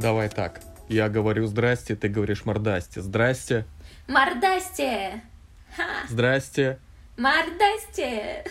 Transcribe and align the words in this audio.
Давай 0.00 0.30
так. 0.30 0.62
Я 0.88 1.10
говорю 1.10 1.46
здрасте, 1.46 1.94
ты 1.94 2.08
говоришь 2.08 2.46
мордасте. 2.46 3.02
Здрасте. 3.02 3.66
Мордасте! 4.08 5.20
Ха! 5.76 6.06
Здрасте. 6.08 6.78
Мордасте! 7.18 8.44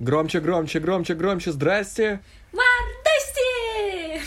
Громче, 0.00 0.40
громче, 0.40 0.80
громче, 0.80 1.14
громче. 1.14 1.52
Здрасте. 1.52 2.20
Мордасте! 2.52 4.22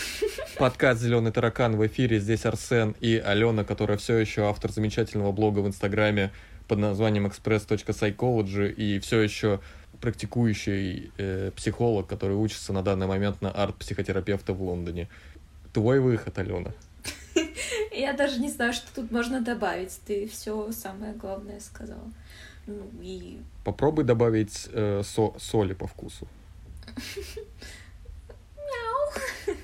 Подкаст 0.58 1.02
«Зеленый 1.02 1.30
таракан» 1.30 1.76
в 1.76 1.86
эфире. 1.88 2.20
Здесь 2.20 2.46
Арсен 2.46 2.96
и 3.00 3.18
Алена, 3.18 3.62
которая 3.62 3.98
все 3.98 4.16
еще 4.16 4.48
автор 4.48 4.72
замечательного 4.72 5.32
блога 5.32 5.58
в 5.58 5.66
Инстаграме 5.66 6.32
под 6.68 6.78
названием 6.78 7.26
express.psychology 7.26 8.72
и 8.72 8.98
все 9.00 9.20
еще 9.20 9.60
практикующий 10.00 11.12
э, 11.18 11.50
психолог, 11.54 12.06
который 12.06 12.36
учится 12.36 12.72
на 12.72 12.82
данный 12.82 13.06
момент 13.06 13.42
на 13.42 13.50
арт-психотерапевта 13.50 14.54
в 14.54 14.62
Лондоне. 14.62 15.08
Твой 15.76 16.00
выход, 16.00 16.38
Алена. 16.38 16.72
Я 17.92 18.14
даже 18.14 18.40
не 18.40 18.48
знаю, 18.48 18.72
что 18.72 18.86
тут 18.94 19.10
можно 19.10 19.42
добавить. 19.42 20.00
Ты 20.06 20.26
все 20.26 20.72
самое 20.72 21.12
главное 21.12 21.60
сказала. 21.60 22.10
Ну 22.66 22.90
и 23.02 23.42
Попробуй 23.62 24.04
добавить 24.04 24.70
э, 24.72 25.02
со- 25.04 25.38
соли 25.38 25.74
по 25.74 25.86
вкусу. 25.86 26.26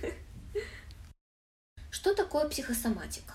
что 1.91 2.15
такое 2.15 2.47
психосоматика? 2.51 3.33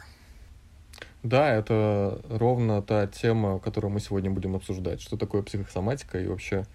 Да, 1.23 1.51
это 1.51 2.21
ровно 2.29 2.83
та 2.83 3.07
тема, 3.07 3.59
которую 3.59 3.91
мы 3.91 3.99
сегодня 3.99 4.29
будем 4.29 4.55
обсуждать. 4.55 5.01
Что 5.01 5.17
такое 5.17 5.41
психосоматика 5.41 6.19
и 6.19 6.27
вообще... 6.27 6.67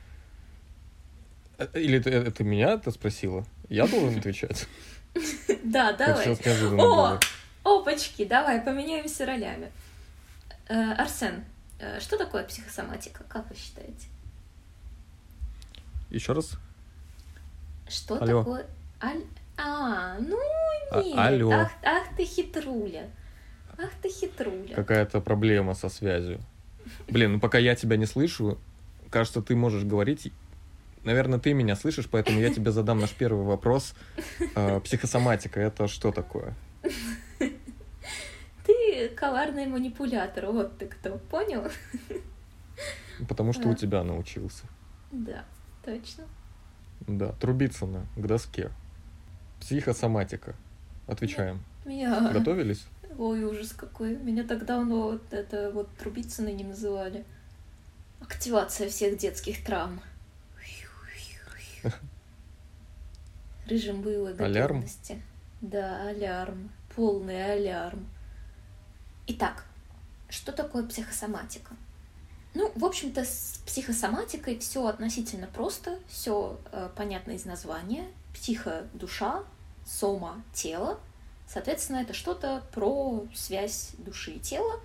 Э, 1.59 1.69
Или 1.75 2.01
это, 2.01 2.11
это 2.11 2.43
меня 2.43 2.77
ты 2.77 2.91
спросила? 2.91 3.47
Я 3.69 3.87
должен 3.87 4.19
отвечать? 4.19 4.67
Да, 5.65 5.93
давай. 5.93 6.37
О, 6.79 7.19
опачки, 7.65 8.25
давай, 8.25 8.61
поменяемся 8.61 9.27
ролями. 9.27 9.71
Э, 10.69 10.93
Арсен, 10.95 11.45
э, 11.79 12.01
что 12.01 12.17
такое 12.19 12.45
психосоматика? 12.45 13.25
Как 13.29 13.49
вы 13.49 13.57
считаете? 13.57 14.09
Еще 16.11 16.33
раз? 16.33 16.59
Что 17.89 18.15
Алло. 18.21 18.41
такое... 18.41 18.67
Аль- 19.03 19.25
А, 19.57 20.17
ну 20.19 20.39
А- 20.91 21.03
нет. 21.03 21.19
алло. 21.19 21.51
Ах, 21.53 21.71
ах 21.83 22.17
ты 22.17 22.25
хитруля. 22.25 23.09
Ах 23.79 23.91
ты 24.03 24.09
хитруля. 24.09 24.75
Какая-то 24.75 25.21
проблема 25.21 25.75
со 25.75 25.89
связью. 25.89 26.41
Блин, 27.09 27.35
ну 27.35 27.41
пока 27.41 27.59
я 27.59 27.75
тебя 27.75 27.97
не 27.97 28.07
слышу, 28.07 28.59
кажется, 29.11 29.41
ты 29.43 29.55
можешь 29.55 29.85
говорить. 29.85 30.33
Наверное, 31.05 31.39
ты 31.39 31.53
меня 31.53 31.75
слышишь, 31.75 32.09
поэтому 32.09 32.41
я 32.41 32.53
тебе 32.53 32.71
задам 32.71 32.99
наш 33.01 33.11
первый 33.11 33.45
вопрос. 33.45 33.95
Э, 34.55 34.81
Психосоматика— 34.81 35.61
это 35.61 35.89
что 35.89 36.13
такое? 36.13 36.55
Ты 38.65 39.09
коварный 39.17 39.67
манипулятор, 39.67 40.47
вот 40.47 40.79
ты 40.79 40.87
кто, 40.87 41.19
понял? 41.19 41.65
Потому 43.29 43.53
что 43.53 43.69
у 43.69 43.75
тебя 43.75 44.05
научился. 44.05 44.65
Да, 45.11 45.45
точно. 45.85 46.25
Да, 47.01 47.33
Трубицына 47.33 48.07
к 48.17 48.27
доске. 48.27 48.71
Психосоматика. 49.61 50.55
Отвечаем. 51.09 51.63
Меня... 51.85 52.31
Готовились? 52.33 52.87
Ой, 53.19 53.45
ужас 53.45 53.73
какой. 53.73 54.17
Меня 54.17 54.45
так 54.45 54.65
давно 54.65 55.03
вот 55.03 55.33
это 55.33 55.71
вот 55.73 55.89
Трубицыной 55.97 56.53
не 56.53 56.65
называли. 56.65 57.25
Активация 58.21 58.89
всех 58.89 59.19
детских 59.19 59.65
травм. 59.65 60.01
Режим 63.67 64.03
боевой 64.03 64.35
Алярм? 64.37 64.77
готовности. 64.77 65.23
Да, 65.61 66.09
алярм. 66.09 66.71
Полный 66.95 67.53
алярм. 67.53 68.07
Итак, 69.29 69.65
что 70.29 70.53
такое 70.53 70.87
психосоматика? 70.87 71.75
Ну, 72.55 72.71
в 72.75 72.85
общем-то, 72.85 73.25
с 73.25 73.63
психосоматикой 73.65 74.59
все 74.59 74.87
относительно 74.87 75.47
просто, 75.47 75.99
все 76.09 76.61
понятно 76.97 77.33
из 77.33 77.45
названия. 77.47 78.05
Психо– 78.35 78.87
душа, 78.95 79.45
сома– 79.87 80.43
тело. 80.53 81.01
Соответственно, 81.47 81.99
это 81.99 82.13
что-то 82.13 82.63
про 82.73 83.27
связь 83.35 83.93
души 83.99 84.33
и 84.33 84.39
тела. 84.39 84.81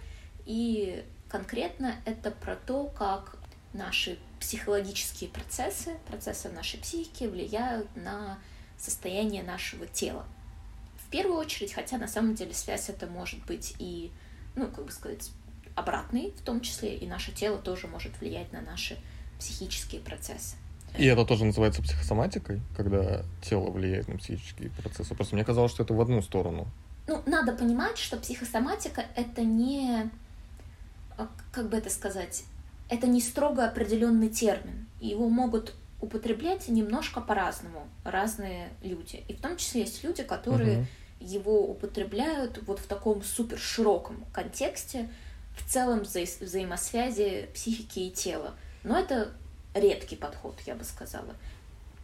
И 0.45 1.03
конкретно 1.27 1.95
это 2.05 2.31
про 2.31 2.55
то, 2.55 2.85
как 2.87 3.37
наши 3.73 4.17
психологические 4.39 5.29
процессы, 5.29 5.97
процессы 6.07 6.49
в 6.49 6.53
нашей 6.53 6.79
психике 6.79 7.27
влияют 7.27 7.87
на 7.95 8.37
состояние 8.77 9.43
нашего 9.43 9.87
тела. 9.87 10.25
В 11.05 11.09
первую 11.09 11.37
очередь, 11.37 11.73
хотя 11.73 11.97
на 11.97 12.07
самом 12.07 12.35
деле 12.35 12.53
связь 12.53 12.89
это 12.89 13.07
может 13.07 13.43
быть 13.45 13.75
и, 13.79 14.11
ну, 14.55 14.67
как 14.67 14.85
бы 14.85 14.91
сказать, 14.91 15.31
обратной, 15.75 16.33
в 16.37 16.41
том 16.41 16.61
числе 16.61 16.97
и 16.97 17.07
наше 17.07 17.31
тело 17.31 17.57
тоже 17.57 17.87
может 17.87 18.19
влиять 18.19 18.51
на 18.51 18.61
наши 18.61 18.97
психические 19.39 20.01
процессы. 20.01 20.55
И 20.97 21.05
это 21.05 21.25
тоже 21.25 21.45
называется 21.45 21.81
психосоматикой, 21.81 22.61
когда 22.75 23.23
тело 23.41 23.69
влияет 23.69 24.07
на 24.07 24.17
психические 24.17 24.71
процессы. 24.71 25.13
Просто 25.13 25.35
мне 25.35 25.43
казалось, 25.43 25.71
что 25.71 25.83
это 25.83 25.93
в 25.93 26.01
одну 26.01 26.21
сторону. 26.21 26.67
Ну, 27.07 27.21
надо 27.25 27.53
понимать, 27.53 27.97
что 27.97 28.17
психосоматика 28.17 29.05
это 29.15 29.43
не, 29.43 30.09
а, 31.17 31.29
как 31.51 31.69
бы 31.69 31.77
это 31.77 31.89
сказать, 31.89 32.43
это 32.89 33.07
не 33.07 33.21
строго 33.21 33.65
определенный 33.65 34.29
термин. 34.29 34.87
Его 34.99 35.29
могут 35.29 35.73
употреблять 36.01 36.67
немножко 36.69 37.21
по-разному 37.21 37.87
разные 38.03 38.69
люди. 38.81 39.23
И 39.27 39.33
в 39.33 39.41
том 39.41 39.57
числе 39.57 39.81
есть 39.81 40.03
люди, 40.03 40.23
которые 40.23 40.77
Мгм. 40.77 40.87
его 41.19 41.69
употребляют 41.69 42.59
вот 42.67 42.79
в 42.79 42.87
таком 42.87 43.23
супер 43.23 43.57
широком 43.57 44.23
контексте, 44.31 45.09
в 45.57 45.67
целом 45.69 45.99
вза- 46.01 46.43
взаимосвязи 46.45 47.49
психики 47.53 47.99
и 47.99 48.11
тела. 48.11 48.53
Но 48.83 48.97
это 48.99 49.31
редкий 49.73 50.15
подход, 50.15 50.55
я 50.65 50.75
бы 50.75 50.83
сказала. 50.83 51.35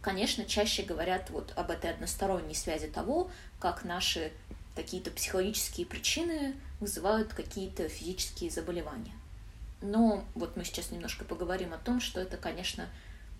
Конечно, 0.02 0.44
чаще 0.44 0.82
говорят 0.82 1.30
вот 1.30 1.52
об 1.56 1.70
этой 1.70 1.90
односторонней 1.90 2.54
связи 2.54 2.88
того, 2.88 3.30
как 3.60 3.84
наши 3.84 4.32
какие-то 4.74 5.10
психологические 5.12 5.86
причины 5.86 6.54
вызывают 6.80 7.32
какие-то 7.32 7.88
физические 7.88 8.50
заболевания. 8.50 9.12
Но 9.84 10.24
вот 10.34 10.56
мы 10.56 10.64
сейчас 10.64 10.90
немножко 10.90 11.24
поговорим 11.24 11.74
о 11.74 11.78
том, 11.78 12.00
что 12.00 12.20
это, 12.20 12.36
конечно, 12.38 12.88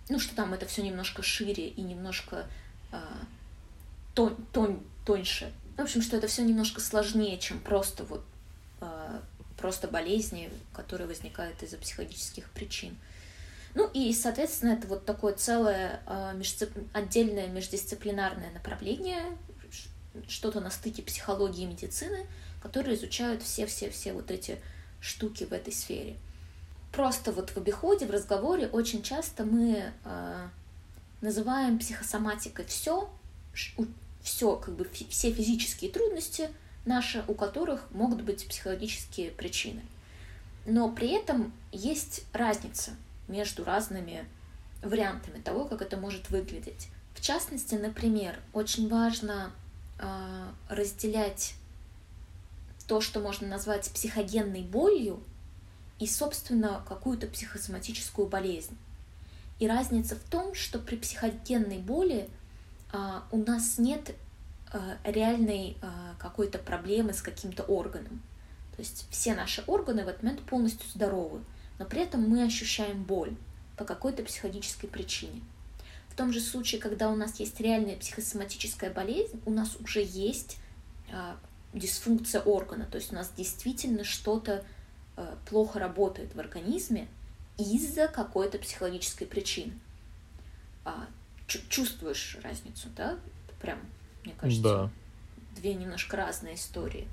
ну 0.09 0.19
что 0.19 0.35
там 0.35 0.53
это 0.53 0.67
все 0.67 0.83
немножко 0.83 1.23
шире 1.23 1.67
и 1.67 1.81
немножко 1.81 2.45
а, 2.91 3.19
тон, 4.13 4.35
тон- 4.53 4.83
тоньше. 5.05 5.51
В 5.75 5.81
общем, 5.81 6.01
что 6.01 6.17
это 6.17 6.27
все 6.27 6.43
немножко 6.43 6.81
сложнее, 6.81 7.39
чем 7.39 7.59
просто 7.59 8.03
вот 8.03 8.23
а, 8.79 9.21
просто 9.57 9.87
болезни, 9.87 10.51
которые 10.73 11.07
возникают 11.07 11.63
из-за 11.63 11.77
психологических 11.77 12.49
причин. 12.51 12.95
Ну 13.73 13.89
и, 13.91 14.13
соответственно, 14.13 14.71
это 14.73 14.87
вот 14.87 15.05
такое 15.05 15.33
целое 15.33 15.99
а, 16.05 16.33
междисцип- 16.33 16.87
отдельное 16.93 17.47
междисциплинарное 17.47 18.51
направление, 18.51 19.35
что-то 20.27 20.61
на 20.61 20.69
стыке 20.69 21.01
психологии 21.01 21.63
и 21.63 21.67
медицины, 21.67 22.27
которые 22.61 22.95
изучают 22.95 23.41
все-все-все 23.41 24.13
вот 24.13 24.29
эти 24.29 24.59
штуки 25.01 25.43
в 25.43 25.51
этой 25.51 25.73
сфере. 25.73 26.17
Просто 26.95 27.33
вот 27.33 27.49
в 27.49 27.57
обиходе, 27.57 28.05
в 28.05 28.11
разговоре 28.11 28.67
очень 28.67 29.03
часто 29.03 29.43
мы 29.43 29.91
а, 30.05 30.49
называем 31.19 31.77
психосоматикой 31.77 32.63
все, 32.65 33.09
все, 34.21 34.55
как 34.55 34.75
бы 34.75 34.87
все 35.09 35.33
физические 35.33 35.91
трудности 35.91 36.49
наши, 36.85 37.25
у 37.27 37.33
которых 37.33 37.91
могут 37.91 38.21
быть 38.21 38.47
психологические 38.47 39.31
причины. 39.31 39.81
Но 40.65 40.89
при 40.89 41.09
этом 41.09 41.51
есть 41.73 42.23
разница 42.31 42.91
между 43.27 43.65
разными 43.65 44.25
вариантами 44.81 45.41
того, 45.41 45.65
как 45.65 45.81
это 45.81 45.97
может 45.97 46.29
выглядеть. 46.29 46.87
В 47.13 47.19
частности, 47.19 47.75
например, 47.75 48.39
очень 48.53 48.87
важно 48.87 49.51
а, 49.99 50.53
разделять 50.69 51.55
то, 52.87 53.01
что 53.01 53.19
можно 53.19 53.47
назвать 53.49 53.91
психогенной 53.91 54.61
болью, 54.61 55.21
и, 55.99 56.07
собственно, 56.07 56.83
какую-то 56.87 57.27
психосоматическую 57.27 58.27
болезнь. 58.27 58.77
И 59.59 59.67
разница 59.67 60.15
в 60.15 60.23
том, 60.29 60.53
что 60.53 60.79
при 60.79 60.97
психогенной 60.97 61.77
боли 61.77 62.29
а, 62.91 63.25
у 63.31 63.37
нас 63.37 63.77
нет 63.77 64.15
а, 64.71 64.97
реальной 65.05 65.77
а, 65.81 66.15
какой-то 66.19 66.57
проблемы 66.57 67.13
с 67.13 67.21
каким-то 67.21 67.63
органом. 67.63 68.21
То 68.75 68.81
есть 68.81 69.07
все 69.09 69.33
наши 69.33 69.63
органы 69.67 70.03
в 70.03 70.09
этот 70.09 70.23
момент 70.23 70.41
полностью 70.41 70.89
здоровы, 70.89 71.39
но 71.79 71.85
при 71.85 72.01
этом 72.01 72.27
мы 72.27 72.43
ощущаем 72.43 73.03
боль 73.03 73.35
по 73.77 73.85
какой-то 73.85 74.23
психологической 74.23 74.89
причине. 74.89 75.41
В 76.09 76.15
том 76.15 76.33
же 76.33 76.41
случае, 76.41 76.81
когда 76.81 77.09
у 77.09 77.15
нас 77.15 77.39
есть 77.39 77.59
реальная 77.59 77.97
психосоматическая 77.97 78.91
болезнь, 78.93 79.41
у 79.45 79.51
нас 79.51 79.75
уже 79.77 80.01
есть 80.03 80.57
а, 81.11 81.37
дисфункция 81.73 82.41
органа, 82.41 82.85
то 82.85 82.97
есть 82.97 83.11
у 83.11 83.15
нас 83.15 83.31
действительно 83.35 84.03
что-то 84.03 84.63
плохо 85.49 85.79
работает 85.79 86.35
в 86.35 86.39
организме 86.39 87.07
из-за 87.57 88.07
какой-то 88.07 88.57
психологической 88.59 89.27
причины. 89.27 89.73
А, 90.83 91.05
чу- 91.47 91.59
чувствуешь 91.69 92.37
разницу, 92.43 92.89
да? 92.95 93.17
Прям, 93.61 93.79
мне 94.23 94.33
кажется, 94.37 94.61
Да. 94.63 94.89
две 95.55 95.61
две 95.61 95.73
немножко 95.75 96.17
разные 96.17 96.55
истории. 96.55 97.07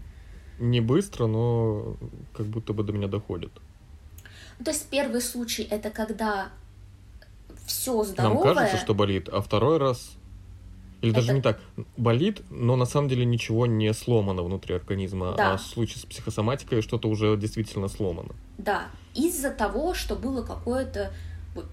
Не 0.59 0.81
быстро, 0.81 1.27
но 1.27 1.97
как 2.35 2.47
будто 2.47 2.73
бы 2.73 2.83
до 2.83 2.93
меня 2.93 3.09
доходит. 3.09 3.53
Ну, 4.59 4.65
то 4.65 4.71
есть 4.73 4.89
первый 4.89 5.21
случай 5.21 5.63
это 5.63 5.91
когда 5.91 6.51
все 7.67 8.03
здоровое. 8.05 8.45
Нам 8.45 8.55
кажется, 8.55 8.77
что 8.85 8.95
болит, 8.95 9.29
а 9.29 9.41
второй 9.41 9.79
раз 9.79 10.17
или 11.03 11.11
это... 11.11 11.21
даже 11.21 11.33
не 11.33 11.43
так, 11.43 11.61
болит, 11.97 12.43
но 12.51 12.77
на 12.77 12.87
самом 12.87 13.09
деле 13.09 13.25
ничего 13.25 13.67
не 13.67 13.93
сломано 13.93 14.43
внутри 14.43 14.75
организма, 14.75 15.35
да. 15.37 15.53
а 15.53 15.57
в 15.57 15.63
случае 15.63 15.99
с 15.99 16.07
психосоматикой 16.07 16.81
что-то 16.81 17.09
уже 17.09 17.37
действительно 17.37 17.89
сломано. 17.89 18.35
Да, 18.57 18.87
из-за 19.15 19.51
того, 19.51 19.95
что 19.95 20.15
было 20.15 20.43
какое-то 20.43 21.13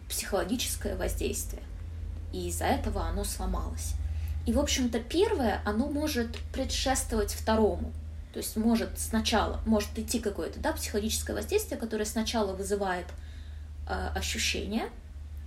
психологическое 0.09 0.97
воздействие, 0.97 1.61
и 2.33 2.47
из-за 2.47 2.65
этого 2.65 3.03
оно 3.03 3.23
сломалось. 3.23 3.93
И, 4.45 4.51
в 4.51 4.59
общем-то, 4.59 4.99
первое, 4.99 5.61
оно 5.63 5.87
может 5.87 6.37
предшествовать 6.51 7.31
второму. 7.31 7.93
То 8.33 8.39
есть 8.39 8.57
может 8.57 8.99
сначала, 8.99 9.59
может 9.65 9.97
идти 9.97 10.19
какое-то 10.19 10.59
да, 10.59 10.73
психологическое 10.73 11.33
воздействие, 11.33 11.79
которое 11.79 12.05
сначала 12.05 12.53
вызывает 12.53 13.07
э, 13.87 14.09
ощущение, 14.15 14.89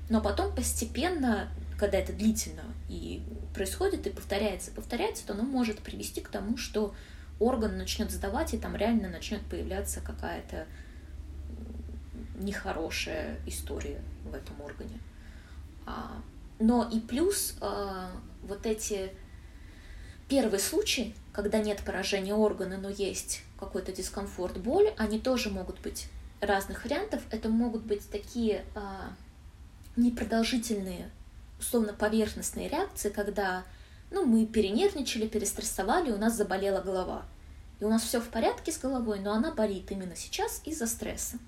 но 0.09 0.21
потом 0.21 0.55
постепенно, 0.55 1.49
когда 1.79 1.99
это 1.99 2.13
длительно 2.13 2.65
и 2.89 3.23
происходит, 3.55 4.07
и 4.07 4.11
повторяется, 4.11 4.71
повторяется, 4.71 5.27
то 5.27 5.33
оно 5.33 5.43
может 5.43 5.81
привести 5.81 6.21
к 6.21 6.29
тому, 6.29 6.57
что 6.57 6.95
орган 7.39 7.77
начнет 7.77 8.11
сдавать, 8.11 8.55
и 8.55 8.59
там 8.59 8.77
реально 8.77 9.09
начнет 9.09 9.41
появляться 9.43 10.01
какая-то 10.01 10.67
нехорошая 12.37 13.39
история 13.47 14.03
в 14.25 14.35
этом 14.35 14.61
органе. 14.61 14.99
А, 15.87 16.23
но 16.59 16.89
и 16.89 17.01
плюс 17.01 17.57
а, 17.61 18.11
вот 18.43 18.67
эти 18.67 19.13
первые 20.29 20.61
случаи, 20.61 21.15
когда 21.33 21.59
нет 21.59 21.83
поражения 21.85 22.35
органа, 22.35 22.79
но 22.79 22.89
есть 22.89 23.43
какой-то 23.59 23.93
дискомфорт, 23.93 24.59
боль, 24.59 24.93
они 24.97 25.19
тоже 25.19 25.51
могут 25.51 25.81
быть 25.81 26.09
разных 26.41 26.85
вариантов. 26.85 27.23
Это 27.31 27.49
могут 27.49 27.83
быть 27.83 28.09
такие 28.11 28.65
а, 28.75 29.13
непродолжительные, 29.97 31.11
условно 31.59 31.93
поверхностные 31.93 32.69
реакции, 32.69 33.11
когда 33.11 33.65
ну, 34.11 34.25
мы 34.25 34.47
перенервничали, 34.47 35.27
перестрессовали, 35.27 36.11
у 36.11 36.19
нас 36.19 36.37
заболела 36.37 36.81
голова. 36.81 37.23
И 37.81 37.85
у 37.85 37.89
нас 37.89 38.03
все 38.03 38.21
в 38.21 38.29
порядке 38.29 38.71
с 38.71 38.79
головой, 38.79 39.21
но 39.21 39.33
она 39.33 39.53
болит 39.53 39.91
именно 39.91 40.15
сейчас 40.15 40.63
из-за 40.65 40.87
стресса. 40.87 41.39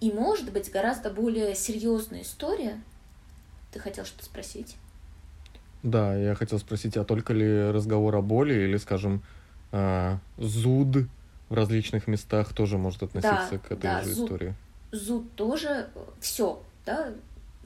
И 0.00 0.10
может 0.10 0.52
быть 0.52 0.70
гораздо 0.70 1.10
более 1.10 1.54
серьезная 1.54 2.22
история. 2.22 2.80
Ты 3.72 3.80
хотел 3.80 4.04
что-то 4.04 4.24
спросить? 4.24 4.76
Да, 5.82 6.16
я 6.16 6.34
хотел 6.34 6.58
спросить, 6.58 6.96
а 6.96 7.04
только 7.04 7.32
ли 7.32 7.70
разговор 7.70 8.16
о 8.16 8.22
боли 8.22 8.54
или, 8.54 8.76
скажем, 8.78 9.22
э, 9.72 10.16
зуд 10.38 11.06
в 11.48 11.54
различных 11.54 12.06
местах 12.06 12.52
тоже 12.52 12.78
может 12.78 13.02
относиться 13.02 13.52
да, 13.52 13.58
к 13.58 13.72
этой 13.72 13.82
да, 13.82 14.02
же 14.02 14.12
зуд, 14.12 14.24
истории? 14.24 14.54
Зуд 14.90 15.32
тоже 15.34 15.88
все, 16.20 16.62
да, 16.84 17.12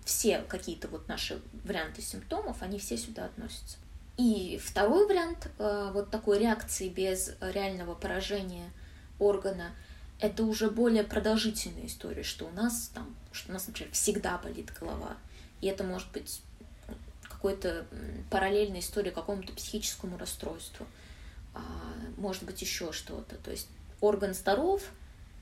все 0.04 0.38
какие-то 0.48 0.88
вот 0.88 1.08
наши 1.08 1.40
варианты 1.64 2.02
симптомов, 2.02 2.62
они 2.62 2.78
все 2.78 2.96
сюда 2.96 3.26
относятся. 3.26 3.76
И 4.18 4.60
второй 4.62 5.06
вариант 5.06 5.50
э, 5.58 5.90
вот 5.92 6.10
такой 6.10 6.38
реакции 6.38 6.88
без 6.88 7.34
реального 7.40 7.94
поражения 7.94 8.70
органа– 9.18 9.72
это 10.22 10.44
уже 10.44 10.70
более 10.70 11.02
продолжительная 11.02 11.86
история, 11.86 12.22
что 12.22 12.46
у 12.46 12.50
нас 12.52 12.92
там, 12.94 13.14
что 13.32 13.50
у 13.50 13.52
нас, 13.52 13.66
например, 13.66 13.92
всегда 13.92 14.38
болит 14.38 14.72
голова, 14.78 15.16
и 15.60 15.66
это 15.66 15.82
может 15.82 16.10
быть 16.12 16.40
какой-то 17.28 17.86
параллельной 18.30 18.78
истории 18.78 19.10
какому-то 19.10 19.52
психическому 19.52 20.16
расстройству, 20.16 20.86
а, 21.54 21.60
может 22.16 22.44
быть 22.44 22.62
еще 22.62 22.92
что-то. 22.92 23.34
То 23.36 23.50
есть 23.50 23.66
орган 24.00 24.32
здоров, 24.32 24.82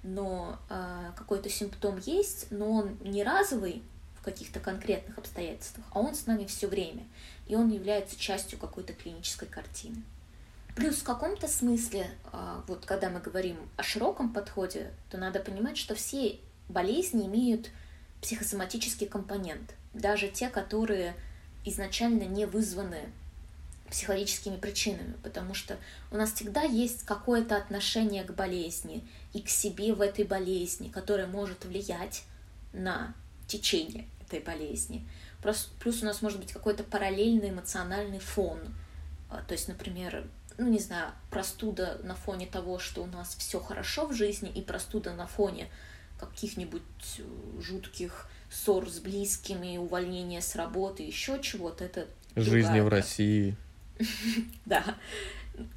но 0.03 0.59
а, 0.71 1.13
какой-то 1.15 1.51
симптом 1.51 1.99
есть, 1.99 2.47
но 2.51 2.73
он 2.73 2.97
не 3.03 3.23
разовый 3.23 3.83
в 4.21 4.25
каких-то 4.25 4.61
конкретных 4.61 5.17
обстоятельствах, 5.19 5.87
а 5.93 6.01
он 6.01 6.15
с 6.15 6.27
нами 6.27 6.45
все 6.45 6.67
время, 6.67 7.05
и 7.47 7.55
он 7.55 7.71
является 7.71 8.19
частью 8.19 8.59
какой-то 8.59 8.93
клинической 8.93 9.49
картины. 9.49 10.03
Плюс 10.77 10.97
в 10.97 11.05
каком-то 11.05 11.49
смысле, 11.49 12.11
а, 12.33 12.63
вот 12.69 12.85
когда 12.87 13.11
мы 13.11 13.21
говорим 13.21 13.57
о 13.77 13.83
широком 13.83 14.33
подходе, 14.33 14.93
то 15.11 15.19
надо 15.19 15.41
понимать, 15.41 15.77
что 15.77 15.95
все 15.95 16.39
болезни 16.69 17.27
имеют 17.27 17.71
психосоматический 18.21 19.07
компонент, 19.07 19.75
даже 19.95 20.29
те, 20.29 20.49
которые 20.49 21.15
изначально 21.65 22.25
не 22.25 22.47
вызваны 22.47 23.11
психологическими 23.91 24.57
причинами, 24.57 25.15
потому 25.23 25.55
что 25.55 25.77
у 26.13 26.17
нас 26.17 26.33
всегда 26.33 26.63
есть 26.63 27.05
какое-то 27.05 27.57
отношение 27.57 28.23
к 28.23 28.33
болезни 28.33 29.05
и 29.33 29.43
к 29.43 29.49
себе 29.49 29.93
в 29.93 30.01
этой 30.01 30.25
болезни, 30.25 30.89
которое 30.89 31.27
может 31.27 31.65
влиять 31.65 32.23
на 32.73 33.15
течение 33.51 34.07
этой 34.27 34.41
болезни. 34.41 35.07
Плюс 35.43 36.03
у 36.03 36.07
нас 36.07 36.23
может 36.23 36.39
быть 36.39 36.53
какой-то 36.53 36.85
параллельный 36.85 37.51
эмоциональный 37.51 38.19
фон. 38.19 38.61
А, 39.29 39.43
то 39.43 39.53
есть, 39.53 39.69
например, 39.69 40.27
ну 40.59 40.69
не 40.69 40.79
знаю, 40.79 41.13
простуда 41.31 41.99
на 42.05 42.15
фоне 42.15 42.47
того, 42.47 42.79
что 42.79 43.03
у 43.03 43.07
нас 43.07 43.35
все 43.37 43.61
хорошо 43.61 44.07
в 44.07 44.13
жизни, 44.13 44.51
и 44.51 44.61
простуда 44.61 45.15
на 45.15 45.27
фоне 45.27 45.69
каких-нибудь 46.19 46.83
э, 47.19 47.23
жутких 47.63 48.29
ссор 48.51 48.89
с 48.89 48.99
близкими, 48.99 49.79
увольнение 49.79 50.43
с 50.43 50.55
работы, 50.55 51.03
еще 51.03 51.41
чего-то. 51.41 51.85
Это 51.85 52.07
Жизни 52.37 52.61
другая... 52.61 52.85
в 52.85 52.89
России. 52.89 53.57
Да, 54.67 54.85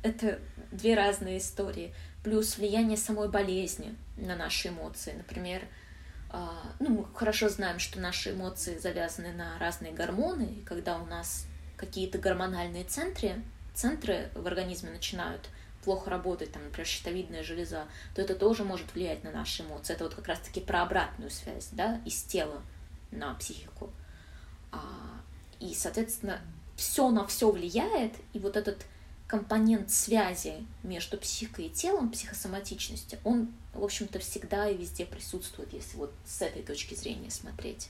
это 0.01 0.39
две 0.71 0.95
разные 0.95 1.37
истории. 1.37 1.93
Плюс 2.23 2.57
влияние 2.57 2.97
самой 2.97 3.29
болезни 3.29 3.95
на 4.17 4.35
наши 4.35 4.69
эмоции. 4.69 5.13
Например, 5.13 5.61
ну, 6.79 6.89
мы 6.89 7.05
хорошо 7.13 7.49
знаем, 7.49 7.79
что 7.79 7.99
наши 7.99 8.31
эмоции 8.31 8.77
завязаны 8.77 9.31
на 9.33 9.57
разные 9.59 9.93
гормоны, 9.93 10.43
и 10.43 10.61
когда 10.61 10.97
у 10.97 11.05
нас 11.05 11.45
какие-то 11.77 12.17
гормональные 12.17 12.85
центры, 12.85 13.41
центры 13.73 14.29
в 14.33 14.47
организме 14.47 14.89
начинают 14.89 15.49
плохо 15.83 16.09
работать, 16.09 16.51
там, 16.51 16.63
например, 16.63 16.87
щитовидная 16.87 17.43
железа, 17.43 17.85
то 18.15 18.21
это 18.21 18.35
тоже 18.35 18.63
может 18.63 18.93
влиять 18.93 19.23
на 19.23 19.31
наши 19.31 19.63
эмоции. 19.63 19.93
Это 19.93 20.05
вот 20.05 20.15
как 20.15 20.27
раз-таки 20.27 20.61
про 20.61 20.81
обратную 20.81 21.29
связь, 21.29 21.69
да, 21.71 22.01
из 22.05 22.23
тела 22.23 22.61
на 23.11 23.33
психику. 23.35 23.91
А, 24.71 24.79
и, 25.59 25.73
соответственно, 25.75 26.39
все 26.75 27.09
на 27.09 27.27
все 27.27 27.51
влияет, 27.51 28.13
и 28.33 28.39
вот 28.39 28.57
этот 28.57 28.85
компонент 29.37 29.89
связи 29.89 30.65
между 30.83 31.17
психикой 31.17 31.65
и 31.65 31.69
телом, 31.69 32.11
психосоматичности, 32.11 33.19
он, 33.23 33.51
в 33.73 33.83
общем-то, 33.83 34.19
всегда 34.19 34.69
и 34.69 34.77
везде 34.77 35.05
присутствует, 35.05 35.73
если 35.73 35.97
вот 35.97 36.13
с 36.25 36.41
этой 36.41 36.61
точки 36.61 36.93
зрения 36.93 37.31
смотреть. 37.31 37.89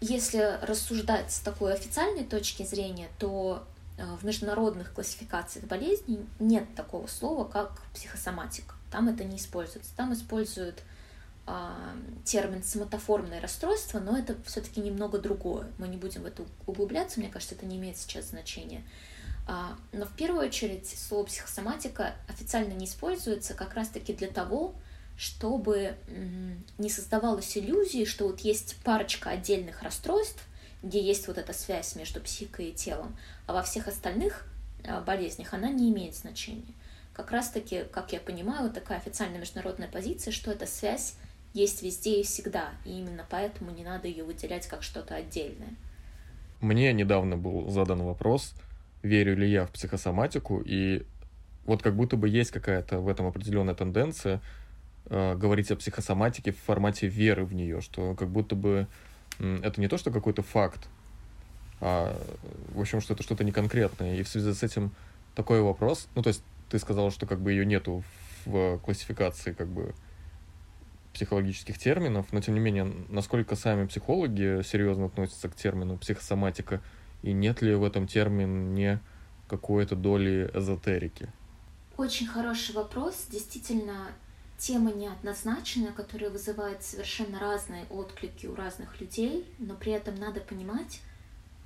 Если 0.00 0.58
рассуждать 0.62 1.32
с 1.32 1.40
такой 1.40 1.74
официальной 1.74 2.24
точки 2.24 2.62
зрения, 2.64 3.08
то 3.18 3.66
Э, 3.96 4.16
в 4.16 4.24
международных 4.24 4.92
классификациях 4.92 5.66
болезней 5.66 6.26
нет 6.40 6.74
такого 6.74 7.06
слова, 7.06 7.44
как 7.44 7.80
психосоматика. 7.94 8.74
Там 8.90 9.08
это 9.08 9.24
не 9.24 9.36
используется. 9.36 9.90
Там 9.96 10.12
используют 10.12 10.82
э, 11.46 11.74
термин 12.24 12.62
соматоформное 12.62 13.40
расстройство, 13.40 14.00
но 14.00 14.18
это 14.18 14.36
все-таки 14.44 14.80
немного 14.80 15.18
другое. 15.18 15.70
Мы 15.78 15.88
не 15.88 15.96
будем 15.96 16.22
в 16.22 16.26
это 16.26 16.44
углубляться, 16.66 17.20
мне 17.20 17.28
кажется, 17.28 17.54
это 17.54 17.66
не 17.66 17.76
имеет 17.76 17.96
сейчас 17.96 18.30
значения. 18.30 18.82
А, 19.46 19.76
но 19.92 20.06
в 20.06 20.12
первую 20.16 20.46
очередь 20.46 20.88
слово 20.88 21.24
психосоматика 21.24 22.14
официально 22.28 22.72
не 22.72 22.86
используется 22.86 23.54
как 23.54 23.74
раз-таки 23.74 24.12
для 24.14 24.28
того, 24.28 24.74
чтобы 25.16 25.96
не 26.78 26.88
создавалось 26.88 27.56
иллюзии, 27.56 28.04
что 28.04 28.26
вот 28.26 28.40
есть 28.40 28.76
парочка 28.82 29.30
отдельных 29.30 29.82
расстройств, 29.82 30.42
где 30.82 31.02
есть 31.02 31.28
вот 31.28 31.38
эта 31.38 31.52
связь 31.52 31.94
между 31.94 32.20
психикой 32.20 32.70
и 32.70 32.72
телом, 32.72 33.16
а 33.46 33.52
во 33.52 33.62
всех 33.62 33.88
остальных 33.88 34.46
а, 34.86 35.00
болезнях 35.00 35.54
она 35.54 35.68
не 35.68 35.90
имеет 35.90 36.14
значения. 36.14 36.74
Как 37.12 37.30
раз-таки, 37.30 37.84
как 37.92 38.12
я 38.12 38.20
понимаю, 38.20 38.70
такая 38.70 38.98
официальная 38.98 39.38
международная 39.38 39.88
позиция, 39.88 40.32
что 40.32 40.50
эта 40.50 40.66
связь 40.66 41.14
есть 41.52 41.82
везде 41.82 42.20
и 42.20 42.24
всегда, 42.24 42.70
и 42.84 42.98
именно 42.98 43.24
поэтому 43.30 43.70
не 43.70 43.84
надо 43.84 44.08
ее 44.08 44.24
выделять 44.24 44.66
как 44.66 44.82
что-то 44.82 45.14
отдельное. 45.14 45.74
Мне 46.60 46.92
недавно 46.92 47.36
был 47.36 47.70
задан 47.70 48.02
вопрос, 48.02 48.54
верю 49.04 49.36
ли 49.36 49.48
я 49.48 49.66
в 49.66 49.70
психосоматику, 49.70 50.62
и 50.64 51.06
вот 51.66 51.82
как 51.82 51.94
будто 51.94 52.16
бы 52.16 52.28
есть 52.28 52.50
какая-то 52.50 52.98
в 52.98 53.08
этом 53.08 53.26
определенная 53.26 53.74
тенденция 53.74 54.40
э, 55.06 55.36
говорить 55.36 55.70
о 55.70 55.76
психосоматике 55.76 56.52
в 56.52 56.58
формате 56.58 57.06
веры 57.06 57.44
в 57.44 57.54
нее, 57.54 57.80
что 57.80 58.14
как 58.14 58.28
будто 58.28 58.54
бы 58.56 58.88
это 59.38 59.80
не 59.80 59.88
то, 59.88 59.98
что 59.98 60.10
какой-то 60.10 60.42
факт, 60.42 60.88
а, 61.80 62.16
в 62.72 62.80
общем, 62.80 63.00
что 63.00 63.14
это 63.14 63.22
что-то 63.22 63.44
неконкретное. 63.44 64.16
И 64.16 64.22
в 64.22 64.28
связи 64.28 64.52
с 64.52 64.62
этим 64.62 64.92
такой 65.34 65.60
вопрос, 65.60 66.08
ну, 66.14 66.22
то 66.22 66.28
есть 66.28 66.42
ты 66.70 66.78
сказал, 66.78 67.10
что 67.10 67.26
как 67.26 67.40
бы 67.40 67.50
ее 67.50 67.66
нету 67.66 68.04
в 68.46 68.78
классификации 68.78 69.52
как 69.52 69.68
бы 69.68 69.94
психологических 71.12 71.78
терминов, 71.78 72.26
но 72.32 72.40
тем 72.40 72.54
не 72.54 72.60
менее, 72.60 72.90
насколько 73.08 73.56
сами 73.56 73.86
психологи 73.86 74.62
серьезно 74.62 75.06
относятся 75.06 75.48
к 75.48 75.54
термину 75.54 75.96
психосоматика, 75.96 76.80
и 77.24 77.32
нет 77.32 77.62
ли 77.62 77.74
в 77.74 77.82
этом 77.82 78.06
термине 78.06 79.00
какой-то 79.48 79.96
доли 79.96 80.50
эзотерики? 80.52 81.28
Очень 81.96 82.26
хороший 82.26 82.74
вопрос. 82.74 83.26
Действительно, 83.30 84.08
тема 84.58 84.92
неоднозначная, 84.92 85.92
которая 85.92 86.28
вызывает 86.28 86.82
совершенно 86.82 87.38
разные 87.38 87.86
отклики 87.88 88.46
у 88.46 88.54
разных 88.54 89.00
людей, 89.00 89.46
но 89.58 89.74
при 89.74 89.92
этом 89.92 90.16
надо 90.16 90.40
понимать, 90.40 91.00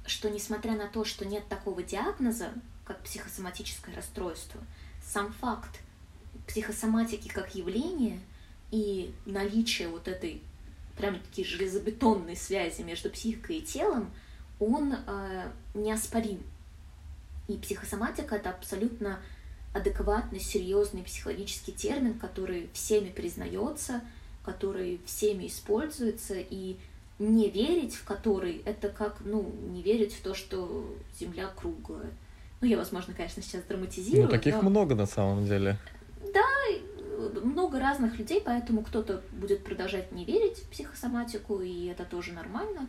что 0.07 0.31
несмотря 0.31 0.77
на 0.77 0.87
то, 0.87 1.05
что 1.05 1.27
нет 1.27 1.49
такого 1.49 1.83
диагноза, 1.83 2.51
как 2.85 3.03
психосоматическое 3.03 3.97
расстройство, 3.97 4.61
сам 5.05 5.33
факт 5.33 5.81
психосоматики 6.47 7.29
как 7.29 7.57
явление 7.57 8.21
и 8.71 9.13
наличие 9.27 9.89
вот 9.89 10.07
этой 10.07 10.41
прям-таки 10.97 11.45
железобетонной 11.45 12.37
связи 12.37 12.83
между 12.83 13.11
психикой 13.11 13.57
и 13.57 13.63
телом, 13.63 14.13
он 14.61 14.95
э, 14.95 15.51
неоспорим. 15.75 16.43
И 17.49 17.55
психосоматика 17.57 18.37
это 18.37 18.51
абсолютно 18.51 19.19
адекватный, 19.75 20.41
серьезный 20.41 21.03
психологический 21.03 21.73
термин, 21.73 22.15
который 22.19 22.69
всеми 22.73 23.11
признается, 23.11 24.01
который 24.45 25.01
всеми 25.07 25.47
используется, 25.47 26.35
и 26.37 26.77
не 27.19 27.51
верить 27.51 27.95
в 27.95 28.05
который, 28.05 28.63
это 28.65 28.89
как, 28.89 29.17
ну, 29.25 29.51
не 29.71 29.83
верить 29.83 30.15
в 30.15 30.23
то, 30.23 30.35
что 30.35 30.85
Земля 31.19 31.49
круглая. 31.57 32.11
Ну, 32.61 32.67
я, 32.69 32.77
возможно, 32.77 33.15
конечно, 33.15 33.43
сейчас 33.43 33.63
драматизирую. 33.65 34.25
Ну, 34.25 34.31
таких 34.31 34.55
но... 34.55 34.71
много 34.71 34.95
на 34.95 35.07
самом 35.07 35.47
деле. 35.47 35.79
Да, 36.33 36.45
много 37.43 37.79
разных 37.79 38.19
людей, 38.19 38.43
поэтому 38.45 38.83
кто-то 38.83 39.23
будет 39.33 39.65
продолжать 39.65 40.13
не 40.13 40.25
верить 40.25 40.59
в 40.59 40.69
психосоматику, 40.69 41.61
и 41.61 41.87
это 41.87 42.05
тоже 42.05 42.33
нормально. 42.33 42.89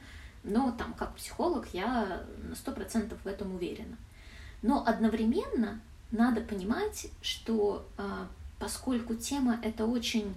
Но 0.50 0.72
там, 0.72 0.94
как 0.94 1.16
психолог, 1.16 1.68
я 1.74 2.24
на 2.44 2.56
сто 2.56 2.72
процентов 2.72 3.20
в 3.24 3.28
этом 3.28 3.56
уверена. 3.56 3.98
Но 4.62 4.84
одновременно 4.86 5.80
надо 6.12 6.42
понимать, 6.42 7.08
что 7.22 7.88
а, 7.98 8.28
поскольку 8.60 9.16
тема 9.16 9.60
это 9.64 9.86
очень 9.86 10.34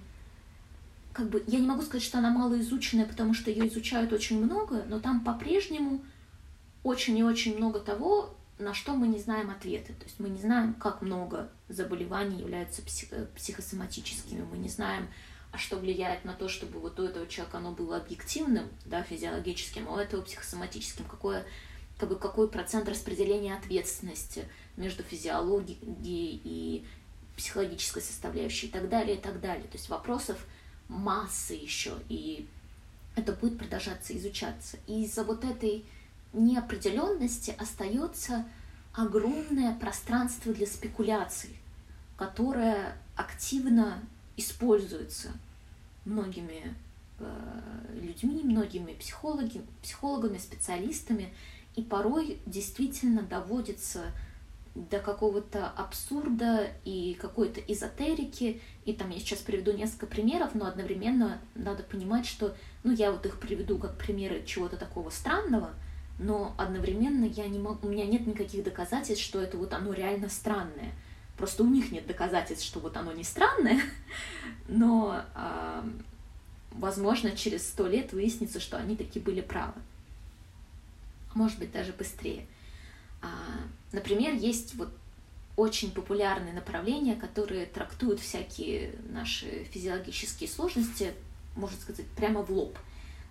как 1.12 1.28
бы 1.28 1.42
я 1.47 1.59
не 1.59 1.66
могу 1.66 1.83
сказать, 1.83 2.02
что 2.02 2.19
она 2.19 2.31
малоизученная, 2.31 3.04
потому 3.04 3.35
что 3.35 3.50
ее 3.50 3.69
изучают 3.69 4.12
очень 4.12 4.42
много, 4.42 4.85
но 4.88 4.99
там 4.99 5.21
по-прежнему 5.21 6.02
очень 6.83 7.19
и 7.19 7.23
очень 7.23 7.57
много 7.57 7.81
того, 7.81 8.35
на 8.59 8.75
что 8.75 8.95
мы 8.95 9.09
не 9.09 9.19
знаем 9.19 9.50
ответы. 9.50 9.92
То 9.95 10.04
есть 10.04 10.19
мы 10.19 10.31
не 10.31 10.40
знаем, 10.40 10.75
как 10.75 11.02
много 11.02 11.50
заболеваний 11.69 12.38
являются 12.38 12.83
псих- 12.83 13.26
психосоматическими, 13.37 14.42
мы 14.50 14.57
не 14.57 14.69
знаем, 14.69 15.09
что 15.59 15.76
влияет 15.76 16.25
на 16.25 16.32
то, 16.32 16.49
чтобы 16.49 16.78
вот 16.78 16.99
у 16.99 17.04
этого 17.04 17.26
человека 17.26 17.59
оно 17.59 17.73
было 17.73 17.99
объективным, 17.99 18.68
да, 18.87 19.02
физиологическим, 19.02 19.87
а 19.88 19.94
у 19.94 19.97
этого 19.97 20.23
психосоматическим, 20.23 21.04
какое, 21.04 21.44
как 21.99 22.09
бы, 22.09 22.16
какой 22.16 22.49
процент 22.49 22.88
распределения 22.88 23.54
ответственности 23.54 24.49
между 24.76 25.02
физиологией 25.02 26.40
и 26.44 26.87
психологической 27.37 28.02
составляющей 28.02 28.68
и 28.68 28.71
так 28.71 28.88
далее, 28.88 29.16
и 29.16 29.21
так 29.21 29.40
далее. 29.40 29.64
То 29.64 29.76
есть 29.76 29.88
вопросов 29.88 30.38
массы 30.88 31.54
еще, 31.54 31.94
и 32.09 32.47
это 33.14 33.32
будет 33.32 33.59
продолжаться 33.59 34.16
изучаться. 34.16 34.78
И 34.87 35.04
из-за 35.04 35.25
вот 35.25 35.44
этой 35.44 35.85
неопределенности 36.32 37.54
остается 37.59 38.47
огромное 38.94 39.75
пространство 39.78 40.52
для 40.52 40.66
спекуляций, 40.66 41.56
которое 42.16 42.97
активно 43.16 44.02
используется 44.36 45.32
многими 46.04 46.74
э, 47.18 47.98
людьми, 48.00 48.42
многими 48.44 48.94
психологи, 48.94 49.62
психологами, 49.82 50.38
специалистами, 50.38 51.32
и 51.76 51.82
порой 51.82 52.38
действительно 52.46 53.22
доводится 53.22 54.06
до 54.74 55.00
какого-то 55.00 55.68
абсурда 55.68 56.70
и 56.84 57.14
какой-то 57.20 57.60
эзотерики. 57.60 58.60
И 58.84 58.92
там 58.94 59.10
я 59.10 59.18
сейчас 59.18 59.40
приведу 59.40 59.72
несколько 59.72 60.06
примеров, 60.06 60.54
но 60.54 60.66
одновременно 60.66 61.40
надо 61.54 61.82
понимать, 61.82 62.26
что, 62.26 62.56
ну, 62.82 62.92
я 62.92 63.12
вот 63.12 63.26
их 63.26 63.38
приведу 63.38 63.78
как 63.78 63.98
примеры 63.98 64.44
чего-то 64.46 64.76
такого 64.76 65.10
странного, 65.10 65.70
но 66.18 66.54
одновременно 66.56 67.24
я 67.24 67.48
не 67.48 67.58
могу, 67.58 67.86
у 67.86 67.90
меня 67.90 68.06
нет 68.06 68.26
никаких 68.26 68.64
доказательств, 68.64 69.24
что 69.24 69.40
это 69.40 69.56
вот 69.56 69.72
оно 69.74 69.92
реально 69.92 70.28
странное. 70.28 70.92
Просто 71.36 71.62
у 71.62 71.66
них 71.66 71.90
нет 71.90 72.06
доказательств, 72.06 72.66
что 72.66 72.80
вот 72.80 72.96
оно 72.96 73.12
не 73.12 73.24
странное, 73.24 73.80
но, 74.68 75.24
возможно, 76.70 77.32
через 77.32 77.66
сто 77.66 77.86
лет 77.86 78.12
выяснится, 78.12 78.60
что 78.60 78.76
они 78.76 78.96
таки 78.96 79.18
были 79.18 79.40
правы. 79.40 79.80
Может 81.34 81.58
быть, 81.58 81.72
даже 81.72 81.92
быстрее. 81.92 82.46
А, 83.22 83.28
например, 83.92 84.34
есть 84.34 84.74
вот 84.74 84.90
очень 85.56 85.92
популярные 85.92 86.52
направления, 86.52 87.14
которые 87.14 87.66
трактуют 87.66 88.20
всякие 88.20 88.94
наши 89.10 89.64
физиологические 89.64 90.48
сложности, 90.48 91.12
можно 91.56 91.78
сказать, 91.78 92.06
прямо 92.16 92.42
в 92.42 92.50
лоб. 92.50 92.74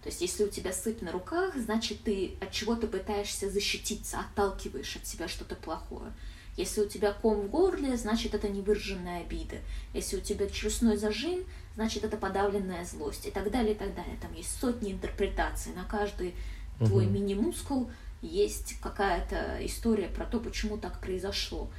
То 0.04 0.10
есть, 0.10 0.22
если 0.22 0.44
у 0.44 0.48
тебя 0.48 0.74
сыпь 0.74 1.02
на 1.02 1.12
руках, 1.12 1.56
значит, 1.56 2.04
ты 2.04 2.36
от 2.42 2.52
чего-то 2.52 2.88
пытаешься 2.88 3.50
защититься, 3.50 4.20
отталкиваешь 4.20 4.96
от 4.96 5.06
себя 5.06 5.28
что-то 5.28 5.56
плохое. 5.56 6.12
Если 6.58 6.82
у 6.82 6.88
тебя 6.88 7.14
ком 7.14 7.42
в 7.42 7.50
горле, 7.50 7.96
значит, 7.96 8.34
это 8.34 8.50
невыраженная 8.50 9.22
обида. 9.22 9.58
Если 9.94 10.18
у 10.18 10.22
тебя 10.22 10.48
челюстной 10.48 10.98
зажим, 10.98 11.44
значит, 11.76 12.04
это 12.04 12.18
подавленная 12.18 12.86
злость 12.86 13.26
и 13.26 13.32
так 13.32 13.52
далее, 13.52 13.74
и 13.74 13.78
так 13.78 13.96
далее. 13.96 14.18
Там 14.22 14.34
есть 14.34 14.60
сотни 14.60 14.92
интерпретаций. 14.92 15.74
На 15.74 15.86
каждый 15.86 16.36
угу. 16.80 16.88
твой 16.88 17.06
мини-мускул 17.06 17.90
есть 18.22 18.80
какая-то 18.82 19.66
история 19.66 20.08
про 20.08 20.26
то, 20.26 20.40
почему 20.40 20.78
так 20.78 21.00
произошло. 21.00 21.70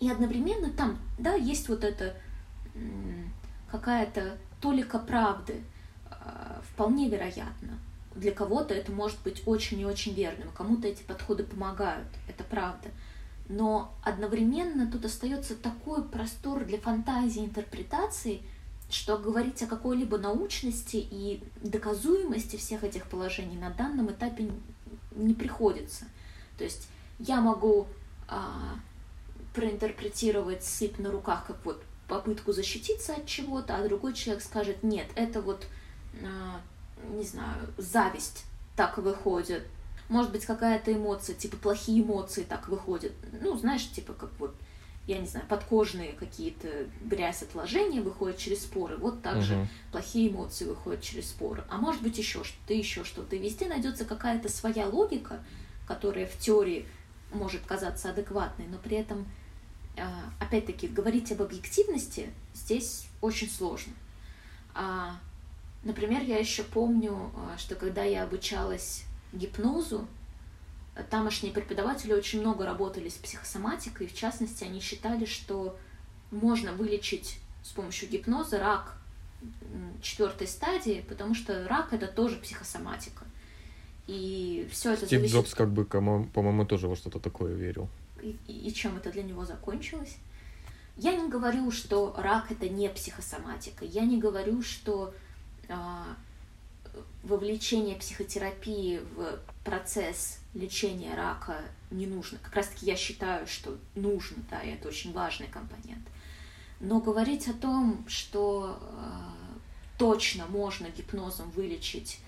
И 0.00 0.10
одновременно 0.10 0.70
там, 0.70 0.98
да, 1.18 1.34
есть 1.34 1.68
вот 1.68 1.84
это 1.84 2.14
какая-то 3.70 4.36
толика 4.60 4.98
правды, 4.98 5.62
а, 6.10 6.60
вполне 6.72 7.08
вероятно. 7.08 7.78
Для 8.14 8.32
кого-то 8.32 8.74
это 8.74 8.92
может 8.92 9.18
быть 9.22 9.42
очень 9.46 9.80
и 9.80 9.84
очень 9.84 10.14
верным, 10.14 10.50
кому-то 10.52 10.88
эти 10.88 11.02
подходы 11.02 11.44
помогают, 11.44 12.08
это 12.28 12.44
правда. 12.44 12.88
Но 13.48 13.94
одновременно 14.02 14.90
тут 14.90 15.04
остается 15.04 15.54
такой 15.54 16.02
простор 16.02 16.64
для 16.64 16.78
фантазии 16.78 17.44
интерпретации, 17.44 18.42
что 18.90 19.18
говорить 19.18 19.62
о 19.62 19.66
какой-либо 19.66 20.18
научности 20.18 20.96
и 20.96 21.42
доказуемости 21.62 22.56
всех 22.56 22.84
этих 22.84 23.06
положений 23.06 23.58
на 23.58 23.70
данном 23.70 24.10
этапе 24.10 24.50
не 25.12 25.34
приходится. 25.34 26.06
То 26.58 26.64
есть 26.64 26.88
я 27.18 27.40
могу 27.40 27.86
а, 28.28 28.76
проинтерпретировать 29.54 30.64
сыпь 30.64 30.98
на 30.98 31.10
руках 31.10 31.46
как 31.46 31.64
вот 31.64 31.82
попытку 32.08 32.52
защититься 32.52 33.14
от 33.14 33.26
чего-то, 33.26 33.76
а 33.76 33.82
другой 33.82 34.14
человек 34.14 34.42
скажет, 34.42 34.82
нет, 34.82 35.06
это 35.14 35.40
вот, 35.40 35.66
а, 36.22 36.60
не 37.10 37.24
знаю, 37.24 37.68
зависть 37.78 38.44
так 38.76 38.98
выходит. 38.98 39.66
Может 40.08 40.32
быть, 40.32 40.44
какая-то 40.44 40.92
эмоция, 40.92 41.34
типа 41.34 41.56
плохие 41.56 42.02
эмоции 42.02 42.42
так 42.42 42.68
выходят. 42.68 43.12
Ну, 43.40 43.56
знаешь, 43.56 43.90
типа 43.90 44.12
как 44.12 44.30
вот, 44.38 44.54
я 45.06 45.18
не 45.18 45.26
знаю, 45.26 45.46
подкожные 45.48 46.12
какие-то 46.12 46.68
грязь 47.02 47.42
отложения 47.42 48.00
выходят 48.00 48.38
через 48.38 48.62
споры. 48.62 48.96
Вот 48.96 49.22
так 49.22 49.42
же 49.42 49.56
угу. 49.56 49.68
плохие 49.92 50.30
эмоции 50.30 50.64
выходят 50.64 51.02
через 51.02 51.28
споры. 51.28 51.64
А 51.68 51.78
может 51.78 52.02
быть 52.02 52.18
еще 52.18 52.44
что-то, 52.44 52.74
еще 52.74 53.04
что-то. 53.04 53.36
И 53.36 53.38
везде 53.38 53.66
найдется 53.66 54.04
какая-то 54.04 54.48
своя 54.48 54.86
логика, 54.86 55.40
которая 55.86 56.26
в 56.26 56.38
теории 56.38 56.86
может 57.32 57.62
казаться 57.66 58.10
адекватной, 58.10 58.66
но 58.68 58.78
при 58.78 58.96
этом 58.96 59.26
а, 59.98 60.30
опять-таки, 60.40 60.88
говорить 60.88 61.32
об 61.32 61.42
объективности 61.42 62.30
здесь 62.54 63.06
очень 63.20 63.48
сложно. 63.48 63.92
А, 64.74 65.18
например, 65.84 66.22
я 66.22 66.38
еще 66.38 66.62
помню, 66.62 67.30
а, 67.34 67.56
что 67.56 67.76
когда 67.76 68.04
я 68.04 68.24
обучалась 68.24 69.04
гипнозу, 69.36 70.06
тамошние 71.10 71.52
преподаватели 71.52 72.12
очень 72.12 72.40
много 72.40 72.64
работали 72.64 73.08
с 73.08 73.14
психосоматикой, 73.14 74.06
в 74.06 74.14
частности, 74.14 74.64
они 74.64 74.80
считали, 74.80 75.24
что 75.24 75.78
можно 76.30 76.72
вылечить 76.72 77.38
с 77.62 77.70
помощью 77.70 78.08
гипноза 78.08 78.58
рак 78.58 78.96
четвертой 80.02 80.46
стадии, 80.46 81.04
потому 81.08 81.34
что 81.34 81.66
рак 81.68 81.92
это 81.92 82.06
тоже 82.06 82.36
психосоматика. 82.36 83.24
И 84.06 84.68
все 84.70 84.92
это 84.92 85.06
Стив 85.06 85.18
зависит... 85.18 85.34
Джобс, 85.34 85.54
как 85.54 85.70
бы, 85.70 85.84
по-моему, 85.84 86.64
тоже 86.64 86.88
во 86.88 86.96
что-то 86.96 87.18
такое 87.18 87.54
верил 87.54 87.88
и, 88.22 88.68
и 88.68 88.72
чем 88.72 88.96
это 88.96 89.10
для 89.10 89.22
него 89.22 89.44
закончилось. 89.44 90.16
Я 90.96 91.14
не 91.14 91.28
говорю, 91.28 91.70
что 91.70 92.14
рак 92.16 92.50
это 92.50 92.68
не 92.68 92.88
психосоматика. 92.88 93.84
Я 93.84 94.02
не 94.02 94.18
говорю, 94.18 94.62
что 94.62 95.12
э, 95.68 95.74
вовлечение 97.26 97.96
психотерапии 97.96 99.00
в 99.16 99.38
процесс 99.64 100.38
лечения 100.54 101.14
рака 101.14 101.60
не 101.90 102.06
нужно. 102.06 102.38
Как 102.38 102.54
раз 102.54 102.68
таки 102.68 102.86
я 102.86 102.96
считаю, 102.96 103.46
что 103.46 103.76
нужно, 103.94 104.42
да, 104.50 104.60
и 104.60 104.70
это 104.70 104.88
очень 104.88 105.12
важный 105.12 105.48
компонент. 105.48 106.06
Но 106.80 107.00
говорить 107.00 107.48
о 107.48 107.52
том, 107.52 108.04
что 108.06 108.78
э, 108.80 109.58
точно 109.98 110.46
можно 110.46 110.86
гипнозом 110.86 111.50
вылечить 111.50 112.20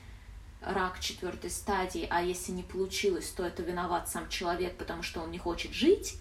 рак 0.60 0.98
четвертой 1.00 1.50
стадии, 1.50 2.06
а 2.10 2.22
если 2.22 2.52
не 2.52 2.62
получилось, 2.62 3.28
то 3.30 3.44
это 3.44 3.62
виноват 3.62 4.08
сам 4.08 4.28
человек, 4.28 4.76
потому 4.76 5.02
что 5.02 5.20
он 5.20 5.30
не 5.30 5.38
хочет 5.38 5.72
жить, 5.72 6.18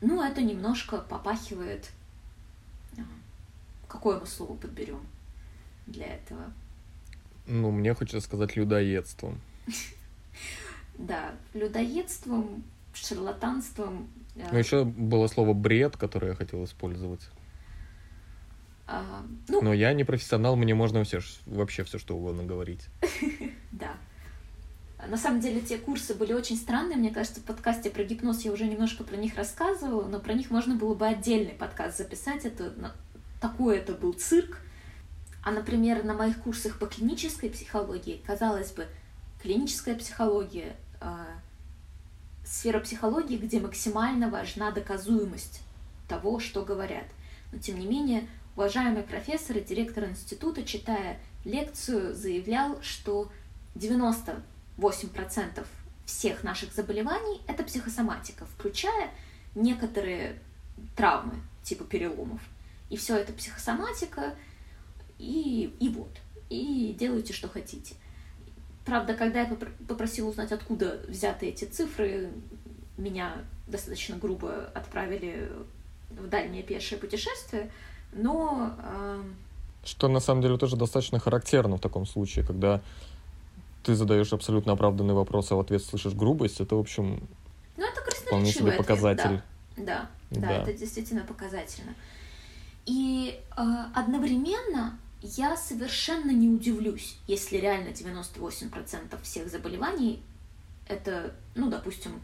Ну, 0.00 0.20
это 0.22 0.42
немножко 0.42 0.98
попахивает... 0.98 1.90
а, 2.98 3.02
Какое 3.86 4.18
мы 4.18 4.26
слово 4.26 4.56
подберем 4.56 5.06
для 5.86 6.06
этого? 6.06 6.52
Ну, 7.46 7.70
мне 7.70 7.94
хочется 7.94 8.20
сказать 8.20 8.56
людоедством. 8.56 9.40
Да, 10.98 11.32
людоедством, 11.54 12.62
шарлатанством. 12.94 14.08
э, 14.36 14.46
Но 14.52 14.58
еще 14.58 14.84
было 14.84 15.26
слово 15.26 15.52
бред, 15.54 15.96
которое 15.96 16.28
я 16.28 16.34
хотел 16.34 16.64
использовать. 16.64 17.22
а, 18.86 19.24
ну, 19.48 19.62
Но 19.62 19.72
я 19.72 19.92
не 19.92 20.04
профессионал, 20.04 20.54
мне 20.56 20.74
можно 20.74 21.02
все, 21.04 21.20
вообще 21.46 21.82
все 21.84 21.98
что 21.98 22.16
угодно 22.16 22.44
говорить. 22.44 22.86
Да. 23.72 23.94
На 25.08 25.16
самом 25.16 25.40
деле, 25.40 25.60
те 25.60 25.78
курсы 25.78 26.14
были 26.14 26.32
очень 26.32 26.56
странные. 26.56 26.96
Мне 26.96 27.10
кажется, 27.10 27.40
в 27.40 27.44
подкасте 27.44 27.90
про 27.90 28.04
гипноз 28.04 28.42
я 28.44 28.52
уже 28.52 28.66
немножко 28.66 29.02
про 29.02 29.16
них 29.16 29.34
рассказывала, 29.34 30.06
но 30.06 30.20
про 30.20 30.34
них 30.34 30.50
можно 30.50 30.76
было 30.76 30.94
бы 30.94 31.06
отдельный 31.08 31.54
подкаст 31.54 31.98
записать. 31.98 32.44
Это 32.44 32.72
такой 33.40 33.78
это 33.78 33.94
был 33.94 34.12
цирк. 34.12 34.58
А, 35.42 35.50
например, 35.50 36.04
на 36.04 36.14
моих 36.14 36.40
курсах 36.42 36.78
по 36.78 36.86
клинической 36.86 37.50
психологии, 37.50 38.22
казалось 38.24 38.70
бы, 38.72 38.86
клиническая 39.42 39.96
психология, 39.96 40.76
а, 41.00 41.26
сфера 42.44 42.78
психологии, 42.80 43.36
где 43.36 43.60
максимально 43.60 44.28
важна 44.28 44.70
доказуемость 44.70 45.62
того, 46.08 46.38
что 46.38 46.64
говорят. 46.64 47.06
Но, 47.50 47.58
тем 47.58 47.78
не 47.78 47.86
менее, 47.86 48.28
уважаемый 48.54 49.02
профессор 49.02 49.56
и 49.58 49.64
директор 49.64 50.04
института, 50.04 50.62
читая 50.62 51.18
лекцию, 51.44 52.14
заявлял, 52.14 52.80
что 52.82 53.30
98% 53.74 55.66
всех 56.04 56.44
наших 56.44 56.72
заболеваний– 56.72 57.40
это 57.48 57.64
психосоматика, 57.64 58.46
включая 58.46 59.10
некоторые 59.54 60.38
травмы, 60.94 61.34
типа 61.62 61.84
переломов. 61.84 62.40
И 62.90 62.96
все 62.96 63.16
это 63.16 63.32
психосоматика, 63.32 64.34
и, 65.22 65.72
и 65.78 65.88
вот. 65.88 66.10
И 66.50 66.94
делайте, 66.98 67.32
что 67.32 67.48
хотите. 67.48 67.94
Правда, 68.84 69.14
когда 69.14 69.40
я 69.42 69.48
попр- 69.48 69.72
попросила 69.86 70.28
узнать, 70.30 70.50
откуда 70.50 71.00
взяты 71.06 71.46
эти 71.46 71.64
цифры, 71.64 72.30
меня 72.98 73.36
достаточно 73.68 74.16
грубо 74.16 74.70
отправили 74.74 75.50
в 76.10 76.28
дальнее 76.28 76.62
пешее 76.62 76.98
путешествие, 76.98 77.70
но 78.12 78.74
эм, 78.84 79.36
Что 79.84 80.08
на 80.08 80.20
самом 80.20 80.42
деле 80.42 80.58
тоже 80.58 80.76
достаточно 80.76 81.18
характерно 81.20 81.76
в 81.76 81.80
таком 81.80 82.04
случае, 82.04 82.44
когда 82.44 82.82
ты 83.84 83.94
задаешь 83.94 84.32
абсолютно 84.32 84.72
оправданный 84.72 85.14
вопрос, 85.14 85.52
а 85.52 85.56
в 85.56 85.60
ответ 85.60 85.82
слышишь 85.82 86.12
грубость, 86.14 86.60
это, 86.60 86.74
в 86.74 86.80
общем, 86.80 87.26
ну, 87.76 87.84
это 87.84 88.00
вполне 88.10 88.52
себе 88.52 88.70
ответ, 88.70 88.76
показатель. 88.78 89.42
Да, 89.76 90.08
да, 90.30 90.40
да, 90.40 90.48
Да. 90.48 90.62
это 90.62 90.72
действительно 90.72 91.22
показательно. 91.24 91.94
И 92.84 93.38
э, 93.56 93.62
одновременно 93.94 94.98
я 95.22 95.56
совершенно 95.56 96.30
не 96.30 96.48
удивлюсь, 96.48 97.16
если 97.26 97.56
реально 97.56 97.88
98% 97.88 99.22
всех 99.22 99.48
заболеваний 99.48 100.22
это, 100.88 101.34
ну, 101.54 101.70
допустим, 101.70 102.20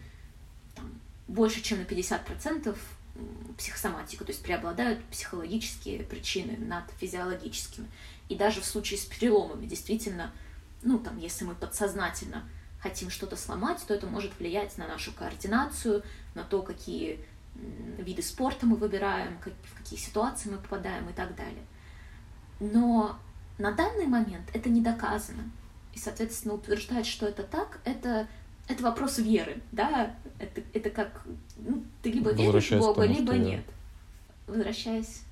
там, 0.74 0.90
больше, 1.28 1.62
чем 1.62 1.78
на 1.78 1.84
50% 1.84 2.76
м, 3.16 3.54
психосоматика, 3.56 4.24
то 4.24 4.32
есть 4.32 4.42
преобладают 4.42 5.02
психологические 5.06 6.02
причины 6.04 6.56
над 6.56 6.84
физиологическими. 6.98 7.88
И 8.28 8.34
даже 8.34 8.60
в 8.60 8.64
случае 8.64 8.98
с 8.98 9.04
переломами, 9.04 9.66
действительно, 9.66 10.32
ну, 10.82 10.98
там, 10.98 11.18
если 11.18 11.44
мы 11.44 11.54
подсознательно 11.54 12.48
хотим 12.80 13.10
что-то 13.10 13.36
сломать, 13.36 13.82
то 13.86 13.94
это 13.94 14.06
может 14.06 14.38
влиять 14.38 14.76
на 14.76 14.86
нашу 14.86 15.12
координацию, 15.12 16.02
на 16.34 16.44
то, 16.44 16.62
какие 16.62 17.18
виды 17.98 18.22
спорта 18.22 18.66
мы 18.66 18.76
выбираем, 18.76 19.38
в 19.38 19.78
какие 19.78 19.98
ситуации 19.98 20.50
мы 20.50 20.58
попадаем 20.58 21.08
и 21.08 21.12
так 21.12 21.34
далее. 21.34 21.64
Но 22.60 23.16
на 23.58 23.72
данный 23.72 24.06
момент 24.06 24.48
это 24.52 24.68
не 24.68 24.80
доказано. 24.80 25.42
И, 25.94 25.98
соответственно, 25.98 26.54
утверждать, 26.54 27.06
что 27.06 27.26
это 27.26 27.42
так, 27.42 27.80
это, 27.84 28.28
это 28.68 28.82
вопрос 28.82 29.18
веры, 29.18 29.60
да? 29.72 30.14
Это, 30.38 30.62
это 30.72 30.90
как, 30.90 31.22
ну, 31.56 31.82
ты 32.02 32.10
либо 32.10 32.30
веришь 32.32 32.70
в 32.70 32.78
Бога, 32.78 33.02
тому, 33.02 33.14
либо 33.14 33.32
что 33.32 33.42
нет. 33.42 33.64
Возвращаясь 34.46 35.22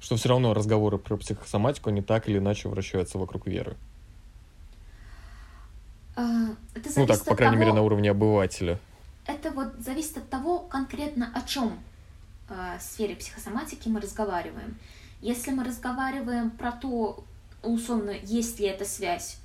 Что 0.00 0.16
все 0.16 0.28
равно 0.28 0.52
разговоры 0.54 0.98
про 0.98 1.16
психосоматику 1.16 1.90
не 1.90 2.02
так 2.02 2.28
или 2.28 2.38
иначе 2.38 2.68
вращаются 2.68 3.18
вокруг 3.18 3.46
веры. 3.46 3.76
А, 6.16 6.50
Это 6.74 6.90
Ну 6.96 7.06
так, 7.06 7.24
по 7.24 7.34
крайней 7.34 7.56
мере, 7.56 7.70
того- 7.70 7.76
на 7.80 7.82
уровне 7.82 8.10
обывателя. 8.10 8.78
Это 9.26 9.50
вот 9.50 9.74
зависит 9.78 10.18
от 10.18 10.28
того, 10.28 10.58
конкретно 10.60 11.30
о 11.34 11.42
чем 11.42 11.78
в 12.48 12.78
сфере 12.80 13.16
психосоматики 13.16 13.88
мы 13.88 14.00
разговариваем. 14.00 14.76
Если 15.24 15.52
мы 15.52 15.64
разговариваем 15.64 16.50
про 16.50 16.70
то, 16.70 17.24
условно, 17.62 18.10
есть 18.10 18.60
ли 18.60 18.66
эта 18.66 18.84
связь 18.84 19.38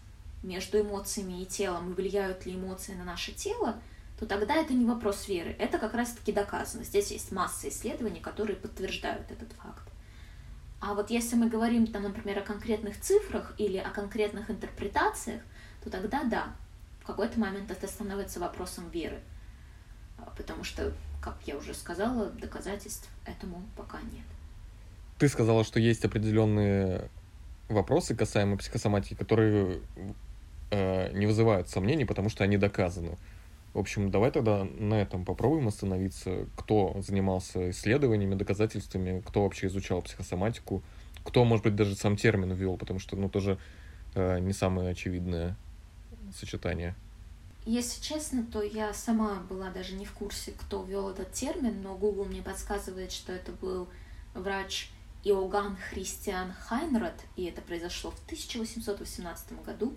между 0.44 0.82
эмоциями 0.82 1.42
и 1.42 1.46
телом, 1.46 1.90
и 1.90 1.94
влияют 1.94 2.46
ли 2.46 2.56
эмоции 2.56 2.96
на 2.96 3.06
наше 3.06 3.32
тело, 3.32 3.80
то 4.20 4.26
тогда 4.26 4.56
это 4.56 4.74
не 4.74 4.84
вопрос 4.84 5.30
веры, 5.30 5.56
это 5.58 5.78
как 5.78 5.94
раз-таки 5.94 6.34
доказано. 6.34 6.84
Здесь 6.84 7.12
есть 7.12 7.32
масса 7.32 7.70
исследований, 7.70 8.20
которые 8.20 8.58
подтверждают 8.58 9.32
этот 9.32 9.54
факт. 9.54 9.84
А 10.82 10.96
вот 10.96 11.12
если 11.12 11.38
мы 11.38 11.48
говорим, 11.48 11.88
там, 11.88 12.04
например, 12.04 12.40
о 12.40 12.42
конкретных 12.42 13.00
цифрах 13.00 13.56
или 13.58 13.78
о 13.78 13.90
конкретных 13.90 14.52
интерпретациях, 14.52 15.42
то 15.82 15.90
тогда 15.90 16.26
да, 16.26 16.48
в 17.02 17.06
какой-то 17.06 17.40
момент 17.40 17.72
это 17.72 17.88
становится 17.88 18.42
вопросом 18.42 18.90
веры. 18.90 19.22
Потому 20.36 20.66
что, 20.66 20.92
как 21.22 21.38
я 21.46 21.56
уже 21.56 21.74
сказала, 21.74 22.32
доказательств 22.32 23.08
этому 23.26 23.64
пока 23.78 24.02
нет. 24.02 24.26
Ты 25.20 25.28
сказала, 25.28 25.66
что 25.66 25.82
есть 25.82 26.06
определенные 26.06 27.10
вопросы 27.68 28.16
касаемо 28.16 28.58
психосоматики, 28.58 29.16
которые 29.16 29.82
э, 30.72 31.12
не 31.12 31.26
вызывают 31.26 31.68
сомнений, 31.68 32.06
потому 32.06 32.30
что 32.30 32.46
они 32.46 32.58
доказаны. 32.58 33.18
В 33.74 33.80
общем, 33.80 34.12
давай 34.12 34.32
тогда 34.32 34.64
на 34.64 34.96
этом 34.96 35.26
попробуем 35.26 35.68
остановиться. 35.68 36.48
Кто 36.56 37.02
занимался 37.06 37.70
исследованиями, 37.70 38.36
доказательствами, 38.36 39.22
кто 39.26 39.44
вообще 39.44 39.68
изучал 39.68 40.02
психосоматику, 40.02 40.82
кто, 41.26 41.44
может 41.44 41.66
быть, 41.66 41.76
даже 41.76 41.96
сам 41.96 42.16
термин 42.16 42.54
ввел, 42.54 42.78
потому 42.78 43.00
что, 43.00 43.18
ну, 43.18 43.28
тоже 43.30 43.60
э, 44.16 44.40
не 44.40 44.54
самое 44.54 44.92
очевидное 44.92 45.58
сочетание. 46.34 46.96
Если 47.66 48.02
честно, 48.02 48.46
то 48.46 48.64
я 48.64 48.94
сама 48.94 49.42
была 49.50 49.70
даже 49.70 49.96
не 49.96 50.06
в 50.06 50.14
курсе, 50.14 50.54
кто 50.58 50.82
ввел 50.82 51.10
этот 51.10 51.34
термин, 51.34 51.82
но 51.84 51.96
Google 51.96 52.24
мне 52.24 52.42
подсказывает, 52.42 53.12
что 53.12 53.34
это 53.34 53.52
был 53.52 53.90
врач 54.34 54.90
Иоганн 55.24 55.76
Христиан 55.90 56.54
Хайнрад, 56.54 57.20
и 57.36 57.46
это 57.46 57.62
произошло 57.62 58.12
в 58.12 58.20
1818 58.26 59.64
году 59.64 59.94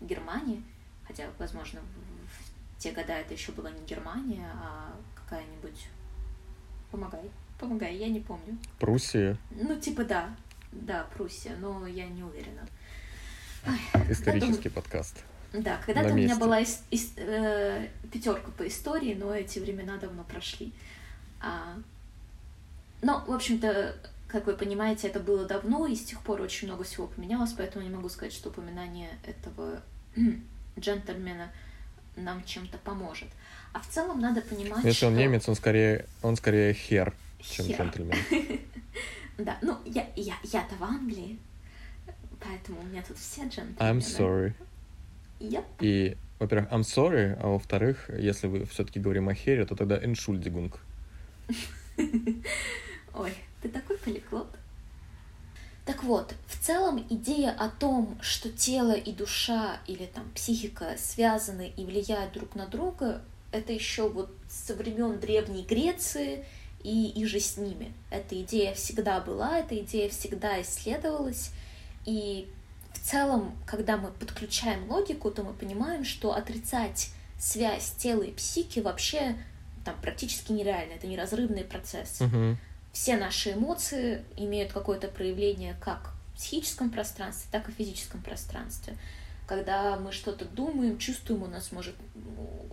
в 0.00 0.06
Германии, 0.06 0.62
хотя, 1.06 1.28
возможно, 1.38 1.80
в, 1.80 2.78
те 2.80 2.92
года 2.92 3.12
это 3.12 3.34
еще 3.34 3.52
была 3.52 3.70
не 3.70 3.84
Германия, 3.84 4.48
а 4.54 4.92
какая-нибудь... 5.14 5.86
Помогай, 6.90 7.30
помогай, 7.58 7.96
я 7.96 8.08
не 8.08 8.20
помню. 8.20 8.58
Пруссия, 8.78 9.36
Ну, 9.50 9.78
типа 9.78 10.04
да, 10.04 10.34
да, 10.72 11.06
Пруссия, 11.14 11.56
но 11.56 11.86
я 11.86 12.06
не 12.06 12.22
уверена. 12.22 12.66
исторический 14.10 14.68
подкаст. 14.68 15.22
Да, 15.52 15.78
когда-то 15.84 16.12
у 16.12 16.16
меня 16.16 16.36
была 16.38 16.62
ис- 16.62 16.80
ис- 16.90 17.12
э, 17.16 17.88
пятерка 18.10 18.50
по 18.52 18.66
истории, 18.66 19.14
но 19.14 19.34
эти 19.34 19.58
времена 19.58 19.98
давно 19.98 20.24
прошли. 20.24 20.72
А, 21.42 21.76
но, 23.02 23.22
в 23.26 23.32
общем-то, 23.32 23.94
как 24.32 24.46
вы 24.46 24.54
понимаете, 24.54 25.08
это 25.08 25.20
было 25.20 25.44
давно, 25.44 25.86
и 25.86 25.94
с 25.94 26.02
тех 26.02 26.22
пор 26.22 26.40
очень 26.40 26.66
много 26.66 26.84
всего 26.84 27.06
поменялось, 27.06 27.52
поэтому 27.52 27.84
не 27.84 27.94
могу 27.94 28.08
сказать, 28.08 28.32
что 28.32 28.48
упоминание 28.48 29.10
этого 29.24 29.82
джентльмена 30.80 31.52
нам 32.16 32.42
чем-то 32.44 32.78
поможет. 32.78 33.28
А 33.74 33.80
в 33.80 33.88
целом 33.88 34.20
надо 34.20 34.40
понимать, 34.40 34.84
Если 34.84 35.04
он 35.04 35.12
что... 35.12 35.22
немец, 35.22 35.48
он 35.48 35.54
скорее, 35.54 36.06
он 36.22 36.36
скорее 36.36 36.72
хер, 36.72 37.14
чем 37.40 37.66
Хер. 37.66 37.76
джентльмен. 37.76 38.18
Да, 39.38 39.58
ну, 39.62 39.78
я, 39.86 40.06
я, 40.14 40.34
я-то 40.44 40.74
в 40.76 40.84
Англии, 40.84 41.38
поэтому 42.38 42.80
у 42.80 42.84
меня 42.84 43.02
тут 43.02 43.16
все 43.16 43.48
джентльмены. 43.48 43.78
I'm 43.78 43.98
sorry. 43.98 44.52
Yep. 45.40 45.64
И, 45.80 46.16
во-первых, 46.38 46.70
I'm 46.70 46.82
sorry, 46.82 47.34
а 47.40 47.48
во-вторых, 47.48 48.10
если 48.10 48.46
вы 48.46 48.66
все-таки 48.66 49.00
говорим 49.00 49.30
о 49.30 49.34
хере, 49.34 49.64
то 49.64 49.74
тогда 49.74 49.98
Entschuldigung. 49.98 50.74
Ой, 53.14 53.32
ты 53.62 53.68
такой 53.68 53.96
полиглот. 53.98 54.48
Так 55.84 56.04
вот, 56.04 56.34
в 56.46 56.64
целом 56.64 57.04
идея 57.10 57.50
о 57.50 57.68
том, 57.68 58.16
что 58.20 58.50
тело 58.50 58.92
и 58.92 59.12
душа 59.12 59.78
или 59.86 60.06
там 60.06 60.30
психика 60.30 60.94
связаны 60.96 61.72
и 61.76 61.84
влияют 61.84 62.32
друг 62.32 62.54
на 62.54 62.66
друга, 62.66 63.22
это 63.50 63.72
еще 63.72 64.08
вот 64.08 64.30
со 64.48 64.74
времен 64.74 65.18
Древней 65.18 65.64
Греции 65.64 66.44
и, 66.84 67.08
и 67.08 67.24
же 67.26 67.40
с 67.40 67.56
ними. 67.56 67.92
Эта 68.10 68.40
идея 68.42 68.74
всегда 68.74 69.20
была, 69.20 69.58
эта 69.58 69.76
идея 69.78 70.08
всегда 70.08 70.60
исследовалась. 70.62 71.50
И 72.04 72.48
в 72.92 73.00
целом, 73.00 73.56
когда 73.66 73.96
мы 73.96 74.10
подключаем 74.12 74.88
логику, 74.90 75.30
то 75.30 75.42
мы 75.42 75.52
понимаем, 75.52 76.04
что 76.04 76.32
отрицать 76.32 77.10
связь 77.38 77.90
тела 77.92 78.22
и 78.22 78.32
психики 78.32 78.78
вообще 78.78 79.36
там 79.84 79.96
практически 80.00 80.52
нереально, 80.52 80.92
это 80.92 81.08
неразрывный 81.08 81.64
процесс. 81.64 82.20
Мгм. 82.20 82.56
Все 82.92 83.16
наши 83.16 83.52
эмоции 83.52 84.22
имеют 84.36 84.72
какое-то 84.72 85.08
проявление 85.08 85.74
как 85.80 86.12
в 86.32 86.36
психическом 86.36 86.90
пространстве, 86.90 87.48
так 87.50 87.68
и 87.68 87.72
в 87.72 87.74
физическом 87.74 88.22
пространстве. 88.22 88.96
Когда 89.46 89.96
мы 89.96 90.12
что-то 90.12 90.44
думаем, 90.44 90.98
чувствуем, 90.98 91.42
у 91.42 91.46
нас 91.46 91.72
может 91.72 91.94
ну, 92.14 92.66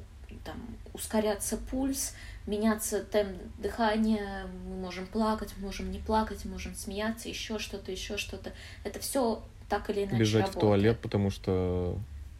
там, 0.44 0.58
ускоряться 0.94 1.58
пульс, 1.58 2.14
меняться 2.46 3.04
темп 3.04 3.42
дыхания, 3.58 4.48
мы 4.68 4.76
можем 4.78 5.08
плакать, 5.08 5.54
можем 5.58 5.92
не 5.92 6.00
плакать, 6.00 6.46
можем 6.46 6.76
смеяться, 6.76 7.30
еще 7.30 7.60
что-то, 7.60 7.92
еще 7.92 8.18
что-то. 8.18 8.52
Это 8.84 9.00
все 9.00 9.42
так 9.68 9.90
или 9.90 10.04
иначе 10.04 10.18
Бежать 10.18 10.44
в 10.44 10.56
работает. 10.56 10.62
туалет, 10.62 11.00
потому 11.00 11.30
что 11.30 11.98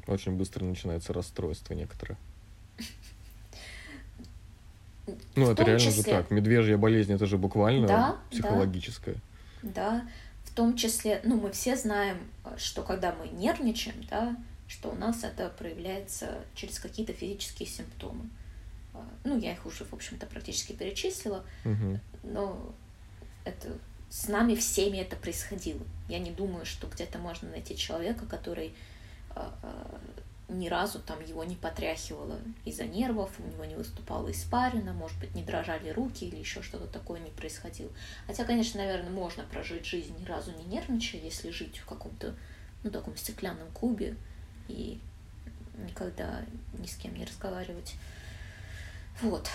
очень 0.08 0.34
быстро 0.34 0.66
начинается 0.66 1.14
расстройство 1.14 1.74
некоторое. 1.74 2.18
Ну, 5.36 5.52
это 5.52 5.64
реально 5.64 5.80
же 5.80 5.90
числе- 5.92 6.04
так. 6.12 6.32
Медвежья 6.32 6.78
болезнь, 6.78 7.14
это 7.14 7.26
же 7.26 7.38
буквально 7.38 7.88
Да, 7.88 7.98
да. 7.98 8.18
психологическое. 8.32 9.16
Да, 9.62 10.08
в 10.46 10.54
том 10.54 10.76
числе, 10.76 11.22
ну, 11.24 11.40
мы 11.40 11.52
все 11.52 11.76
знаем, 11.76 12.18
что 12.58 12.82
когда 12.84 13.14
мы 13.14 13.28
нервничаем, 13.28 14.04
да, 14.10 14.36
что 14.68 14.90
у 14.90 14.96
нас 14.96 15.24
это 15.24 15.50
проявляется 15.50 16.40
через 16.56 16.80
какие-то 16.80 17.14
физические 17.14 17.68
симптомы. 17.68 18.30
А, 18.94 19.04
Ну, 19.24 19.38
я 19.40 19.54
их 19.54 19.66
уже, 19.66 19.86
в 19.86 19.94
общем-то, 19.94 20.26
практически 20.28 20.74
перечислила, 20.74 21.44
Мгм. 21.64 22.00
но 22.24 22.72
это 23.46 23.68
с 24.10 24.28
нами 24.28 24.56
всеми 24.56 24.98
это 24.98 25.16
происходило. 25.16 25.82
Я 26.08 26.20
не 26.20 26.32
думаю, 26.32 26.66
что 26.66 26.88
где-то 26.88 27.18
можно 27.20 27.50
найти 27.50 27.76
человека, 27.78 28.26
который 28.26 28.74
а, 29.36 29.54
а, 29.62 30.00
ни 30.50 30.68
разу 30.68 31.00
там 31.00 31.24
его 31.24 31.44
не 31.44 31.56
потряхивало 31.56 32.40
из-за 32.66 32.86
нервов, 32.86 33.32
у 33.40 33.48
него 33.48 33.66
не 33.66 33.76
выступала 33.76 34.32
испарина, 34.32 34.94
может 34.94 35.18
быть, 35.20 35.36
не 35.36 35.44
дрожали 35.44 35.90
руки 35.90 36.26
или 36.26 36.38
еще 36.38 36.62
что-то 36.62 36.88
такое 36.88 37.20
не 37.20 37.30
происходило. 37.30 37.92
Хотя, 38.26 38.44
конечно, 38.46 38.82
наверное, 38.82 39.12
можно 39.12 39.44
прожить 39.44 39.86
жизнь 39.86 40.16
ни 40.20 40.26
разу 40.26 40.52
не 40.52 40.64
нервничая, 40.66 41.22
если 41.22 41.52
жить 41.52 41.78
в 41.78 41.86
каком-то, 41.86 42.36
ну, 42.84 42.90
таком 42.90 43.16
стеклянном 43.16 43.70
кубе 43.72 44.16
и 44.68 45.00
никогда 45.88 46.42
ни 46.78 46.88
с 46.88 46.96
кем 46.96 47.16
не 47.16 47.26
разговаривать. 47.26 47.96
Вот. 49.22 49.50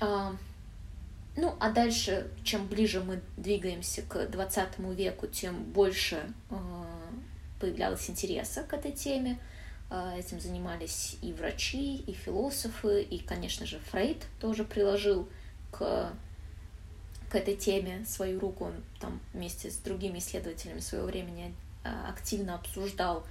А, 0.00 0.34
ну, 1.36 1.56
а 1.58 1.70
дальше, 1.70 2.30
чем 2.42 2.66
ближе 2.66 3.02
мы 3.02 3.20
двигаемся 3.36 4.02
к 4.02 4.26
20 4.26 4.78
веку, 4.96 5.26
тем 5.26 5.64
больше 5.64 6.22
а, 6.50 6.86
появлялось 7.60 8.08
интереса 8.10 8.62
к 8.62 8.74
этой 8.74 8.92
теме. 8.92 9.38
А, 9.96 10.16
Этим 10.18 10.40
занимались 10.40 11.16
и 11.22 11.32
врачи, 11.32 11.98
и 11.98 12.12
философы, 12.12 13.00
и, 13.00 13.20
конечно 13.20 13.64
же, 13.64 13.78
Фрейд 13.90 14.26
тоже 14.40 14.64
приложил 14.64 15.28
к, 15.70 16.12
к 17.30 17.34
этой 17.36 17.54
теме 17.54 18.04
свою 18.04 18.40
руку. 18.40 18.64
Он 18.64 18.74
там 18.98 19.20
вместе 19.32 19.70
с 19.70 19.76
другими 19.76 20.18
исследователями 20.18 20.80
своего 20.80 21.06
времени 21.06 21.54
а, 21.84 22.10
активно 22.10 22.56
обсуждал 22.56 23.24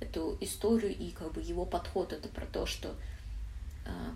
эту 0.00 0.36
историю, 0.40 0.96
и 0.96 1.12
как 1.12 1.30
бы 1.32 1.42
его 1.42 1.64
подход 1.64 2.12
это 2.12 2.28
про 2.28 2.46
то, 2.46 2.66
что 2.66 2.92
а, 3.86 4.12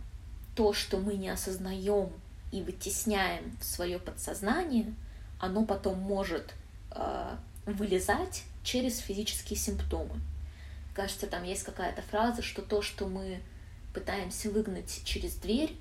то, 0.57 0.72
что 0.72 0.98
мы 0.98 1.14
не 1.14 1.28
осознаем 1.28 2.11
и 2.50 2.61
вытесняем 2.61 3.57
в 3.61 3.64
свое 3.64 4.00
подсознание, 4.00 4.92
оно 5.38 5.64
потом 5.64 5.98
может 5.98 6.54
вылезать 7.66 8.44
через 8.62 8.98
физические 8.98 9.59
симптомы. 9.59 10.20
Кажется, 10.94 11.26
там 11.26 11.42
есть 11.42 11.64
какая-то 11.64 12.02
фраза, 12.02 12.42
что 12.42 12.62
то, 12.62 12.80
что 12.80 13.07
мы 13.07 13.40
пытаемся 13.92 14.50
выгнать 14.50 15.02
через 15.04 15.35
дверь, 15.35 15.76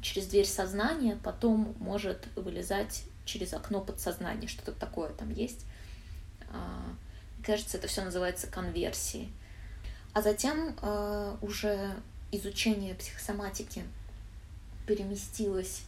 через 0.00 0.26
дверь 0.26 0.46
сознания, 0.46 1.18
потом 1.22 1.74
может 1.78 2.28
вылезать 2.36 3.04
через 3.24 3.52
окно 3.52 3.80
подсознания, 3.80 4.46
что-то 4.46 4.72
такое 4.72 5.10
там 5.10 5.32
есть. 5.32 5.64
А, 6.50 6.94
Кажется, 7.44 7.76
это 7.76 7.88
все 7.88 8.02
называется 8.02 8.46
конверсией. 8.46 9.30
А 10.14 10.22
затем 10.22 10.76
а, 10.80 11.36
уже 11.42 11.94
изучение 12.32 12.94
психосоматики 12.94 13.82
переместилось, 14.86 15.82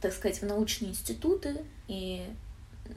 так 0.00 0.12
сказать, 0.12 0.42
в 0.42 0.46
научные 0.46 0.90
институты, 0.90 1.64
и 1.86 2.26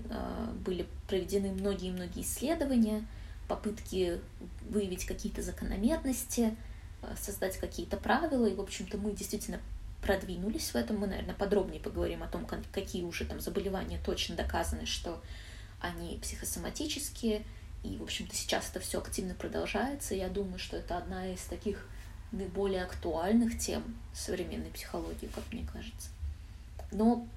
а, 0.09 0.51
были 0.65 0.85
проведены 1.07 1.51
многие-многие 1.51 2.23
исследования, 2.23 3.05
попытки 3.51 4.21
выявить 4.69 5.05
какие-то 5.05 5.41
закономерности, 5.41 6.55
а, 7.01 7.13
создать 7.19 7.57
какие-то 7.57 7.97
правила, 7.97 8.45
и, 8.45 8.55
в 8.55 8.61
общем-то, 8.61 8.97
мы 8.97 9.11
действительно 9.11 9.59
продвинулись 10.01 10.69
в 10.69 10.75
этом. 10.75 10.97
Мы, 10.97 11.07
наверное, 11.07 11.35
подробнее 11.35 11.81
поговорим 11.81 12.23
о 12.23 12.27
том, 12.27 12.45
как- 12.45 12.71
какие 12.71 13.03
уже 13.03 13.25
там 13.25 13.41
заболевания 13.41 13.99
точно 14.05 14.37
доказаны, 14.37 14.85
что 14.85 15.21
они 15.81 16.17
психосоматические, 16.21 17.43
и, 17.83 17.97
в 17.97 18.03
общем-то, 18.03 18.33
сейчас 18.33 18.69
это 18.69 18.79
все 18.79 18.99
активно 18.99 19.33
продолжается. 19.33 20.15
Я 20.15 20.29
думаю, 20.29 20.57
что 20.57 20.77
это 20.77 20.97
одна 20.97 21.33
из 21.33 21.41
таких 21.41 21.85
наиболее 22.31 22.83
актуальных 22.83 23.59
тем 23.59 23.83
современной 24.13 24.69
психологии, 24.69 25.29
как 25.35 25.43
мне 25.51 25.67
кажется. 25.73 26.09
Но, 26.91 27.27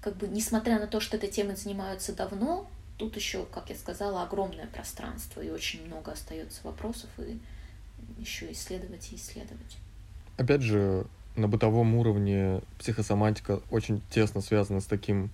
как 0.00 0.16
бы, 0.16 0.28
несмотря 0.28 0.78
на 0.78 0.86
то, 0.86 1.00
что 1.00 1.16
этой 1.16 1.30
темой 1.30 1.56
занимаются 1.56 2.14
давно, 2.14 2.70
тут 3.02 3.16
еще, 3.16 3.46
как 3.46 3.68
я 3.68 3.74
сказала, 3.74 4.22
огромное 4.22 4.68
пространство, 4.68 5.40
и 5.40 5.50
очень 5.50 5.84
много 5.86 6.12
остается 6.12 6.60
вопросов, 6.62 7.10
и 7.18 7.38
еще 8.20 8.50
исследовать 8.52 9.12
и 9.12 9.16
исследовать. 9.16 9.76
Опять 10.36 10.62
же, 10.62 11.04
на 11.34 11.48
бытовом 11.48 11.96
уровне 11.96 12.60
психосоматика 12.78 13.60
очень 13.70 14.02
тесно 14.10 14.40
связана 14.40 14.80
с 14.80 14.86
таким 14.86 15.30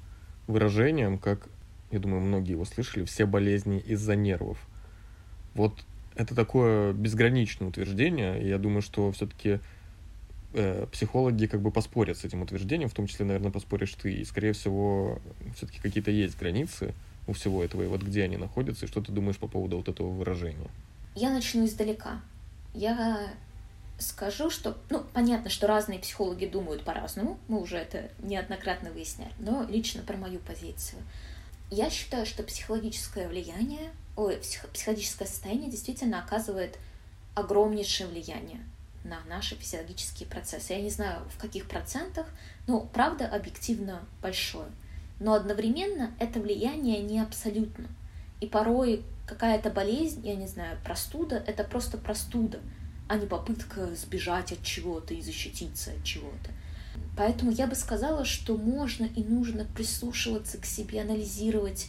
выражением, 0.46 1.18
как, 1.18 1.48
я 1.90 1.98
думаю, 1.98 2.22
многие 2.22 2.52
его 2.52 2.64
слышали, 2.64 3.04
все 3.04 3.26
болезни 3.26 3.81
из-за 3.81 4.16
нервов. 4.16 4.59
Вот 5.54 5.74
это 6.16 6.35
такое 6.35 6.94
безграничное 6.94 7.68
утверждение, 7.68 8.42
и 8.42 8.48
я 8.48 8.57
думаю, 8.57 8.81
что 8.81 9.12
все-таки 9.12 9.61
психологи 10.90 11.44
как 11.44 11.61
бы 11.61 11.70
поспорят 11.70 12.16
с 12.16 12.24
этим 12.24 12.40
утверждением, 12.40 12.88
в 12.88 12.94
том 12.94 13.07
числе, 13.07 13.26
наверное, 13.26 13.50
поспоришь 13.50 13.92
ты, 13.92 14.14
и, 14.14 14.24
скорее 14.24 14.54
всего, 14.54 15.20
все-таки 15.54 15.81
какие-то 15.81 16.11
есть 16.11 16.38
границы 16.38 16.94
у 17.29 17.35
всего 17.35 17.62
этого, 17.62 17.83
и 17.83 17.87
вот 17.87 18.03
где 18.03 18.25
они 18.25 18.37
находятся, 18.37 18.87
и 18.87 18.88
что 18.88 19.01
ты 19.01 19.12
думаешь 19.12 19.38
по 19.38 19.47
поводу 19.47 19.77
вот 19.77 19.88
этого 19.88 20.09
выражения? 20.11 20.71
Я 21.14 21.31
начну 21.31 21.64
издалека. 21.67 22.21
Я 22.75 23.31
скажу, 23.99 24.51
что, 24.51 24.77
ну, 24.91 25.05
понятно, 25.12 25.51
что 25.51 25.67
разные 25.67 25.99
психологи 25.99 26.47
думают 26.47 26.85
по-разному, 26.85 27.38
мы 27.49 27.61
уже 27.61 27.77
это 27.77 28.11
неоднократно 28.23 28.91
выясняли, 28.91 29.33
но 29.38 29.64
лично 29.69 30.03
про 30.03 30.17
мою 30.17 30.38
позицию. 30.41 31.03
Я 31.71 31.91
считаю, 31.91 32.25
что 32.25 32.43
психологическое 32.43 33.29
влияние, 33.29 33.91
ой, 34.17 34.37
псих- 34.37 34.69
психологическое 34.73 35.27
состояние 35.27 35.71
действительно 35.71 36.21
оказывает 36.21 36.79
огромнейшее 37.35 38.09
влияние 38.09 38.61
на 39.05 39.21
наши 39.29 39.55
физиологические 39.55 40.29
процессы. 40.29 40.73
Я 40.73 40.81
не 40.81 40.91
знаю, 40.91 41.21
в 41.29 41.38
каких 41.38 41.69
процентах, 41.69 42.27
но 42.67 42.81
правда 42.81 43.27
объективно 43.27 44.03
большое. 44.23 44.69
Но 45.20 45.35
одновременно 45.35 46.12
это 46.18 46.40
влияние 46.40 47.00
не 47.00 47.20
абсолютно. 47.20 47.87
И 48.40 48.46
порой 48.46 49.04
какая-то 49.26 49.70
болезнь, 49.70 50.26
я 50.26 50.37
не 50.37 50.46
знаю, 50.46 50.78
простуда, 50.85 51.37
это 51.37 51.64
просто 51.64 51.98
простуда, 51.98 52.61
а 53.09 53.16
не 53.16 53.26
попытка 53.26 53.94
сбежать 53.94 54.52
от 54.52 54.62
чего-то 54.62 55.14
и 55.14 55.20
защититься 55.20 55.90
от 55.90 56.04
чего-то. 56.04 56.50
Поэтому 57.16 57.50
я 57.50 57.66
бы 57.66 57.74
сказала, 57.74 58.24
что 58.24 58.57
можно 58.57 59.04
и 59.04 59.24
нужно 59.24 59.64
прислушиваться 59.64 60.59
к 60.59 60.64
себе, 60.64 61.02
анализировать, 61.02 61.88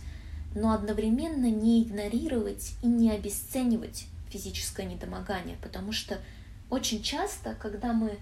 но 0.55 0.73
одновременно 0.73 1.49
не 1.49 1.83
игнорировать 1.83 2.71
и 2.81 2.87
не 2.87 3.11
обесценивать 3.11 4.05
физическое 4.29 4.85
недомогание, 4.85 5.57
потому 5.61 5.91
что 5.91 6.17
очень 6.69 7.01
часто, 7.01 7.55
когда 7.55 7.93
мы 7.93 8.17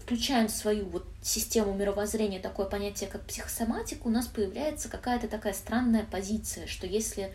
включаем 0.00 0.48
в 0.48 0.50
свою 0.50 0.86
вот 0.86 1.06
систему 1.22 1.74
мировоззрения 1.74 2.38
такое 2.38 2.66
понятие, 2.66 3.08
как 3.08 3.22
психосоматика, 3.22 4.06
у 4.06 4.10
нас 4.10 4.26
появляется 4.26 4.88
какая-то 4.88 5.28
такая 5.28 5.54
странная 5.54 6.04
позиция, 6.10 6.66
что 6.66 6.86
если 6.86 7.32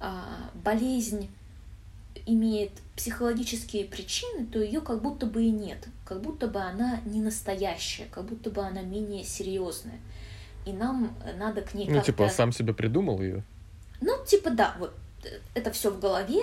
а, 0.00 0.50
болезнь 0.54 1.30
имеет 2.26 2.72
психологические 2.96 3.84
причины, 3.84 4.46
то 4.46 4.60
ее 4.60 4.80
как 4.80 5.02
будто 5.02 5.26
бы 5.26 5.44
и 5.44 5.50
нет, 5.50 5.86
как 6.04 6.20
будто 6.20 6.46
бы 6.46 6.60
она 6.60 7.00
не 7.04 7.20
настоящая, 7.20 8.06
как 8.10 8.24
будто 8.24 8.50
бы 8.50 8.62
она 8.62 8.82
менее 8.82 9.24
серьезная. 9.24 9.98
И 10.66 10.72
нам 10.72 11.14
надо 11.38 11.62
к 11.62 11.74
ней 11.74 11.88
Ну, 11.88 12.02
типа, 12.02 12.28
сам 12.28 12.52
себе 12.52 12.74
придумал 12.74 13.22
ее? 13.22 13.42
Ну, 14.00 14.12
типа, 14.26 14.50
да, 14.50 14.76
вот 14.78 14.94
э, 15.24 15.38
это 15.54 15.70
все 15.70 15.90
в 15.90 15.98
голове, 15.98 16.42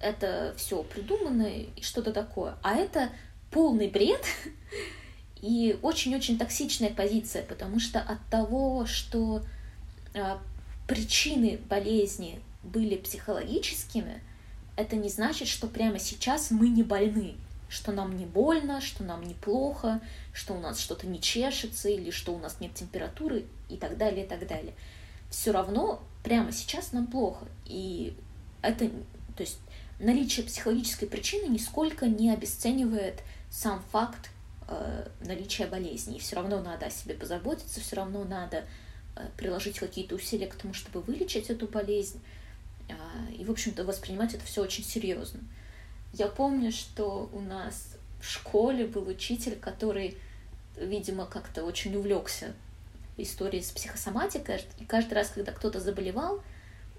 это 0.00 0.52
все 0.56 0.82
придумано 0.82 1.46
и 1.46 1.80
что-то 1.80 2.12
такое. 2.12 2.56
А 2.62 2.74
это 2.74 3.10
полный 3.54 3.88
бред 3.88 4.26
и 5.40 5.78
очень-очень 5.80 6.38
токсичная 6.38 6.90
позиция, 6.90 7.44
потому 7.44 7.78
что 7.78 8.00
от 8.00 8.18
того, 8.28 8.84
что 8.84 9.44
а, 10.12 10.42
причины 10.88 11.60
болезни 11.70 12.40
были 12.64 12.96
психологическими, 12.96 14.20
это 14.76 14.96
не 14.96 15.08
значит, 15.08 15.46
что 15.46 15.68
прямо 15.68 16.00
сейчас 16.00 16.50
мы 16.50 16.68
не 16.68 16.82
больны. 16.82 17.36
что 17.68 17.92
нам 17.92 18.16
не 18.16 18.26
больно, 18.26 18.80
что 18.80 19.02
нам 19.02 19.22
неплохо, 19.22 20.00
что 20.32 20.54
у 20.54 20.60
нас 20.60 20.78
что-то 20.78 21.06
не 21.06 21.20
чешется 21.20 21.88
или 21.88 22.10
что 22.10 22.34
у 22.34 22.38
нас 22.38 22.60
нет 22.60 22.74
температуры 22.74 23.46
и 23.68 23.76
так 23.76 23.96
далее, 23.96 24.26
и 24.26 24.28
так 24.28 24.46
далее. 24.46 24.74
Все 25.30 25.50
равно 25.50 26.00
прямо 26.22 26.52
сейчас 26.52 26.92
нам 26.92 27.06
плохо. 27.06 27.46
И 27.66 28.14
это, 28.62 28.88
то 29.36 29.42
есть 29.42 29.58
наличие 29.98 30.46
психологической 30.46 31.08
причины 31.08 31.48
нисколько 31.48 32.06
не 32.06 32.30
обесценивает 32.30 33.22
сам 33.54 33.80
факт 33.92 34.30
э, 34.66 35.08
наличия 35.20 35.66
болезни. 35.66 36.16
И 36.16 36.18
все 36.18 36.36
равно 36.36 36.60
надо 36.60 36.86
о 36.86 36.90
себе 36.90 37.14
позаботиться, 37.14 37.80
все 37.80 37.96
равно 37.96 38.24
надо 38.24 38.64
э, 39.14 39.28
приложить 39.36 39.78
какие-то 39.78 40.16
усилия 40.16 40.48
к 40.48 40.56
тому, 40.56 40.74
чтобы 40.74 41.00
вылечить 41.00 41.50
эту 41.50 41.68
болезнь. 41.68 42.20
Э, 42.88 42.94
и, 43.32 43.44
в 43.44 43.50
общем-то, 43.52 43.84
воспринимать 43.84 44.34
это 44.34 44.44
все 44.44 44.60
очень 44.60 44.84
серьезно. 44.84 45.40
Я 46.12 46.26
помню, 46.26 46.72
что 46.72 47.30
у 47.32 47.40
нас 47.40 47.96
в 48.20 48.28
школе 48.28 48.86
был 48.86 49.06
учитель, 49.06 49.56
который, 49.56 50.18
видимо, 50.76 51.24
как-то 51.24 51.64
очень 51.64 51.94
увлекся 51.94 52.54
историей 53.16 53.62
с 53.62 53.70
психосоматикой, 53.70 54.64
и 54.80 54.84
каждый 54.84 55.14
раз, 55.14 55.28
когда 55.28 55.52
кто-то 55.52 55.78
заболевал, 55.78 56.42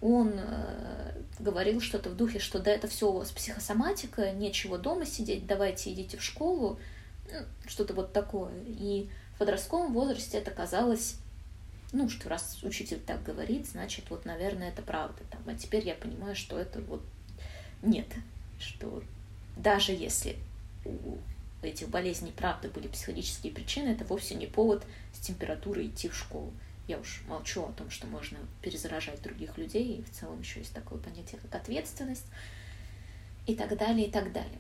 он 0.02 0.34
э, 0.36 1.22
говорил 1.40 1.82
что-то 1.82 2.10
в 2.10 2.16
духе, 2.16 2.40
что 2.40 2.60
да, 2.60 2.72
это 2.72 2.88
все 2.88 3.10
у 3.12 3.18
вас 3.18 3.32
психосоматика, 3.32 4.32
нечего 4.32 4.78
дома 4.78 5.06
сидеть, 5.06 5.48
давайте 5.48 5.92
идите 5.92 6.18
в 6.18 6.24
школу, 6.24 6.80
ну, 7.32 7.40
что-то 7.68 7.94
вот 7.94 8.14
такое. 8.14 8.52
И 8.68 9.10
в 9.36 9.40
подростковом 9.40 9.94
возрасте 9.94 10.38
это 10.38 10.52
казалось, 10.52 11.16
ну, 11.92 12.10
что 12.10 12.30
раз 12.30 12.62
учитель 12.64 13.00
так 13.00 13.24
говорит, 13.24 13.68
значит, 13.68 14.06
вот, 14.10 14.26
наверное, 14.26 14.70
это 14.70 14.82
правда. 14.82 15.22
Там, 15.32 15.42
а 15.48 15.56
теперь 15.56 15.86
я 15.86 15.96
понимаю, 15.96 16.36
что 16.36 16.60
это 16.60 16.82
вот 16.82 17.02
нет, 17.82 18.08
что 18.60 19.04
даже 19.56 19.92
если 19.92 20.38
у 20.84 21.18
этих 21.62 21.90
болезней 21.90 22.32
правда 22.36 22.70
были 22.70 22.88
психологические 22.88 23.54
причины, 23.54 23.90
это 23.90 24.06
вовсе 24.06 24.36
не 24.36 24.46
повод 24.46 24.84
с 25.14 25.20
температурой 25.20 25.88
идти 25.88 26.10
в 26.10 26.16
школу. 26.16 26.52
Я 26.88 27.00
уж 27.00 27.24
молчу 27.28 27.64
о 27.64 27.72
том, 27.72 27.90
что 27.90 28.06
можно 28.06 28.38
перезаражать 28.62 29.22
других 29.22 29.58
людей, 29.58 29.98
и 29.98 30.04
в 30.04 30.12
целом 30.12 30.40
еще 30.40 30.60
есть 30.60 30.74
такое 30.74 31.00
понятие, 31.00 31.40
как 31.42 31.62
ответственность, 31.62 32.26
и 33.48 33.56
так 33.56 33.76
далее, 33.78 34.08
и 34.08 34.12
так 34.12 34.32
далее. 34.32 34.60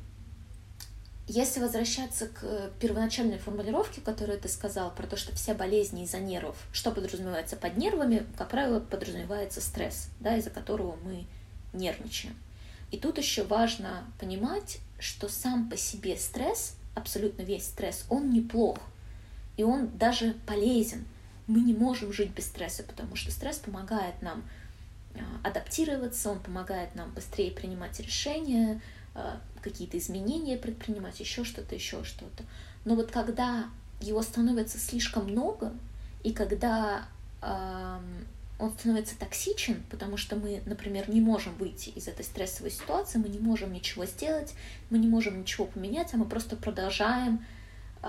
Если 1.27 1.59
возвращаться 1.59 2.27
к 2.27 2.71
первоначальной 2.79 3.39
формулировке, 3.39 3.99
которую 4.01 4.39
ты 4.39 4.47
сказал, 4.47 4.93
про 4.93 5.07
то, 5.07 5.17
что 5.17 5.35
все 5.35 5.55
болезни 5.55 6.03
из-за 6.03 6.19
нервов, 6.19 6.55
что 6.71 6.91
подразумевается 6.91 7.55
под 7.55 7.77
нервами, 7.77 8.25
как 8.38 8.49
правило, 8.49 8.79
подразумевается 8.79 9.59
стресс, 9.59 10.09
да, 10.19 10.38
из-за 10.38 10.51
которого 10.51 10.97
мы 11.03 11.25
нервничаем. 11.73 12.35
И 12.91 12.97
тут 12.97 13.17
еще 13.17 13.43
важно 13.43 14.05
понимать, 14.19 14.77
что 14.99 15.27
сам 15.27 15.67
по 15.67 15.77
себе 15.77 16.15
стресс, 16.15 16.75
абсолютно 16.93 17.41
весь 17.41 17.65
стресс, 17.65 18.05
он 18.09 18.31
неплох, 18.31 18.77
и 19.57 19.63
он 19.63 19.97
даже 19.97 20.35
полезен 20.45 21.05
мы 21.47 21.62
не 21.62 21.73
можем 21.73 22.12
жить 22.12 22.31
без 22.31 22.45
стресса, 22.45 22.84
потому 22.84 23.15
что 23.15 23.31
стресс 23.31 23.58
помогает 23.58 24.21
нам 24.21 24.43
а, 25.15 25.47
адаптироваться, 25.47 26.29
он 26.29 26.39
помогает 26.39 26.95
нам 26.95 27.12
быстрее 27.12 27.51
принимать 27.51 27.99
решения, 27.99 28.81
а, 29.13 29.39
какие-то 29.62 29.97
изменения 29.97 30.58
предпринимать, 30.58 31.19
еще 31.19 31.43
что-то, 31.43 31.75
еще 31.75 32.03
что-то. 32.03 32.43
Но 32.84 32.95
вот 32.95 33.12
когда 33.12 33.65
его 34.01 34.21
становится 34.21 34.77
слишком 34.77 35.29
много, 35.29 35.73
и 36.23 36.34
когда 36.34 37.08
он 38.58 38.71
становится 38.71 39.17
токсичен, 39.19 39.84
потому 39.89 40.17
что 40.17 40.36
мы, 40.36 40.62
например, 40.65 41.10
не 41.10 41.19
можем 41.19 41.53
выйти 41.55 41.89
из 41.89 42.08
этой 42.08 42.23
стрессовой 42.23 42.71
ситуации, 42.71 43.17
мы 43.17 43.27
не 43.27 43.39
можем 43.39 43.73
ничего 43.73 44.05
сделать, 44.05 44.53
мы 44.89 44.97
не 44.97 45.08
можем 45.08 45.39
ничего 45.39 45.65
поменять, 45.65 46.13
а 46.13 46.17
мы 46.17 46.25
просто 46.25 46.55
продолжаем 46.55 47.45
э, 48.01 48.08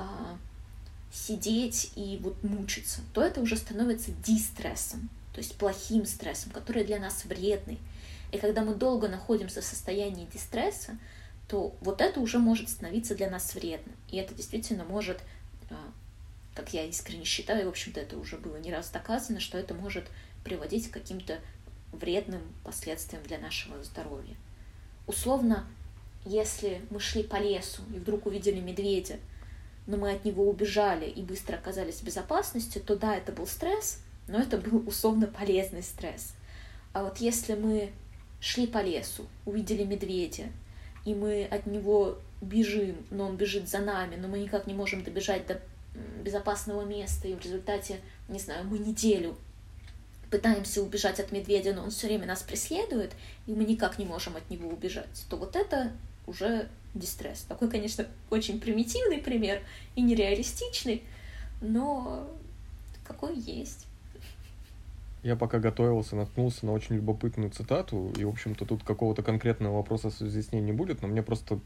сидеть 1.12 1.92
и 1.97 2.19
вот 2.23 2.42
мучиться, 2.42 3.01
то 3.12 3.23
это 3.23 3.40
уже 3.40 3.57
становится 3.57 4.11
дистрессом, 4.11 5.09
то 5.33 5.38
есть 5.38 5.57
плохим 5.57 6.05
стрессом, 6.05 6.53
который 6.53 6.85
для 6.85 6.99
нас 6.99 7.25
вредный. 7.25 7.79
И 8.33 8.38
когда 8.38 8.62
мы 8.62 8.75
долго 8.75 9.09
находимся 9.09 9.61
в 9.61 9.64
состоянии 9.64 10.27
дистресса, 10.27 10.99
то 11.49 11.77
вот 11.81 12.01
это 12.01 12.21
уже 12.21 12.38
может 12.38 12.69
становиться 12.69 13.14
для 13.14 13.31
нас 13.31 13.55
вредно. 13.55 13.92
И 14.11 14.16
это 14.16 14.35
действительно 14.35 14.85
может, 14.85 15.21
а, 15.71 15.77
как 16.55 16.75
я 16.75 16.85
искренне 16.85 17.25
считаю, 17.25 17.62
и, 17.62 17.64
в 17.66 17.69
общем-то, 17.69 18.01
это 18.01 18.19
уже 18.19 18.37
было 18.37 18.57
не 18.57 18.73
раз 18.73 18.90
доказано, 18.90 19.38
что 19.40 19.57
это 19.57 19.75
может 19.75 20.05
приводить 20.45 20.90
к 20.90 20.95
каким-то 20.95 21.38
вредным 21.92 22.42
последствиям 22.64 23.23
для 23.23 23.38
нашего 23.38 23.83
здоровья. 23.85 24.37
Условно, 25.07 25.66
если 26.25 26.83
мы 26.90 26.99
шли 26.99 27.23
по 27.23 27.37
лесу 27.37 27.83
и 27.95 27.99
вдруг 27.99 28.27
увидели 28.27 28.61
медведя, 28.61 29.19
но 29.87 29.96
мы 29.96 30.12
от 30.12 30.25
него 30.25 30.49
убежали 30.49 31.09
и 31.09 31.22
быстро 31.22 31.57
оказались 31.57 31.96
в 31.96 32.05
безопасности, 32.05 32.79
то 32.79 32.96
да, 32.96 33.16
это 33.16 33.33
был 33.33 33.46
стресс, 33.46 34.01
но 34.29 34.38
это 34.38 34.59
был 34.59 34.87
условно 34.87 35.27
полезный 35.27 35.83
стресс. 35.83 36.35
А 36.92 37.05
вот 37.05 37.18
если 37.18 37.55
мы 37.55 37.90
шли 38.40 38.66
по 38.66 38.83
лесу, 38.83 39.27
увидели 39.44 39.85
медведя, 39.85 40.44
и 41.05 41.14
мы 41.14 41.44
от 41.44 41.66
него 41.66 42.18
бежим, 42.40 42.96
но 43.11 43.27
он 43.27 43.37
бежит 43.37 43.68
за 43.68 43.79
нами, 43.79 44.16
но 44.16 44.29
мы 44.29 44.38
никак 44.38 44.66
не 44.66 44.75
можем 44.75 45.03
добежать 45.05 45.46
до 45.46 45.61
безопасного 46.22 46.83
места, 46.83 47.29
и 47.29 47.35
в 47.35 47.40
результате, 47.40 48.01
не 48.29 48.38
знаю, 48.38 48.64
мы 48.64 48.79
неделю 48.79 49.37
пытаемся 50.31 50.83
убежать 50.83 51.20
от 51.20 51.33
медведя, 51.33 51.72
но 51.72 51.85
он 51.85 51.90
все 51.90 52.09
время 52.09 52.27
нас 52.27 52.42
преследует, 52.42 53.12
и 53.46 53.53
мы 53.53 53.64
никак 53.64 53.99
не 53.99 54.05
можем 54.05 54.37
от 54.37 54.51
него 54.51 54.68
убежать, 54.68 55.25
то 55.31 55.37
вот 55.37 55.57
это 55.57 55.92
уже 56.27 56.68
дистресс. 56.99 57.43
Такой, 57.43 57.69
конечно, 57.71 58.07
очень 58.31 58.61
примитивный 58.61 59.19
пример 59.19 59.61
и 59.95 60.03
нереалистичный, 60.03 61.03
но 61.61 62.27
какой 63.07 63.39
есть. 63.39 63.87
Я 65.23 65.37
пока 65.37 65.59
готовился, 65.59 66.15
наткнулся 66.15 66.67
на 66.67 66.73
очень 66.73 66.97
любопытную 66.97 67.51
цитату, 67.51 68.13
и, 68.17 68.25
в 68.25 68.29
общем-то, 68.29 68.65
тут 68.65 68.85
какого-то 68.85 69.23
конкретного 69.23 69.77
вопроса 69.77 70.09
в 70.09 70.21
с 70.21 70.53
ней 70.53 70.61
не 70.61 70.73
будет, 70.73 71.03
но 71.03 71.09
мне 71.09 71.23
просто 71.23 71.59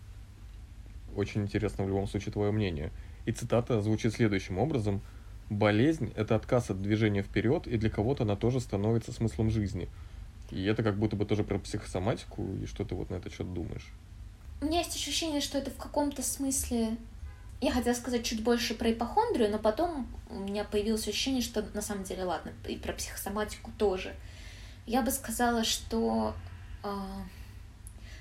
очень 1.14 1.42
интересно 1.42 1.84
в 1.84 1.88
любом 1.88 2.06
случае 2.06 2.32
твое 2.32 2.52
мнение. 2.52 2.90
И 3.26 3.32
цитата 3.32 3.82
звучит 3.82 4.14
следующим 4.14 4.58
образом. 4.58 5.00
«Болезнь– 5.50 6.12
это 6.16 6.36
отказ 6.36 6.70
от 6.70 6.80
движения 6.80 7.22
вперед, 7.22 7.66
и 7.66 7.76
для 7.76 7.90
кого-то 7.90 8.22
она 8.22 8.36
тоже 8.36 8.60
становится 8.60 9.12
смыслом 9.12 9.50
жизни». 9.50 9.88
И 10.50 10.64
это 10.64 10.82
как 10.82 10.96
будто 10.96 11.16
бы 11.16 11.24
тоже 11.24 11.44
про 11.44 11.58
психосоматику, 11.58 12.44
и 12.62 12.66
что 12.66 12.84
ты 12.84 12.94
вот 12.94 13.10
на 13.10 13.16
это 13.16 13.30
счет 13.30 13.52
думаешь? 13.52 13.92
У 14.60 14.66
меня 14.66 14.78
есть 14.80 14.94
ощущение, 14.94 15.40
что 15.40 15.58
это 15.58 15.70
в 15.70 15.76
каком-то 15.76 16.22
смысле... 16.22 16.96
Я 17.60 17.72
хотела 17.72 17.94
сказать 17.94 18.24
чуть 18.24 18.42
больше 18.42 18.74
про 18.74 18.90
ипохондрию, 18.90 19.50
но 19.50 19.58
потом 19.58 20.08
у 20.30 20.38
меня 20.38 20.64
появилось 20.64 21.06
ощущение, 21.06 21.42
что 21.42 21.62
на 21.74 21.82
самом 21.82 22.04
деле, 22.04 22.24
ладно, 22.24 22.52
и 22.66 22.76
про 22.76 22.94
психосоматику 22.94 23.70
тоже. 23.76 24.14
Я 24.86 25.02
бы 25.02 25.10
сказала, 25.10 25.62
что, 25.62 26.34
э, 26.82 26.88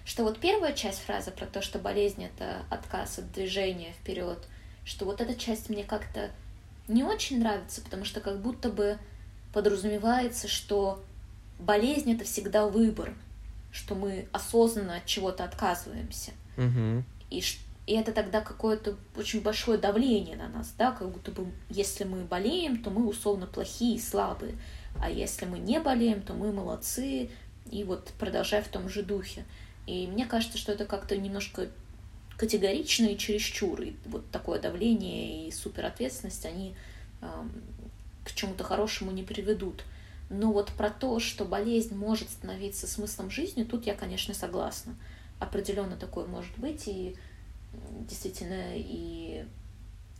что 0.04 0.24
вот 0.24 0.40
первая 0.40 0.74
часть 0.74 1.00
фразы 1.00 1.32
про 1.32 1.46
то, 1.46 1.62
что 1.62 1.80
болезнь 1.80 2.26
это 2.26 2.64
отказ 2.70 3.20
от 3.20 3.32
движения 3.32 3.94
вперед, 3.94 4.46
что 4.84 5.06
вот 5.06 5.22
эта 5.22 5.36
часть 5.36 5.70
мне 5.70 5.86
как-то 5.86 6.32
не 6.90 7.06
очень 7.06 7.40
нравится, 7.40 7.82
потому 7.82 8.04
что 8.04 8.20
как 8.20 8.42
будто 8.42 8.70
бы 8.70 8.98
подразумевается, 9.54 10.50
что 10.50 11.02
болезнь 11.60 12.12
это 12.14 12.26
всегда 12.26 12.68
выбор, 12.68 13.14
что 13.72 13.96
мы 13.96 14.28
осознанно 14.32 14.96
от 14.98 15.06
чего-то 15.06 15.44
отказываемся. 15.44 16.32
Угу. 16.58 17.04
И, 17.30 17.44
и 17.86 17.94
это 17.94 18.12
тогда 18.12 18.42
какое-то 18.42 18.96
очень 19.16 19.42
большое 19.42 19.78
давление 19.78 20.36
на 20.36 20.48
нас, 20.48 20.74
да, 20.78 20.92
как 20.92 21.10
будто 21.10 21.32
бы 21.32 21.48
если 21.70 22.04
мы 22.04 22.24
болеем, 22.24 22.84
то 22.84 22.90
мы 22.90 23.08
условно 23.08 23.46
плохие 23.46 23.96
и 23.96 24.02
слабые, 24.02 24.56
а 25.00 25.10
если 25.10 25.46
мы 25.46 25.60
не 25.60 25.80
болеем, 25.80 26.22
то 26.22 26.34
мы 26.34 26.52
молодцы, 26.52 27.30
и 27.70 27.84
вот 27.84 28.12
продолжая 28.20 28.64
в 28.64 28.68
том 28.68 28.90
же 28.90 29.04
духе. 29.04 29.46
И 29.86 30.08
мне 30.08 30.26
кажется, 30.26 30.58
что 30.58 30.72
это 30.72 30.86
как-то 30.86 31.16
немножко 31.16 31.70
категорично 32.38 33.06
и 33.06 33.18
чересчур, 33.18 33.82
и 33.82 33.94
вот 34.06 34.30
такое 34.32 34.60
давление 34.60 35.48
и 35.48 35.52
суперответственность, 35.52 36.46
они 36.46 36.76
э, 37.22 37.28
к 38.24 38.34
чему-то 38.34 38.64
хорошему 38.64 39.12
не 39.12 39.24
приведут. 39.24 39.84
Но 40.30 40.52
вот 40.52 40.70
про 40.70 40.90
то, 40.90 41.20
что 41.20 41.44
болезнь 41.44 41.96
может 41.96 42.30
становиться 42.30 42.88
смыслом 42.88 43.32
жизни, 43.32 43.64
тут 43.64 43.86
я, 43.88 43.96
конечно, 43.96 44.34
согласна. 44.34 44.96
Определенно 45.40 45.96
такое 45.96 46.28
может 46.28 46.56
быть, 46.58 46.88
и 46.88 47.16
действительно 48.08 48.76
и 48.76 49.46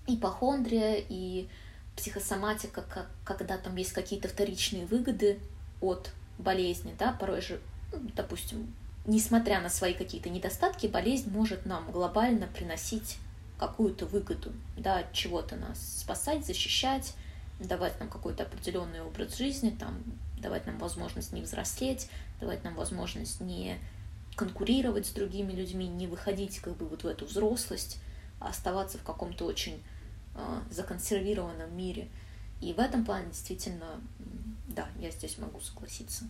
ипохондрия, 0.08 1.04
и 1.08 1.48
психосоматика, 1.96 2.82
как, 2.82 3.10
когда 3.24 3.58
там 3.58 3.76
есть 3.76 3.94
какие-то 3.94 4.28
вторичные 4.28 4.86
выгоды 4.86 5.40
от 5.82 6.12
болезни, 6.38 6.96
да, 6.98 7.12
порой 7.12 7.42
же, 7.42 7.60
ну, 7.92 8.00
допустим, 8.16 8.74
несмотря 9.06 9.62
на 9.62 9.70
свои 9.70 9.94
какие-то 9.94 10.30
недостатки, 10.30 10.88
болезнь 10.88 11.30
может 11.30 11.66
нам 11.66 11.92
глобально 11.92 12.48
приносить 12.48 13.18
какую-то 13.58 14.06
выгоду, 14.06 14.54
да, 14.78 15.00
от 15.00 15.12
чего-то 15.14 15.56
нас 15.58 16.00
спасать, 16.00 16.46
защищать, 16.46 17.14
давать 17.60 18.00
нам 18.00 18.10
какой-то 18.10 18.44
определенный 18.44 19.02
образ 19.02 19.38
жизни, 19.38 19.70
там, 19.70 20.02
давать 20.38 20.66
нам 20.66 20.78
возможность 20.78 21.34
не 21.34 21.42
взрослеть, 21.42 22.10
давать 22.40 22.64
нам 22.64 22.76
возможность 22.76 23.42
не 23.42 23.78
конкурировать 24.36 25.06
с 25.06 25.12
другими 25.12 25.52
людьми, 25.52 25.88
не 25.88 26.08
выходить 26.08 26.60
как 26.60 26.78
бы 26.78 26.88
вот 26.88 27.04
в 27.04 27.08
эту 27.08 27.26
взрослость, 27.26 28.00
а 28.40 28.50
оставаться 28.50 28.98
в 28.98 29.04
каком-то 29.04 29.46
очень 29.46 29.82
э, 30.36 30.60
законсервированном 30.72 31.76
мире. 31.76 32.08
И 32.62 32.72
в 32.74 32.80
этом 32.80 33.04
плане 33.04 33.28
действительно, 33.28 34.00
да, 34.68 34.88
я 35.00 35.12
здесь 35.12 35.38
могу 35.38 35.60
согласиться. 35.60 36.26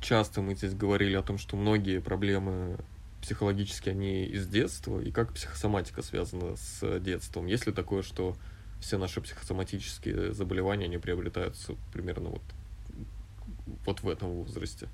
Часто 0.00 0.42
мы 0.42 0.54
здесь 0.54 0.74
говорили 0.74 1.14
о 1.16 1.22
том, 1.22 1.38
что 1.38 1.56
многие 1.56 2.00
проблемы 2.00 2.78
психологически 3.22 3.88
они 3.88 4.24
из 4.26 4.46
детства, 4.46 5.00
и 5.00 5.10
как 5.10 5.32
психосоматика 5.32 6.02
связана 6.02 6.56
с 6.56 7.00
детством. 7.00 7.46
Есть 7.46 7.66
ли 7.66 7.72
такое, 7.72 8.02
что 8.02 8.36
все 8.80 8.98
наши 8.98 9.20
психосоматические 9.20 10.32
заболевания, 10.32 10.86
они 10.86 10.98
приобретаются 10.98 11.74
примерно 11.92 12.30
вот, 12.30 12.42
вот 13.84 14.00
в 14.02 14.08
этом 14.08 14.30
возрасте? 14.30 14.88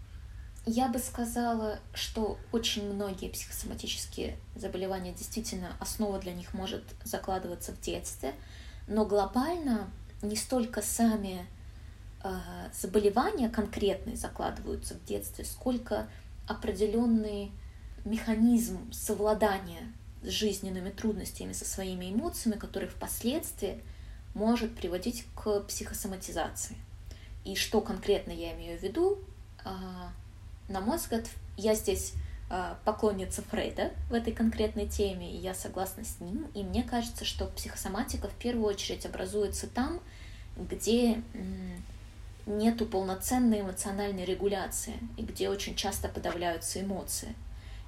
Я 0.66 0.88
бы 0.88 0.98
сказала, 0.98 1.78
что 1.92 2.38
очень 2.50 2.90
многие 2.90 3.28
психосоматические 3.28 4.38
заболевания 4.56 5.12
действительно 5.12 5.76
основа 5.78 6.18
для 6.18 6.32
них 6.32 6.54
может 6.54 6.82
закладываться 7.04 7.72
в 7.72 7.80
детстве, 7.80 8.34
но 8.88 9.04
глобально 9.04 9.90
не 10.22 10.36
столько 10.36 10.80
сами 10.80 11.46
э, 12.22 12.30
заболевания 12.72 13.50
конкретные 13.50 14.16
закладываются 14.16 14.94
в 14.94 15.04
детстве, 15.04 15.44
сколько 15.44 16.08
определенный 16.46 17.52
механизм 18.06 18.90
совладания 18.90 19.92
жизненными 20.24 20.90
трудностями, 20.90 21.52
со 21.52 21.64
своими 21.64 22.12
эмоциями, 22.12 22.58
который 22.58 22.88
впоследствии 22.88 23.80
может 24.34 24.74
приводить 24.74 25.24
к 25.34 25.60
психосоматизации. 25.60 26.76
И 27.44 27.54
что 27.56 27.80
конкретно 27.80 28.32
я 28.32 28.54
имею 28.54 28.78
в 28.78 28.82
виду? 28.82 29.18
А, 29.64 30.12
на 30.68 30.80
мой 30.80 30.96
взгляд, 30.96 31.26
я 31.56 31.74
здесь 31.74 32.14
а, 32.50 32.78
поклонница 32.84 33.42
Фрейда 33.42 33.92
в 34.10 34.14
этой 34.14 34.32
конкретной 34.32 34.87
теме, 34.88 35.32
и 35.32 35.37
я 35.37 35.54
согласна 35.54 36.04
с 36.04 36.20
ним. 36.20 36.46
И 36.54 36.62
мне 36.62 36.82
кажется, 36.82 37.24
что 37.24 37.46
психосоматика 37.46 38.28
в 38.28 38.34
первую 38.34 38.66
очередь 38.66 39.06
образуется 39.06 39.66
там, 39.66 40.00
где 40.56 41.22
нету 42.46 42.87
полноценной 42.87 43.60
эмоциональной 43.60 44.24
регуляции, 44.24 44.94
и 45.16 45.22
где 45.22 45.48
очень 45.48 45.74
часто 45.74 46.08
подавляются 46.08 46.80
эмоции. 46.80 47.34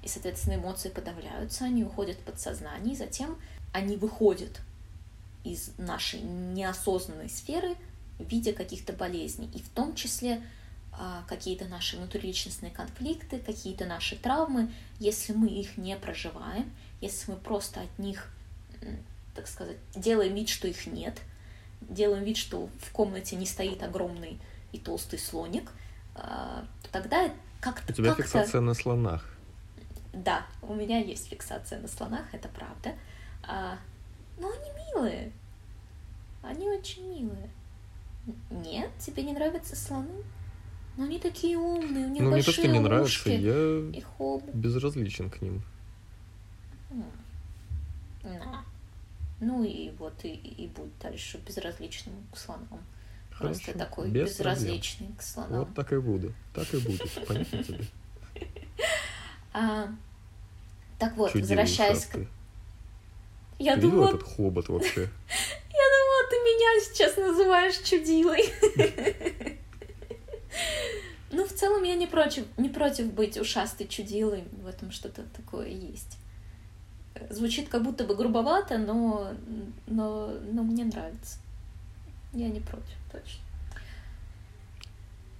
И, 0.07 0.09
соответственно, 0.09 0.55
эмоции 0.55 0.87
подавляются, 0.87 1.65
они 1.65 1.83
уходят 1.83 2.15
в 2.15 2.21
подсознание, 2.21 2.93
и 2.93 2.97
затем 2.97 3.35
они 3.73 3.97
выходят 3.97 4.61
из 5.43 5.71
нашей 5.77 6.21
неосознанной 6.21 7.29
сферы 7.29 7.75
в 8.17 8.23
виде 8.23 8.53
каких-то 8.53 8.93
болезней. 8.93 9.51
И 9.53 9.61
в 9.61 9.67
том 9.67 9.95
числе 9.95 10.41
а, 10.93 11.25
какие-то 11.27 11.65
наши 11.65 11.97
внутриличностные 11.97 12.71
конфликты, 12.71 13.39
какие-то 13.39 13.85
наши 13.85 14.15
травмы, 14.15 14.71
если 14.97 15.33
мы 15.33 15.49
их 15.49 15.75
не 15.75 15.97
проживаем, 15.97 16.71
если 17.01 17.31
мы 17.31 17.37
просто 17.37 17.81
от 17.81 17.99
них, 17.99 18.31
так 19.35 19.45
сказать, 19.45 19.75
делаем 19.93 20.33
вид, 20.35 20.47
что 20.47 20.69
их 20.69 20.87
нет, 20.87 21.19
делаем 21.81 22.23
вид, 22.23 22.37
что 22.37 22.69
в 22.79 22.91
комнате 22.93 23.35
не 23.35 23.45
стоит 23.45 23.83
огромный 23.83 24.39
и 24.71 24.77
толстый 24.77 25.19
слоник, 25.19 25.69
а, 26.15 26.65
то 26.83 26.91
тогда 26.93 27.29
как-то... 27.59 27.91
У 27.91 27.95
тебя 27.97 28.15
как 28.15 28.25
фиксация 28.25 28.61
на 28.61 28.73
слонах. 28.73 29.36
Да, 30.13 30.45
у 30.61 30.73
меня 30.73 30.99
есть 30.99 31.29
фиксация 31.29 31.79
на 31.79 31.87
слонах, 31.87 32.33
это 32.33 32.47
правда. 32.49 32.93
А, 33.43 33.77
но 34.39 34.49
они 34.49 34.71
милые. 34.87 35.31
Они 36.41 36.69
очень 36.69 37.03
милые. 37.07 37.49
Нет, 38.49 38.89
тебе 38.99 39.23
не 39.23 39.33
нравятся 39.33 39.75
слоны? 39.75 40.23
Но 40.97 41.03
они 41.03 41.19
такие 41.19 41.57
умные, 41.57 42.07
у 42.07 42.09
них 42.09 42.23
ну, 42.23 42.31
большие 42.31 42.33
не 42.33 42.43
то, 42.43 42.51
что 42.51 42.67
не 42.67 42.79
нравятся, 42.79 43.29
я 43.29 43.97
и 43.97 44.01
хоб. 44.01 44.43
безразличен 44.53 45.29
к 45.29 45.41
ним. 45.41 45.61
Да. 48.23 48.63
Ну 49.39 49.63
и 49.63 49.91
вот 49.99 50.13
и, 50.23 50.33
и 50.33 50.67
будь 50.67 50.97
дальше 50.99 51.39
безразличным 51.45 52.15
к 52.33 52.37
слонам. 52.37 52.81
Хорошо, 53.29 53.59
Просто 53.61 53.77
такой 53.77 54.09
без 54.09 54.29
безразличный 54.29 55.07
проблем. 55.07 55.17
к 55.17 55.21
слонам. 55.21 55.59
Вот 55.59 55.75
так 55.75 55.93
и 55.93 55.97
буду. 55.99 56.33
Так 56.55 56.73
и 56.73 56.77
будет. 56.79 57.27
Понятно 57.27 57.63
тебе? 57.63 57.85
А, 59.59 59.89
так 60.99 61.17
вот, 61.17 61.31
Чудило 61.31 61.47
возвращаясь 61.47 62.05
к... 62.05 62.19
Я 63.57 63.73
Ты 63.73 63.81
видел 63.81 63.91
думала, 63.91 64.09
этот 64.09 64.23
хобот 64.23 64.69
вообще? 64.69 65.01
я 65.01 65.85
думала, 65.97 66.29
ты 66.29 66.35
меня 66.35 66.79
сейчас 66.81 67.17
называешь 67.17 67.77
чудилой. 67.77 68.43
Ну, 71.29 71.45
в 71.45 71.51
целом, 71.51 71.83
я 71.83 71.95
не 71.95 72.07
против, 72.07 72.45
не 72.57 72.69
против 72.69 73.13
быть 73.13 73.37
ушастой 73.37 73.85
чудилой. 73.85 74.45
В 74.63 74.65
этом 74.65 74.91
что-то 74.91 75.23
такое 75.35 75.67
есть. 75.67 76.17
Звучит 77.29 77.67
как 77.67 77.83
будто 77.83 78.05
бы 78.05 78.15
грубовато, 78.15 78.77
но, 78.77 79.33
но, 79.87 80.31
но 80.51 80.63
мне 80.63 80.85
нравится. 80.85 81.37
Я 82.31 82.47
не 82.47 82.61
против, 82.61 82.95
точно. 83.11 83.41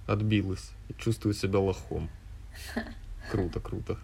Отбилась. 0.06 0.70
Чувствую 0.98 1.32
себя 1.32 1.58
лохом. 1.58 2.10
Круто, 3.30 3.58
круто. 3.60 3.98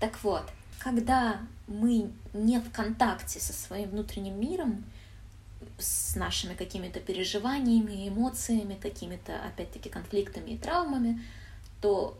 Так 0.00 0.22
вот, 0.22 0.44
когда 0.78 1.40
мы 1.66 2.10
не 2.32 2.60
в 2.60 2.70
контакте 2.70 3.40
со 3.40 3.52
своим 3.52 3.90
внутренним 3.90 4.38
миром, 4.40 4.84
с 5.78 6.14
нашими 6.14 6.54
какими-то 6.54 7.00
переживаниями, 7.00 8.08
эмоциями, 8.08 8.78
какими-то, 8.80 9.40
опять-таки, 9.44 9.88
конфликтами 9.88 10.52
и 10.52 10.58
травмами, 10.58 11.22
то 11.80 12.16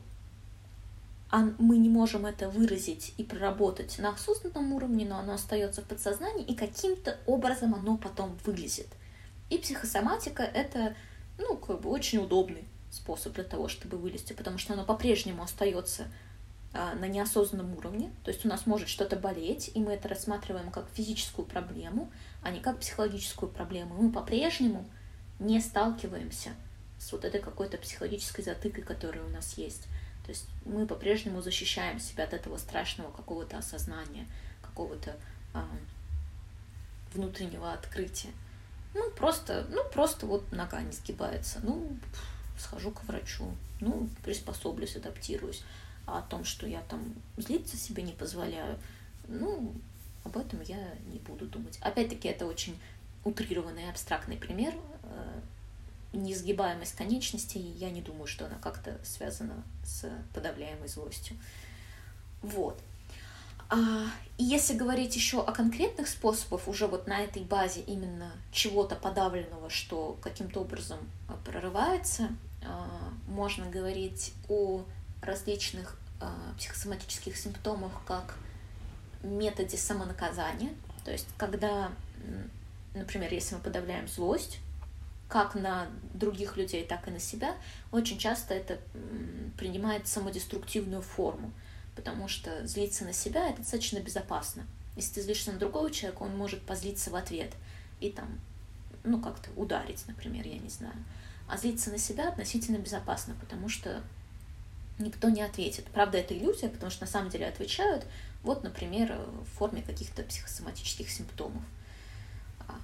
мы 1.58 1.78
не 1.78 1.88
можем 1.88 2.26
это 2.26 2.48
выразить 2.48 3.12
и 3.16 3.24
проработать 3.24 3.98
на 3.98 4.10
осознанном 4.10 4.72
уровне, 4.72 5.04
но 5.04 5.18
оно 5.18 5.34
остается 5.34 5.82
в 5.82 5.86
подсознании, 5.86 6.44
и 6.44 6.54
каким-то 6.54 7.18
образом 7.26 7.74
оно 7.74 7.96
потом 7.96 8.38
вылезет. 8.44 8.86
И 9.50 9.58
психосоматика— 9.58 10.42
это, 10.54 10.94
ну, 11.38 11.56
как 11.56 11.80
бы 11.80 11.90
очень 11.90 12.18
удобный 12.18 12.64
способ 12.90 13.34
для 13.34 13.44
того, 13.44 13.68
чтобы 13.68 13.98
вылезти, 13.98 14.32
потому 14.32 14.58
что 14.58 14.74
оно 14.74 14.84
по-прежнему 14.84 15.42
остается 15.42 16.06
на 16.74 17.06
неосознанном 17.06 17.76
уровне, 17.76 18.10
то 18.24 18.32
есть 18.32 18.44
у 18.44 18.48
нас 18.48 18.66
может 18.66 18.88
что-то 18.88 19.14
болеть, 19.16 19.70
и 19.74 19.78
мы 19.78 19.92
это 19.92 20.08
рассматриваем 20.08 20.72
как 20.72 20.88
физическую 20.92 21.46
проблему, 21.46 22.10
а 22.42 22.50
не 22.50 22.60
как 22.60 22.80
психологическую 22.80 23.50
проблему. 23.50 23.94
Мы 23.94 24.10
по-прежнему 24.10 24.84
не 25.38 25.60
сталкиваемся 25.60 26.50
с 26.98 27.12
вот 27.12 27.24
этой 27.24 27.40
какой-то 27.40 27.78
психологической 27.78 28.44
затыкой, 28.44 28.82
которая 28.82 29.24
у 29.24 29.28
нас 29.28 29.56
есть. 29.56 29.84
То 30.24 30.30
есть 30.30 30.46
мы 30.64 30.86
по-прежнему 30.86 31.42
защищаем 31.42 32.00
себя 32.00 32.24
от 32.24 32.32
этого 32.32 32.56
страшного 32.56 33.12
какого-то 33.12 33.58
осознания, 33.58 34.26
какого-то 34.62 35.16
э, 35.54 35.60
внутреннего 37.12 37.72
открытия. 37.72 38.30
Ну, 38.94 39.10
просто, 39.10 39.66
ну, 39.70 39.84
просто 39.92 40.26
вот 40.26 40.50
нога 40.50 40.80
не 40.80 40.92
сгибается. 40.92 41.60
Ну, 41.62 41.96
схожу 42.58 42.90
к 42.90 43.04
врачу, 43.04 43.50
ну, 43.80 44.08
приспособлюсь, 44.24 44.96
адаптируюсь. 44.96 45.62
А 46.06 46.18
о 46.18 46.22
том, 46.22 46.44
что 46.44 46.66
я 46.66 46.82
там 46.82 47.14
злиться 47.36 47.76
себе 47.76 48.02
не 48.02 48.12
позволяю, 48.12 48.78
ну, 49.28 49.72
об 50.24 50.36
этом 50.36 50.60
я 50.62 50.94
не 51.06 51.18
буду 51.18 51.46
думать. 51.46 51.78
Опять-таки, 51.80 52.28
это 52.28 52.46
очень 52.46 52.78
утрированный 53.24 53.88
абстрактный 53.88 54.36
пример. 54.36 54.74
Э, 55.04 55.40
Неизгибаемость 56.12 56.94
конечностей, 56.94 57.58
я 57.58 57.90
не 57.90 58.00
думаю, 58.00 58.26
что 58.26 58.46
она 58.46 58.56
как-то 58.62 58.98
связана 59.04 59.64
с 59.84 60.08
подавляемой 60.32 60.86
злостью. 60.86 61.36
Вот. 62.40 62.78
А, 63.68 64.06
и 64.38 64.44
если 64.44 64.74
говорить 64.74 65.16
еще 65.16 65.42
о 65.42 65.50
конкретных 65.50 66.06
способах, 66.06 66.68
уже 66.68 66.86
вот 66.86 67.08
на 67.08 67.20
этой 67.20 67.42
базе 67.42 67.80
именно 67.80 68.30
чего-то 68.52 68.94
подавленного, 68.94 69.70
что 69.70 70.16
каким-то 70.22 70.60
образом 70.60 70.98
а, 71.28 71.36
прорывается, 71.44 72.28
а, 72.64 73.10
можно 73.26 73.68
говорить 73.68 74.32
о 74.48 74.84
различных 75.24 75.98
психосоматических 76.58 77.36
симптомах, 77.36 77.92
как 78.06 78.34
методе 79.22 79.76
самонаказания, 79.76 80.70
то 81.04 81.10
есть 81.10 81.26
когда, 81.36 81.90
например, 82.94 83.32
если 83.32 83.54
мы 83.56 83.60
подавляем 83.60 84.08
злость, 84.08 84.58
как 85.28 85.54
на 85.54 85.88
других 86.12 86.56
людей, 86.56 86.84
так 86.84 87.08
и 87.08 87.10
на 87.10 87.18
себя, 87.18 87.56
очень 87.90 88.18
часто 88.18 88.54
это 88.54 88.78
принимает 89.58 90.06
самодеструктивную 90.06 91.02
форму, 91.02 91.50
потому 91.96 92.28
что 92.28 92.66
злиться 92.66 93.04
на 93.04 93.12
себя 93.12 93.48
это 93.48 93.58
достаточно 93.58 93.98
безопасно. 93.98 94.64
Если 94.96 95.14
ты 95.14 95.22
злишься 95.22 95.52
на 95.52 95.58
другого 95.58 95.90
человека, 95.90 96.22
он 96.22 96.36
может 96.36 96.62
позлиться 96.62 97.10
в 97.10 97.16
ответ 97.16 97.52
и 98.00 98.10
там, 98.10 98.38
ну, 99.02 99.20
как-то 99.20 99.50
ударить, 99.56 100.06
например, 100.06 100.46
я 100.46 100.58
не 100.58 100.68
знаю. 100.68 100.94
А 101.48 101.56
злиться 101.56 101.90
на 101.90 101.98
себя 101.98 102.28
относительно 102.28 102.76
безопасно, 102.76 103.34
потому 103.40 103.68
что 103.68 104.02
никто 104.98 105.28
не 105.28 105.42
ответит. 105.42 105.86
Правда, 105.86 106.18
это 106.18 106.36
иллюзия, 106.36 106.68
потому 106.68 106.90
что 106.90 107.04
на 107.04 107.10
самом 107.10 107.30
деле 107.30 107.46
отвечают, 107.46 108.06
вот, 108.42 108.62
например, 108.62 109.16
в 109.42 109.58
форме 109.58 109.82
каких-то 109.82 110.22
психосоматических 110.22 111.10
симптомов. 111.10 111.62
А, 112.68 112.74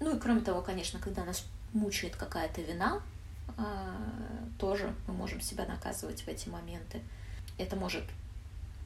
ну 0.00 0.16
и 0.16 0.18
кроме 0.18 0.40
того, 0.40 0.62
конечно, 0.62 0.98
когда 0.98 1.24
нас 1.24 1.44
мучает 1.72 2.16
какая-то 2.16 2.60
вина, 2.60 3.02
а, 3.56 3.96
тоже 4.58 4.94
мы 5.06 5.14
можем 5.14 5.40
себя 5.40 5.66
наказывать 5.66 6.22
в 6.22 6.28
эти 6.28 6.48
моменты. 6.48 7.00
Это 7.58 7.76
может 7.76 8.04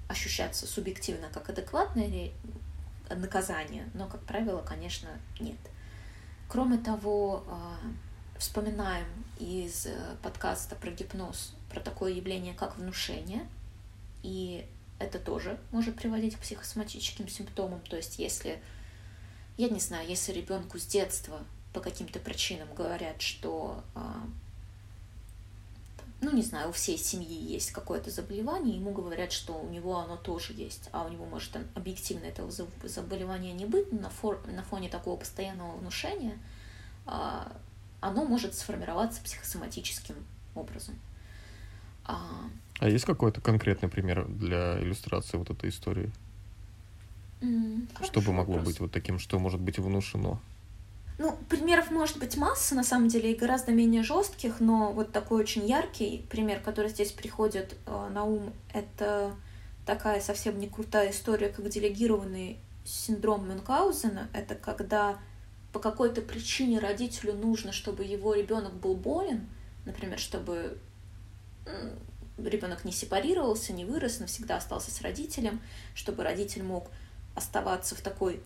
ощущаться 0.09 0.67
субъективно 0.67 1.29
как 1.33 1.49
адекватное 1.49 2.31
наказание, 3.09 3.89
но, 3.95 4.07
как 4.07 4.21
правило, 4.23 4.63
конечно, 4.63 5.09
нет. 5.41 5.59
Кроме 6.49 6.79
того, 6.79 7.45
а, 7.49 7.79
вспоминаем 8.39 9.07
из 9.39 9.87
э, 9.87 10.17
подкаста 10.23 10.75
про 10.75 10.91
гипноз 10.91 11.55
про 11.71 11.81
такое 11.81 12.13
явление, 12.13 12.55
как 12.55 12.77
внушение, 12.77 13.47
и 14.23 14.67
это 14.99 15.19
тоже 15.19 15.59
может 15.73 15.97
приводить 15.97 16.37
к 16.37 16.41
психосоматическим 16.41 17.29
симптомам. 17.29 17.81
То 17.81 17.97
есть, 17.97 18.19
если, 18.19 18.61
я 19.57 19.69
не 19.69 19.81
знаю, 19.81 20.07
если 20.09 20.33
ребенку 20.33 20.79
с 20.79 20.85
детства 20.85 21.43
по 21.73 21.81
каким-то 21.81 22.19
причинам 22.19 22.69
говорят, 22.75 23.23
что, 23.23 23.83
а, 23.95 24.23
ну, 26.21 26.33
не 26.33 26.43
знаю, 26.43 26.69
у 26.69 26.73
всей 26.73 26.99
семьи 26.99 27.53
есть 27.53 27.71
какое-то 27.71 28.11
заболевание, 28.11 28.77
ему 28.77 28.93
говорят, 28.93 29.33
что 29.33 29.55
у 29.55 29.69
него 29.71 29.99
оно 29.99 30.17
тоже 30.17 30.53
есть, 30.53 30.91
а 30.93 31.05
у 31.05 31.09
него 31.09 31.25
может 31.25 31.57
объективно 31.75 32.27
этого 32.27 32.51
заболевания 32.51 33.53
не 33.53 33.65
быть, 33.65 33.91
но 33.93 34.11
на, 34.47 34.63
фоне 34.65 34.89
такого 34.91 35.17
постоянного 35.17 35.77
внушения 35.77 36.39
а, 37.07 37.51
оно 38.01 38.25
может 38.25 38.55
сформироваться 38.55 39.23
психосоматическим 39.23 40.17
образом. 40.55 40.99
А, 42.05 42.19
а 42.79 42.89
есть 42.89 43.05
какой-то 43.05 43.41
конкретный 43.41 43.89
пример 43.89 44.27
для 44.27 44.81
иллюстрации 44.81 45.37
вот 45.37 45.51
этой 45.51 45.71
истории? 45.71 46.11
Mm, 47.41 47.89
что 48.05 48.21
бы 48.21 48.33
могло 48.33 48.55
вопрос. 48.55 48.73
быть 48.73 48.81
вот 48.81 48.93
таким, 48.93 49.19
что 49.19 49.39
может 49.39 49.61
быть 49.61 49.79
внушено? 49.79 50.41
Ну, 51.19 51.37
примеров 51.51 51.91
может 51.91 52.19
быть 52.19 52.39
масса, 52.39 52.75
на 52.75 52.83
самом 52.83 53.09
деле, 53.09 53.33
и 53.33 53.37
гораздо 53.37 53.73
менее 53.73 54.03
жестких, 54.03 54.61
но 54.61 54.93
вот 54.93 55.13
такой 55.13 55.43
очень 55.43 55.67
яркий 55.67 56.25
пример, 56.31 56.61
который 56.61 56.89
здесь 56.91 57.13
приходит 57.13 57.77
э, 57.85 58.09
на 58.15 58.25
ум, 58.25 58.55
это 58.73 59.35
такая 59.85 60.21
совсем 60.23 60.59
не 60.59 60.67
крутая 60.67 61.11
история, 61.11 61.51
как 61.51 61.69
делегированный 61.69 62.59
синдром 62.85 63.47
Мюнхгаузена. 63.49 64.29
Это 64.33 64.55
когда 64.55 65.19
по 65.73 65.79
какой-то 65.79 66.23
причине 66.23 66.79
родителю 66.79 67.35
нужно, 67.35 67.73
чтобы 67.73 68.05
его 68.05 68.35
ребенок 68.35 68.73
был 68.75 68.95
болен, 68.95 69.47
например, 69.85 70.19
чтобы 70.19 70.79
ребенок 72.39 72.85
не 72.85 72.93
сепарировался, 72.93 73.73
не 73.73 73.85
вырос, 73.85 74.21
навсегда 74.21 74.57
остался 74.57 74.91
с 74.91 75.01
родителем, 75.03 75.61
чтобы 75.95 76.25
родитель 76.25 76.63
мог 76.63 76.89
оставаться 77.35 77.95
в 77.95 78.01
такой 78.01 78.41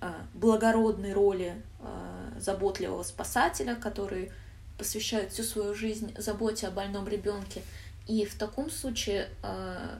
э, 0.00 0.12
благородной 0.34 1.12
роли 1.12 1.60
э, 1.80 2.38
заботливого 2.38 3.02
спасателя, 3.02 3.74
который 3.74 4.30
посвящает 4.78 5.32
всю 5.32 5.42
свою 5.42 5.74
жизнь 5.74 6.14
заботе 6.16 6.68
о 6.68 6.70
больном 6.70 7.06
ребенке. 7.08 7.62
И 8.06 8.24
в 8.24 8.36
таком 8.36 8.70
случае 8.70 9.28
э, 9.42 9.98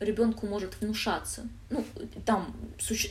ребенку 0.00 0.46
может 0.46 0.80
внушаться. 0.80 1.42
Ну, 1.70 1.84
там 2.24 2.54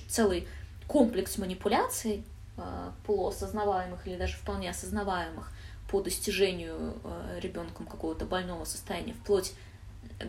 целый 0.08 0.48
комплекс 0.88 1.38
манипуляций, 1.38 2.24
э, 2.58 2.92
полуосознаваемых 3.06 4.08
или 4.08 4.18
даже 4.18 4.38
вполне 4.38 4.70
осознаваемых, 4.70 5.52
по 5.92 6.02
достижению 6.02 6.96
э, 7.04 7.40
ребенком 7.42 7.86
какого-то 7.86 8.26
больного 8.26 8.64
состояния, 8.64 9.14
вплоть 9.14 9.54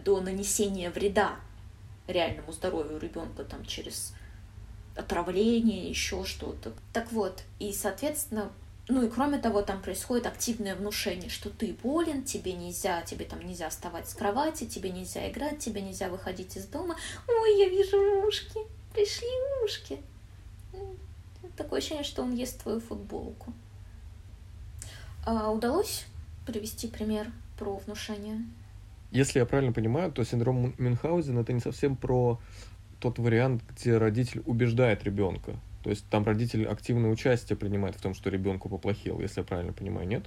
до 0.04 0.20
нанесения 0.20 0.90
вреда 0.90 1.36
реальному 2.08 2.52
здоровью 2.52 2.98
ребенка 2.98 3.44
там 3.44 3.64
через 3.64 4.12
отравление, 4.96 5.88
еще 5.88 6.24
что-то. 6.24 6.72
Так 6.92 7.12
вот, 7.12 7.44
и, 7.60 7.72
соответственно, 7.72 8.50
ну 8.88 9.06
и 9.06 9.08
кроме 9.08 9.38
того, 9.38 9.62
там 9.62 9.80
происходит 9.80 10.26
активное 10.26 10.74
внушение, 10.74 11.30
что 11.30 11.48
ты 11.48 11.76
болен, 11.82 12.24
тебе 12.24 12.52
нельзя, 12.52 13.02
тебе 13.02 13.24
там 13.24 13.40
нельзя 13.46 13.70
вставать 13.70 14.08
с 14.10 14.14
кровати, 14.14 14.66
тебе 14.66 14.90
нельзя 14.90 15.30
играть, 15.30 15.60
тебе 15.60 15.80
нельзя 15.80 16.08
выходить 16.08 16.56
из 16.56 16.66
дома. 16.66 16.96
Ой, 17.28 17.58
я 17.58 17.68
вижу 17.68 18.26
ушки, 18.26 18.58
пришли 18.92 19.28
ушки. 19.64 20.00
Такое 21.56 21.78
ощущение, 21.78 22.04
что 22.04 22.22
он 22.22 22.34
ест 22.34 22.60
твою 22.60 22.80
футболку. 22.80 23.52
А 25.24 25.50
удалось 25.50 26.06
привести 26.46 26.88
пример 26.88 27.30
про 27.58 27.76
внушение? 27.76 28.40
Если 29.10 29.38
я 29.38 29.46
правильно 29.46 29.72
понимаю, 29.72 30.10
то 30.10 30.24
синдром 30.24 30.74
Мюнхгаузена 30.78 31.40
это 31.40 31.52
не 31.52 31.60
совсем 31.60 31.96
про 31.96 32.40
тот 32.98 33.18
вариант, 33.18 33.62
где 33.70 33.98
родитель 33.98 34.42
убеждает 34.46 35.04
ребенка. 35.04 35.56
То 35.84 35.90
есть 35.90 36.06
там 36.08 36.24
родитель 36.24 36.66
активное 36.66 37.10
участие 37.10 37.56
принимает 37.56 37.96
в 37.96 38.00
том, 38.00 38.14
что 38.14 38.30
ребенку 38.30 38.68
поплохело, 38.68 39.20
если 39.20 39.40
я 39.40 39.44
правильно 39.44 39.72
понимаю, 39.72 40.08
нет? 40.08 40.24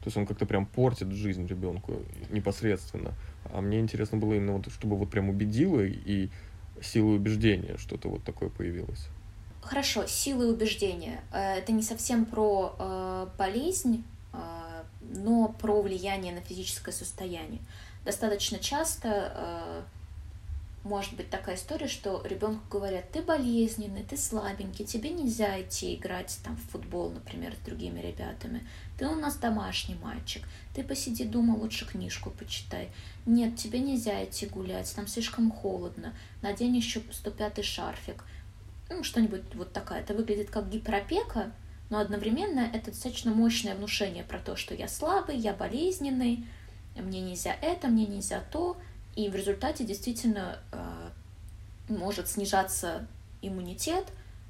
То 0.00 0.08
есть 0.08 0.16
он 0.16 0.26
как-то 0.26 0.46
прям 0.46 0.66
портит 0.66 1.10
жизнь 1.12 1.46
ребенку 1.46 1.94
непосредственно. 2.30 3.14
А 3.52 3.60
мне 3.60 3.80
интересно 3.80 4.18
было 4.18 4.34
именно 4.34 4.52
вот, 4.52 4.70
чтобы 4.70 4.96
вот 4.96 5.10
прям 5.10 5.28
убедило 5.28 5.80
и 5.80 6.28
силой 6.82 7.16
убеждения 7.16 7.76
что-то 7.78 8.08
вот 8.08 8.22
такое 8.24 8.48
появилось. 8.48 9.08
Хорошо, 9.62 10.06
силы 10.06 10.52
убеждения. 10.52 11.22
Э, 11.32 11.58
это 11.58 11.72
не 11.72 11.82
совсем 11.82 12.26
про 12.26 12.76
э, 12.78 13.26
болезнь, 13.38 14.04
но 15.00 15.48
про 15.48 15.82
влияние 15.82 16.32
на 16.32 16.40
физическое 16.40 16.92
состояние. 16.92 17.60
Достаточно 18.04 18.58
часто 18.58 19.32
э, 19.34 19.82
может 20.84 21.14
быть 21.14 21.30
такая 21.30 21.56
история, 21.56 21.88
что 21.88 22.22
ребенку 22.26 22.62
говорят, 22.70 23.10
ты 23.10 23.22
болезненный, 23.22 24.02
ты 24.02 24.18
слабенький, 24.18 24.84
тебе 24.84 25.10
нельзя 25.10 25.60
идти 25.62 25.94
играть 25.94 26.38
там 26.44 26.56
в 26.56 26.70
футбол, 26.70 27.10
например, 27.10 27.54
с 27.54 27.64
другими 27.64 28.00
ребятами. 28.00 28.66
Ты 28.98 29.06
у 29.08 29.14
нас 29.14 29.36
домашний 29.36 29.94
мальчик, 29.94 30.46
ты 30.74 30.84
посиди 30.84 31.24
дома, 31.24 31.54
лучше 31.54 31.86
книжку 31.86 32.30
почитай. 32.30 32.90
Нет, 33.24 33.56
тебе 33.56 33.78
нельзя 33.78 34.22
идти 34.24 34.46
гулять, 34.46 34.94
там 34.94 35.06
слишком 35.06 35.50
холодно, 35.50 36.14
надень 36.42 36.76
еще 36.76 37.00
105-й 37.00 37.62
шарфик. 37.62 38.22
Ну, 38.90 39.02
что-нибудь 39.02 39.42
вот 39.54 39.72
такая. 39.72 40.02
Это 40.02 40.12
выглядит 40.12 40.50
как 40.50 40.68
гиперопека, 40.68 41.52
но 41.94 42.00
одновременно 42.00 42.68
это 42.72 42.90
достаточно 42.90 43.30
мощное 43.30 43.76
внушение 43.76 44.24
про 44.24 44.40
то, 44.40 44.56
что 44.56 44.74
я 44.74 44.88
слабый, 44.88 45.36
я 45.36 45.52
болезненный, 45.52 46.44
мне 46.96 47.20
нельзя 47.20 47.56
это, 47.62 47.86
мне 47.86 48.04
нельзя 48.04 48.42
то, 48.50 48.76
и 49.14 49.28
в 49.28 49.36
результате 49.36 49.84
действительно 49.84 50.58
э, 50.72 51.10
может 51.88 52.28
снижаться 52.28 53.06
иммунитет, 53.42 54.06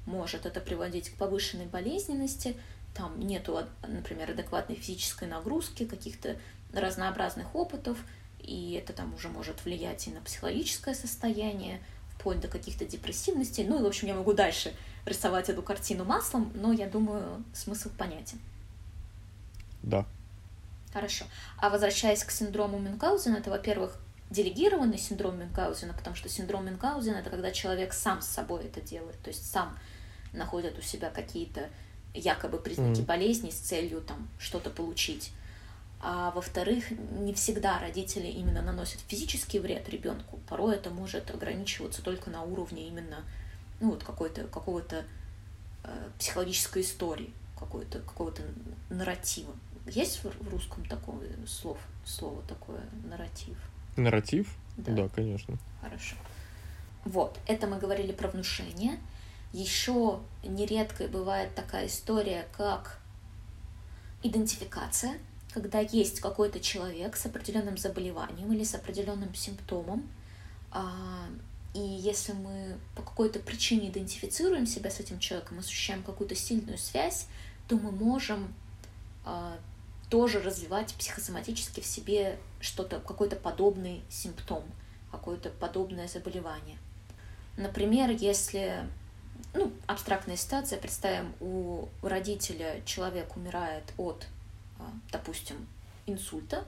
может 0.07 0.47
это 0.47 0.59
приводить 0.59 1.11
к 1.11 1.17
повышенной 1.17 1.67
болезненности, 1.67 2.57
там 2.95 3.19
нету, 3.19 3.59
например, 3.87 4.31
адекватной 4.31 4.75
физической 4.75 5.27
нагрузки, 5.27 5.85
каких-то 5.85 6.37
разнообразных 6.73 7.53
опытов, 7.53 7.99
и 8.41 8.71
это 8.71 8.91
там 8.91 9.13
уже 9.13 9.29
может 9.29 9.63
влиять 9.65 10.07
и 10.07 10.09
на 10.09 10.21
психологическое 10.21 10.95
состояние, 10.95 11.79
вплоть 12.17 12.39
до 12.39 12.47
каких-то 12.47 12.85
депрессивностей. 12.85 13.65
Ну 13.65 13.77
и, 13.77 13.83
в 13.83 13.85
общем, 13.85 14.07
я 14.07 14.15
могу 14.15 14.33
дальше 14.33 14.73
рисовать 15.05 15.49
эту 15.49 15.61
картину 15.61 16.03
маслом, 16.03 16.51
но 16.55 16.73
я 16.73 16.87
думаю, 16.87 17.43
смысл 17.53 17.89
понятен. 17.97 18.39
Да. 19.83 20.05
Хорошо. 20.91 21.25
А 21.57 21.69
возвращаясь 21.69 22.23
к 22.23 22.31
синдрому 22.31 22.79
Мюнхгаузена, 22.79 23.37
это, 23.37 23.49
во-первых, 23.49 23.97
делегированный 24.31 24.97
синдром 24.97 25.37
Мюнхгаузена, 25.39 25.93
потому 25.93 26.15
что 26.15 26.29
синдром 26.29 26.65
Мюнхгаузена— 26.65 27.15
это 27.17 27.29
когда 27.29 27.51
человек 27.51 27.93
сам 27.93 28.21
с 28.21 28.27
собой 28.27 28.65
это 28.65 28.81
делает, 28.81 29.19
то 29.21 29.29
есть 29.29 29.49
сам 29.51 29.77
находит 30.33 30.77
у 30.77 30.81
себя 30.81 31.09
какие-то 31.09 31.69
якобы 32.13 32.57
признаки 32.57 33.01
mm. 33.01 33.05
болезни 33.05 33.49
с 33.49 33.55
целью 33.55 34.01
там 34.01 34.27
что-то 34.39 34.69
получить. 34.69 35.31
А 36.01 36.31
во-вторых, 36.31 36.91
не 36.91 37.33
всегда 37.33 37.79
родители 37.79 38.27
именно 38.27 38.61
наносят 38.61 39.01
физический 39.07 39.59
вред 39.59 39.89
ребенку. 39.89 40.39
Порой 40.47 40.75
это 40.75 40.89
может 40.89 41.31
ограничиваться 41.31 42.01
только 42.01 42.29
на 42.29 42.43
уровне 42.43 42.87
именно 42.87 43.23
ну, 43.79 43.91
вот 43.91 44.03
какой-то, 44.03 44.45
какого-то 44.45 45.05
э, 45.83 46.09
психологической 46.19 46.81
истории, 46.81 47.33
какой-то, 47.57 47.99
какого-то 47.99 48.43
нарратива. 48.89 49.53
Есть 49.87 50.23
в, 50.23 50.49
русском 50.49 50.85
такое 50.85 51.29
слов, 51.47 51.77
слово 52.05 52.41
такое 52.43 52.81
нарратив? 53.03 53.57
Нарратив? 53.95 54.55
Да. 54.77 54.91
да, 54.93 55.09
конечно. 55.09 55.57
Хорошо. 55.81 56.15
Вот, 57.03 57.39
это 57.47 57.67
мы 57.67 57.77
говорили 57.77 58.11
про 58.11 58.29
внушение. 58.29 58.97
Еще 59.53 60.19
нередко 60.43 61.07
бывает 61.07 61.53
такая 61.55 61.87
история, 61.87 62.47
как 62.57 62.99
идентификация– 64.23 65.17
когда 65.55 65.79
есть 65.79 66.19
какой-то 66.19 66.59
человек 66.59 67.15
с 67.15 67.25
определенным 67.25 67.77
заболеванием 67.77 68.51
или 68.51 68.65
с 68.65 68.75
определенным 68.75 69.33
симптомом, 69.33 70.03
а, 70.69 71.29
и 71.75 71.79
если 71.79 72.31
мы 72.31 72.77
по 72.95 73.01
какой-то 73.03 73.39
причине 73.39 73.89
идентифицируем 73.89 74.65
себя 74.65 74.89
с 74.89 75.01
этим 75.01 75.19
человеком, 75.19 75.59
ощущаем 75.59 76.03
какую-то 76.03 76.33
сильную 76.33 76.77
связь, 76.77 77.27
то 77.67 77.75
мы 77.75 77.91
можем 77.91 78.53
а, 79.25 79.57
тоже 80.09 80.41
развивать 80.41 80.93
психосоматически 80.95 81.81
в 81.81 81.85
себе 81.85 82.39
что-то, 82.61 83.01
какой-то 83.01 83.35
подобный 83.35 84.01
симптом, 84.09 84.63
какое-то 85.11 85.49
подобное 85.49 86.07
заболевание. 86.07 86.77
Например, 87.57 88.09
если, 88.09 88.87
ну, 89.53 89.69
абстрактная 89.85 90.37
ситуация, 90.37 90.79
представим, 90.79 91.33
у 91.41 91.89
родителя 92.01 92.81
человек 92.85 93.35
умирает 93.35 93.83
от 93.97 94.25
а, 94.79 94.83
допустим, 95.11 95.67
инсульта, 96.05 96.65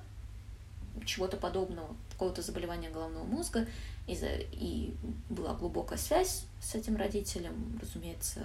чего-то 1.05 1.37
подобного, 1.37 1.95
какого-то 2.11 2.41
заболевания 2.41 2.89
головного 2.89 3.23
мозга, 3.23 3.67
и, 4.07 4.15
за, 4.15 4.27
и 4.51 4.93
была 5.29 5.53
глубокая 5.53 5.97
связь 5.97 6.45
с 6.61 6.75
этим 6.75 6.95
родителем, 6.95 7.77
разумеется, 7.81 8.41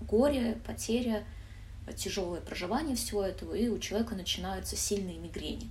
горе, 0.00 0.58
потеря, 0.64 1.24
тяжелое 1.96 2.40
проживание 2.40 2.94
всего 2.96 3.22
этого, 3.22 3.54
и 3.54 3.68
у 3.68 3.78
человека 3.78 4.14
начинаются 4.14 4.76
сильные 4.76 5.18
мигрени, 5.18 5.68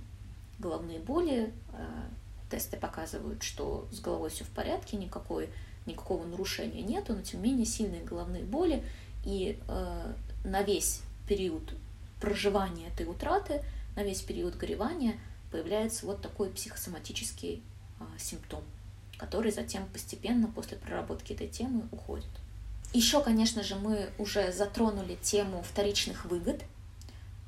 головные 0.58 0.98
боли. 0.98 1.52
Э, 1.72 2.08
тесты 2.50 2.76
показывают, 2.76 3.42
что 3.42 3.88
с 3.90 4.00
головой 4.00 4.28
все 4.30 4.44
в 4.44 4.50
порядке, 4.50 4.96
никакой, 4.96 5.48
никакого 5.86 6.26
нарушения 6.26 6.82
нету, 6.82 7.14
но 7.14 7.22
тем 7.22 7.42
не 7.42 7.50
менее 7.50 7.66
сильные 7.66 8.04
головные 8.04 8.44
боли, 8.44 8.84
и 9.24 9.58
э, 9.66 10.12
на 10.44 10.62
весь 10.62 11.02
период 11.26 11.62
проживания 12.20 12.88
этой 12.88 13.06
утраты, 13.06 13.62
на 13.96 14.02
весь 14.02 14.20
период 14.20 14.56
горевания 14.56 15.18
появляется 15.50 16.04
вот 16.06 16.20
такой 16.20 16.50
психосоматический 16.50 17.62
э, 17.98 18.04
симптом 18.18 18.62
который 19.20 19.52
затем 19.52 19.86
постепенно 19.92 20.46
после 20.46 20.78
проработки 20.78 21.34
этой 21.34 21.46
темы 21.46 21.86
уходит. 21.92 22.30
Еще, 22.94 23.22
конечно 23.22 23.62
же, 23.62 23.76
мы 23.76 24.08
уже 24.16 24.50
затронули 24.50 25.18
тему 25.20 25.62
вторичных 25.62 26.24
выгод. 26.24 26.62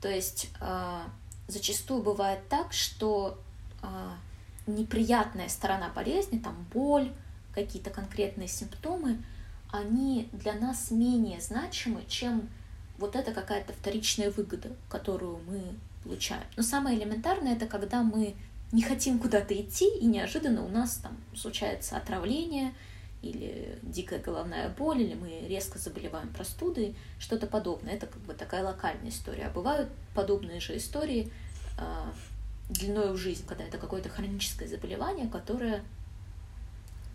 То 0.02 0.10
есть 0.10 0.50
э, 0.60 1.00
зачастую 1.48 2.02
бывает 2.02 2.46
так, 2.50 2.74
что 2.74 3.38
э, 3.82 3.86
неприятная 4.66 5.48
сторона 5.48 5.88
болезни, 5.88 6.38
там 6.38 6.54
боль, 6.74 7.10
какие-то 7.54 7.88
конкретные 7.88 8.48
симптомы, 8.48 9.22
они 9.70 10.28
для 10.32 10.52
нас 10.52 10.90
менее 10.90 11.40
значимы, 11.40 12.04
чем 12.06 12.50
вот 12.98 13.16
эта 13.16 13.32
какая-то 13.32 13.72
вторичная 13.72 14.30
выгода, 14.30 14.76
которую 14.90 15.40
мы 15.46 15.62
получаем. 16.04 16.44
Но 16.58 16.62
самое 16.62 16.98
элементарное 16.98 17.56
это 17.56 17.66
когда 17.66 18.02
мы 18.02 18.34
не 18.72 18.82
хотим 18.82 19.18
куда-то 19.18 19.54
идти, 19.54 19.88
и 19.98 20.06
неожиданно 20.06 20.64
у 20.64 20.68
нас 20.68 20.96
там 20.96 21.16
случается 21.34 21.96
отравление 21.96 22.74
или 23.20 23.78
дикая 23.82 24.18
головная 24.18 24.68
боль, 24.70 25.02
или 25.02 25.14
мы 25.14 25.46
резко 25.46 25.78
заболеваем 25.78 26.28
простудой, 26.30 26.96
что-то 27.18 27.46
подобное. 27.46 27.94
Это 27.94 28.06
как 28.06 28.20
бы 28.22 28.34
такая 28.34 28.64
локальная 28.64 29.10
история. 29.10 29.46
А 29.46 29.50
бывают 29.50 29.90
подобные 30.14 30.58
же 30.58 30.76
истории 30.76 31.30
э, 31.78 32.12
длиной 32.70 33.12
в 33.12 33.16
жизнь, 33.16 33.46
когда 33.46 33.64
это 33.64 33.78
какое-то 33.78 34.08
хроническое 34.08 34.66
заболевание, 34.66 35.28
которое 35.28 35.84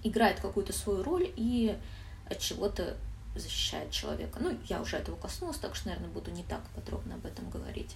играет 0.03 0.39
какую-то 0.39 0.71
свою 0.71 1.03
роль 1.03 1.31
и 1.35 1.75
от 2.29 2.39
чего-то 2.39 2.95
защищает 3.35 3.91
человека. 3.91 4.39
Ну, 4.39 4.57
я 4.69 4.81
уже 4.81 4.97
этого 4.97 5.15
коснулась, 5.15 5.57
так 5.57 5.75
что, 5.75 5.89
наверное, 5.89 6.09
буду 6.09 6.31
не 6.31 6.43
так 6.43 6.61
подробно 6.75 7.15
об 7.15 7.25
этом 7.25 7.49
говорить. 7.49 7.95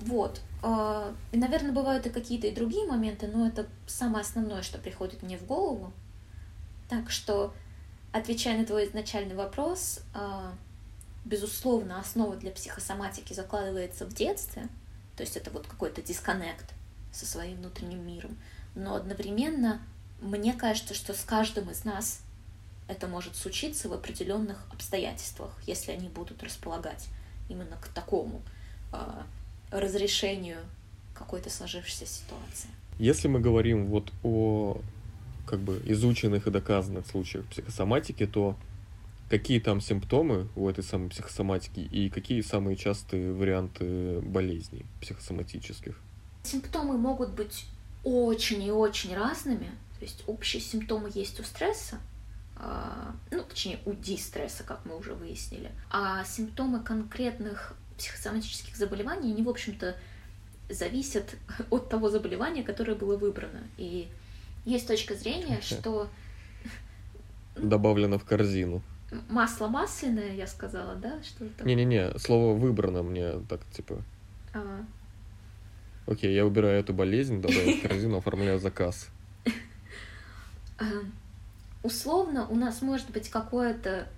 Вот. 0.00 0.40
А, 0.62 1.14
и, 1.32 1.36
наверное, 1.36 1.72
бывают 1.72 2.06
и 2.06 2.10
какие-то 2.10 2.46
и 2.46 2.54
другие 2.54 2.86
моменты, 2.86 3.26
но 3.26 3.46
это 3.46 3.66
самое 3.86 4.22
основное, 4.22 4.62
что 4.62 4.78
приходит 4.78 5.22
мне 5.22 5.38
в 5.38 5.46
голову. 5.46 5.92
Так 6.88 7.10
что, 7.10 7.54
отвечая 8.12 8.58
на 8.58 8.66
твой 8.66 8.86
изначальный 8.86 9.34
вопрос, 9.34 10.00
а, 10.14 10.54
безусловно, 11.24 11.98
основа 11.98 12.36
для 12.36 12.50
психосоматики 12.50 13.32
закладывается 13.32 14.04
в 14.06 14.14
детстве, 14.14 14.68
то 15.16 15.22
есть 15.22 15.36
это 15.36 15.50
вот 15.50 15.66
какой-то 15.66 16.02
дисконнект 16.02 16.74
со 17.12 17.26
своим 17.26 17.58
внутренним 17.58 18.04
миром, 18.06 18.36
но 18.74 18.94
одновременно 18.96 19.80
мне 20.20 20.52
кажется, 20.54 20.94
что 20.94 21.14
с 21.14 21.22
каждым 21.22 21.70
из 21.70 21.84
нас 21.84 22.20
это 22.88 23.06
может 23.06 23.36
случиться 23.36 23.88
в 23.88 23.92
определенных 23.92 24.66
обстоятельствах, 24.72 25.50
если 25.66 25.92
они 25.92 26.08
будут 26.08 26.42
располагать 26.42 27.08
именно 27.48 27.76
к 27.76 27.88
такому 27.88 28.42
а, 28.92 29.26
разрешению 29.70 30.58
какой-то 31.14 31.50
сложившейся 31.50 32.06
ситуации. 32.06 32.68
Если 32.98 33.28
мы 33.28 33.40
говорим 33.40 33.86
вот 33.86 34.12
о 34.22 34.80
как 35.46 35.60
бы 35.60 35.80
изученных 35.84 36.46
и 36.46 36.50
доказанных 36.50 37.06
случаях 37.06 37.44
психосоматики, 37.46 38.26
то 38.26 38.56
какие 39.28 39.60
там 39.60 39.80
симптомы 39.80 40.48
у 40.56 40.68
этой 40.68 40.84
самой 40.84 41.10
психосоматики 41.10 41.80
и 41.80 42.08
какие 42.08 42.40
самые 42.40 42.76
частые 42.76 43.32
варианты 43.32 44.20
болезней 44.20 44.86
психосоматических? 45.00 45.98
Симптомы 46.44 46.96
могут 46.96 47.30
быть 47.30 47.66
очень 48.04 48.62
и 48.62 48.70
очень 48.70 49.14
разными. 49.14 49.70
То 49.98 50.04
есть 50.04 50.24
общие 50.26 50.60
симптомы 50.60 51.10
есть 51.14 51.40
у 51.40 51.42
стресса, 51.42 51.98
а, 52.56 53.14
ну, 53.30 53.42
точнее, 53.42 53.78
у 53.84 53.92
дистресса, 53.92 54.62
как 54.64 54.84
мы 54.84 54.96
уже 54.96 55.14
выяснили. 55.14 55.72
А 55.90 56.24
симптомы 56.24 56.80
конкретных 56.80 57.74
психосоматических 57.98 58.76
заболеваний, 58.76 59.32
они, 59.32 59.42
в 59.42 59.48
общем-то, 59.48 59.96
зависят 60.68 61.36
от 61.70 61.88
того 61.88 62.10
заболевания, 62.10 62.62
которое 62.62 62.94
было 62.94 63.16
выбрано. 63.16 63.62
И 63.76 64.08
есть 64.64 64.86
точка 64.86 65.14
зрения, 65.14 65.60
что... 65.60 66.08
Добавлено 67.56 68.18
в 68.18 68.24
корзину. 68.24 68.82
Масло 69.28 69.68
масляное, 69.68 70.34
я 70.34 70.46
сказала, 70.46 70.96
да? 70.96 71.22
Что 71.22 71.44
это? 71.44 71.64
Не-не-не, 71.64 72.18
слово 72.18 72.56
выбрано 72.56 73.02
мне 73.02 73.38
так, 73.48 73.60
типа... 73.70 74.02
А. 74.52 74.84
Окей, 76.06 76.34
я 76.34 76.44
убираю 76.44 76.80
эту 76.80 76.92
болезнь, 76.92 77.40
добавляю 77.40 77.78
в 77.78 77.82
корзину, 77.82 78.18
оформляю 78.18 78.58
заказ. 78.58 79.08
Условно 81.82 82.48
у 82.48 82.56
нас 82.56 82.82
может 82.82 83.10
быть 83.10 83.28
какое-то 83.28 84.08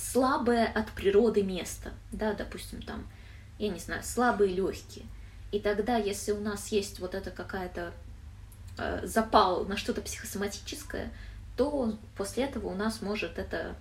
слабое 0.00 0.66
от 0.66 0.90
природы 0.92 1.42
место, 1.42 1.92
да, 2.10 2.32
допустим, 2.32 2.80
там, 2.82 3.06
я 3.58 3.68
не 3.68 3.78
знаю, 3.78 4.02
слабые 4.02 4.54
легкие. 4.54 5.04
И 5.52 5.60
тогда, 5.60 5.96
если 5.96 6.32
у 6.32 6.40
нас 6.40 6.68
есть 6.68 7.00
вот 7.00 7.14
это 7.14 7.30
какая-то 7.30 7.92
э, 8.78 9.06
запал 9.06 9.64
на 9.64 9.76
что-то 9.76 10.00
психосоматическое, 10.00 11.10
то 11.56 11.98
после 12.16 12.44
этого 12.44 12.68
у 12.68 12.74
нас 12.74 13.02
может 13.02 13.38
это 13.38 13.74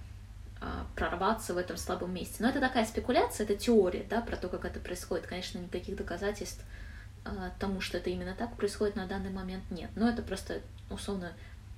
э, 0.59 0.65
прорваться 0.95 1.53
в 1.53 1.57
этом 1.57 1.78
слабом 1.78 2.13
месте. 2.13 2.38
Но 2.39 2.49
это 2.49 2.59
такая 2.59 2.86
спекуляция, 2.86 3.45
это 3.45 3.55
теория, 3.55 4.05
да, 4.09 4.22
про 4.22 4.36
то, 4.36 4.49
как 4.49 4.65
это 4.65 4.80
происходит. 4.80 5.28
Конечно, 5.28 5.59
никаких 5.59 5.95
доказательств 5.95 6.63
э, 7.26 7.30
тому, 7.59 7.82
что 7.82 7.97
это 7.97 8.09
именно 8.09 8.34
так 8.34 8.57
происходит 8.57 8.95
на 8.95 9.05
данный 9.05 9.32
момент 9.32 9.63
нет. 9.70 9.91
Но 9.95 10.09
это 10.09 10.22
просто, 10.24 10.61
условно, 10.89 11.34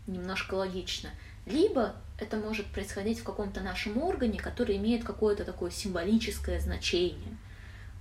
немножко 0.07 0.55
логично. 0.55 1.09
Либо 1.45 1.95
это 2.17 2.37
может 2.37 2.67
происходить 2.67 3.19
в 3.19 3.23
каком-то 3.23 3.61
нашем 3.61 3.97
органе, 3.97 4.39
который 4.39 4.77
имеет 4.77 5.03
какое-то 5.03 5.43
такое 5.43 5.71
символическое 5.71 6.59
значение, 6.59 7.37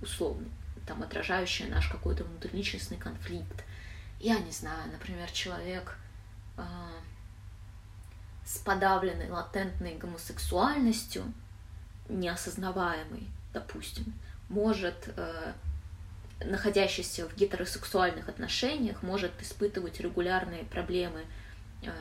условно, 0.01 0.47
там, 0.85 1.01
отражающее 1.01 1.67
наш 1.67 1.87
какой-то 1.87 2.23
внутриличностный 2.23 2.97
конфликт. 2.97 3.63
Я 4.19 4.37
не 4.39 4.51
знаю, 4.51 4.91
например, 4.91 5.31
человек 5.31 5.97
э, 6.57 6.61
с 8.45 8.57
подавленной 8.59 9.29
латентной 9.29 9.95
гомосексуальностью, 9.97 11.23
неосознаваемой, 12.09 13.27
допустим, 13.53 14.13
может, 14.49 15.09
э, 15.15 15.53
находящийся 16.43 17.27
в 17.27 17.35
гетеросексуальных 17.35 18.29
отношениях, 18.29 19.01
может 19.01 19.31
испытывать 19.41 19.99
регулярные 19.99 20.63
проблемы 20.65 21.25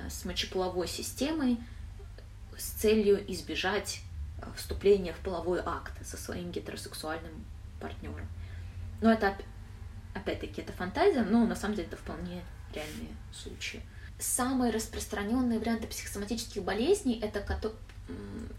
с 0.08 0.24
мочеполовой 0.24 0.88
системой 0.88 1.58
с 2.56 2.70
целью 2.72 3.24
избежать 3.32 4.02
э, 4.38 4.46
вступления 4.56 5.12
в 5.12 5.18
половой 5.18 5.60
акт 5.64 5.92
со 6.06 6.16
своим 6.16 6.50
гетеросексуальным 6.50 7.44
партнером. 7.80 8.28
Но 9.00 9.10
это, 9.10 9.36
опять-таки, 10.14 10.60
это 10.60 10.72
фантазия, 10.72 11.22
но 11.22 11.46
на 11.46 11.56
самом 11.56 11.74
деле 11.74 11.88
это 11.88 11.96
вполне 11.96 12.42
реальные 12.74 13.16
случаи. 13.32 13.82
Самые 14.18 14.72
распространенные 14.72 15.58
варианты 15.58 15.86
психосоматических 15.86 16.62
болезней 16.62 17.18
это 17.20 17.40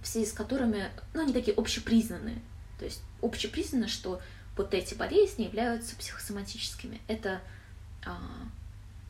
в 0.02 0.08
связи 0.08 0.26
с 0.26 0.34
которыми, 0.34 0.90
ну, 1.14 1.22
они 1.22 1.34
такие 1.34 1.56
общепризнанные. 1.56 2.42
То 2.80 2.86
есть 2.86 3.04
общепризнано, 3.22 3.88
что 3.88 4.22
вот 4.58 4.74
эти 4.74 4.96
болезни 4.96 5.44
являются 5.44 5.96
психосоматическими. 5.96 7.00
Это 7.08 7.42
а, 8.06 8.18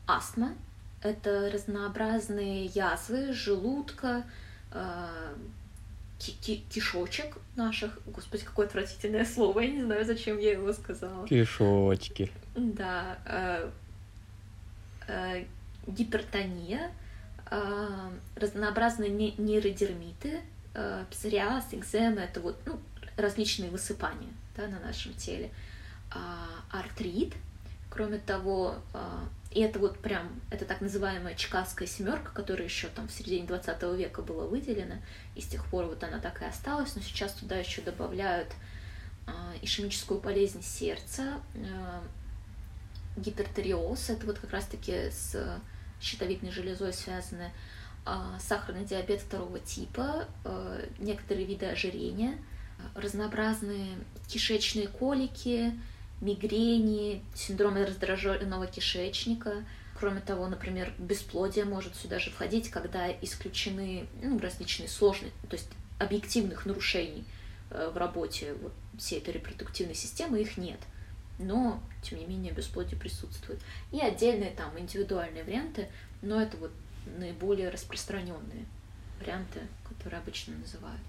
астма, 0.06 0.54
это 1.02 1.50
разнообразные 1.52 2.66
язвы 2.66 3.32
желудка, 3.32 4.24
э, 4.70 5.34
кишочек 6.18 7.36
наших. 7.56 7.98
Господи, 8.06 8.44
какое 8.44 8.66
отвратительное 8.66 9.24
слово, 9.24 9.60
я 9.60 9.70
не 9.70 9.82
знаю, 9.82 10.04
зачем 10.04 10.38
я 10.38 10.52
его 10.52 10.72
сказала. 10.72 11.26
Кишочки. 11.26 12.30
Да. 12.54 13.18
Э, 13.26 13.70
э, 15.08 15.44
гипертония, 15.86 16.92
разнообразные 18.36 19.10
нейродермиты, 19.10 20.40
псориаз, 21.10 21.66
экзема, 21.72 22.20
это 22.20 22.40
вот 22.40 22.56
ну, 22.64 22.78
различные 23.16 23.68
высыпания 23.68 24.30
да, 24.56 24.68
на 24.68 24.78
нашем 24.78 25.12
теле, 25.14 25.50
а, 26.10 26.46
артрит, 26.70 27.34
кроме 27.90 28.18
того, 28.18 28.76
и 29.54 29.60
это 29.60 29.78
вот 29.78 29.98
прям, 29.98 30.40
это 30.50 30.64
так 30.64 30.80
называемая 30.80 31.34
чикагская 31.34 31.86
семерка, 31.86 32.32
которая 32.32 32.64
еще 32.64 32.88
там 32.88 33.08
в 33.08 33.12
середине 33.12 33.46
20 33.46 33.82
века 33.96 34.22
была 34.22 34.46
выделена, 34.46 34.96
и 35.34 35.40
с 35.40 35.46
тех 35.46 35.64
пор 35.66 35.86
вот 35.86 36.02
она 36.04 36.18
так 36.18 36.42
и 36.42 36.44
осталась, 36.44 36.94
но 36.96 37.02
сейчас 37.02 37.32
туда 37.34 37.56
еще 37.56 37.82
добавляют 37.82 38.48
э, 39.26 39.32
ишемическую 39.62 40.20
болезнь 40.20 40.62
сердца, 40.62 41.40
э, 41.54 42.00
гипертериоз, 43.16 44.10
это 44.10 44.26
вот 44.26 44.38
как 44.38 44.50
раз-таки 44.50 45.10
с 45.10 45.60
щитовидной 46.00 46.50
железой 46.50 46.92
связаны, 46.92 47.52
а, 48.04 48.38
сахарный 48.40 48.84
диабет 48.84 49.20
второго 49.20 49.60
типа, 49.60 50.26
а, 50.44 50.80
некоторые 50.98 51.46
виды 51.46 51.66
ожирения, 51.66 52.36
разнообразные 52.94 53.96
кишечные 54.26 54.88
колики, 54.88 55.72
мигрени, 56.22 57.22
синдромы 57.34 57.84
раздраженного 57.84 58.66
кишечника. 58.66 59.64
Кроме 59.98 60.20
того, 60.20 60.48
например, 60.48 60.92
бесплодие 60.98 61.64
может 61.64 61.94
сюда 61.96 62.18
же 62.18 62.30
входить, 62.30 62.70
когда 62.70 63.10
исключены 63.20 64.06
ну, 64.22 64.38
различные 64.38 64.88
сложные, 64.88 65.32
то 65.48 65.56
есть 65.56 65.68
объективных 65.98 66.64
нарушений 66.64 67.24
э, 67.70 67.90
в 67.92 67.96
работе 67.96 68.54
вот, 68.54 68.72
всей 68.98 69.18
этой 69.18 69.34
репродуктивной 69.34 69.94
системы, 69.94 70.40
их 70.40 70.56
нет. 70.56 70.78
Но, 71.38 71.82
тем 72.02 72.18
не 72.18 72.26
менее, 72.26 72.52
бесплодие 72.52 72.98
присутствует. 72.98 73.60
И 73.90 74.00
отдельные 74.00 74.50
там 74.50 74.78
индивидуальные 74.78 75.44
варианты, 75.44 75.88
но 76.20 76.40
это 76.40 76.56
вот 76.56 76.70
наиболее 77.18 77.68
распространенные 77.68 78.64
варианты, 79.20 79.60
которые 79.88 80.20
обычно 80.20 80.56
называют. 80.56 81.02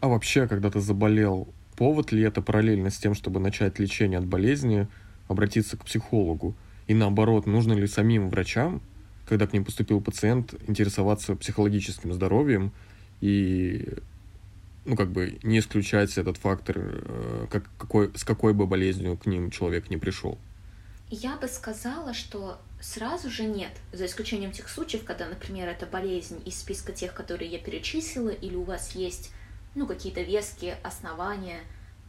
А 0.00 0.08
вообще, 0.08 0.46
когда 0.46 0.70
ты 0.70 0.80
заболел, 0.80 1.48
повод 1.76 2.12
ли 2.12 2.22
это 2.22 2.42
параллельно 2.42 2.90
с 2.90 2.98
тем, 2.98 3.14
чтобы 3.14 3.40
начать 3.40 3.78
лечение 3.78 4.18
от 4.18 4.26
болезни, 4.26 4.88
обратиться 5.28 5.76
к 5.76 5.84
психологу? 5.84 6.54
И 6.86 6.94
наоборот, 6.94 7.46
нужно 7.46 7.72
ли 7.72 7.86
самим 7.86 8.28
врачам, 8.28 8.82
когда 9.26 9.46
к 9.46 9.52
ним 9.52 9.64
поступил 9.64 10.00
пациент, 10.00 10.54
интересоваться 10.66 11.36
психологическим 11.36 12.12
здоровьем 12.12 12.72
и 13.20 13.88
ну, 14.84 14.96
как 14.96 15.10
бы 15.10 15.38
не 15.42 15.60
исключать 15.60 16.18
этот 16.18 16.38
фактор, 16.38 16.76
э, 16.78 17.46
как, 17.50 17.64
какой, 17.78 18.10
с 18.16 18.24
какой 18.24 18.52
бы 18.52 18.66
болезнью 18.66 19.16
к 19.16 19.26
ним 19.26 19.50
человек 19.50 19.90
не 19.90 19.96
пришел? 19.96 20.38
Я 21.08 21.36
бы 21.36 21.46
сказала, 21.46 22.14
что 22.14 22.58
сразу 22.80 23.30
же 23.30 23.44
нет, 23.44 23.70
за 23.92 24.06
исключением 24.06 24.50
тех 24.50 24.68
случаев, 24.68 25.04
когда, 25.04 25.28
например, 25.28 25.68
это 25.68 25.86
болезнь 25.86 26.40
из 26.44 26.58
списка 26.58 26.92
тех, 26.92 27.14
которые 27.14 27.50
я 27.50 27.58
перечислила, 27.58 28.30
или 28.30 28.56
у 28.56 28.64
вас 28.64 28.96
есть 28.96 29.30
ну, 29.74 29.86
какие-то 29.86 30.22
веские 30.22 30.74
основания 30.82 31.60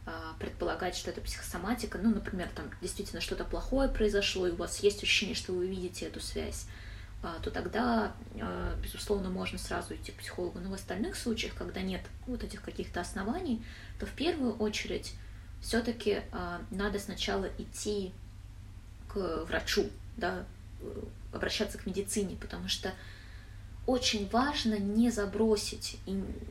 а, 0.06 0.34
предполагать, 0.38 0.96
что 0.96 1.10
это 1.10 1.20
психосоматика, 1.20 1.98
ну, 1.98 2.14
например, 2.14 2.48
там 2.54 2.70
действительно 2.82 3.20
что-то 3.20 3.44
плохое 3.44 3.88
произошло, 3.88 4.46
и 4.46 4.50
у 4.50 4.56
вас 4.56 4.80
есть 4.80 5.02
ощущение, 5.02 5.34
что 5.34 5.52
вы 5.52 5.66
видите 5.66 6.06
эту 6.06 6.20
связь, 6.20 6.66
а, 7.22 7.38
то 7.40 7.50
тогда, 7.50 8.12
а, 8.40 8.76
безусловно, 8.82 9.30
можно 9.30 9.58
сразу 9.58 9.94
идти 9.94 10.12
к 10.12 10.16
психологу. 10.16 10.58
Но 10.60 10.70
в 10.70 10.74
остальных 10.74 11.16
случаях, 11.16 11.54
когда 11.54 11.80
нет 11.80 12.02
вот 12.26 12.44
этих 12.44 12.60
каких-то 12.60 13.00
оснований, 13.00 13.64
то 13.98 14.04
в 14.04 14.12
первую 14.12 14.54
очередь 14.56 15.14
все-таки 15.62 16.20
надо 16.70 16.98
сначала 16.98 17.48
идти 17.56 18.12
к 19.08 19.44
врачу, 19.46 19.88
да, 20.16 20.44
э, 20.80 21.02
обращаться 21.32 21.78
к 21.78 21.86
медицине, 21.86 22.36
потому 22.36 22.68
что 22.68 22.92
очень 23.86 24.28
важно 24.30 24.78
не 24.78 25.10
забросить 25.10 25.98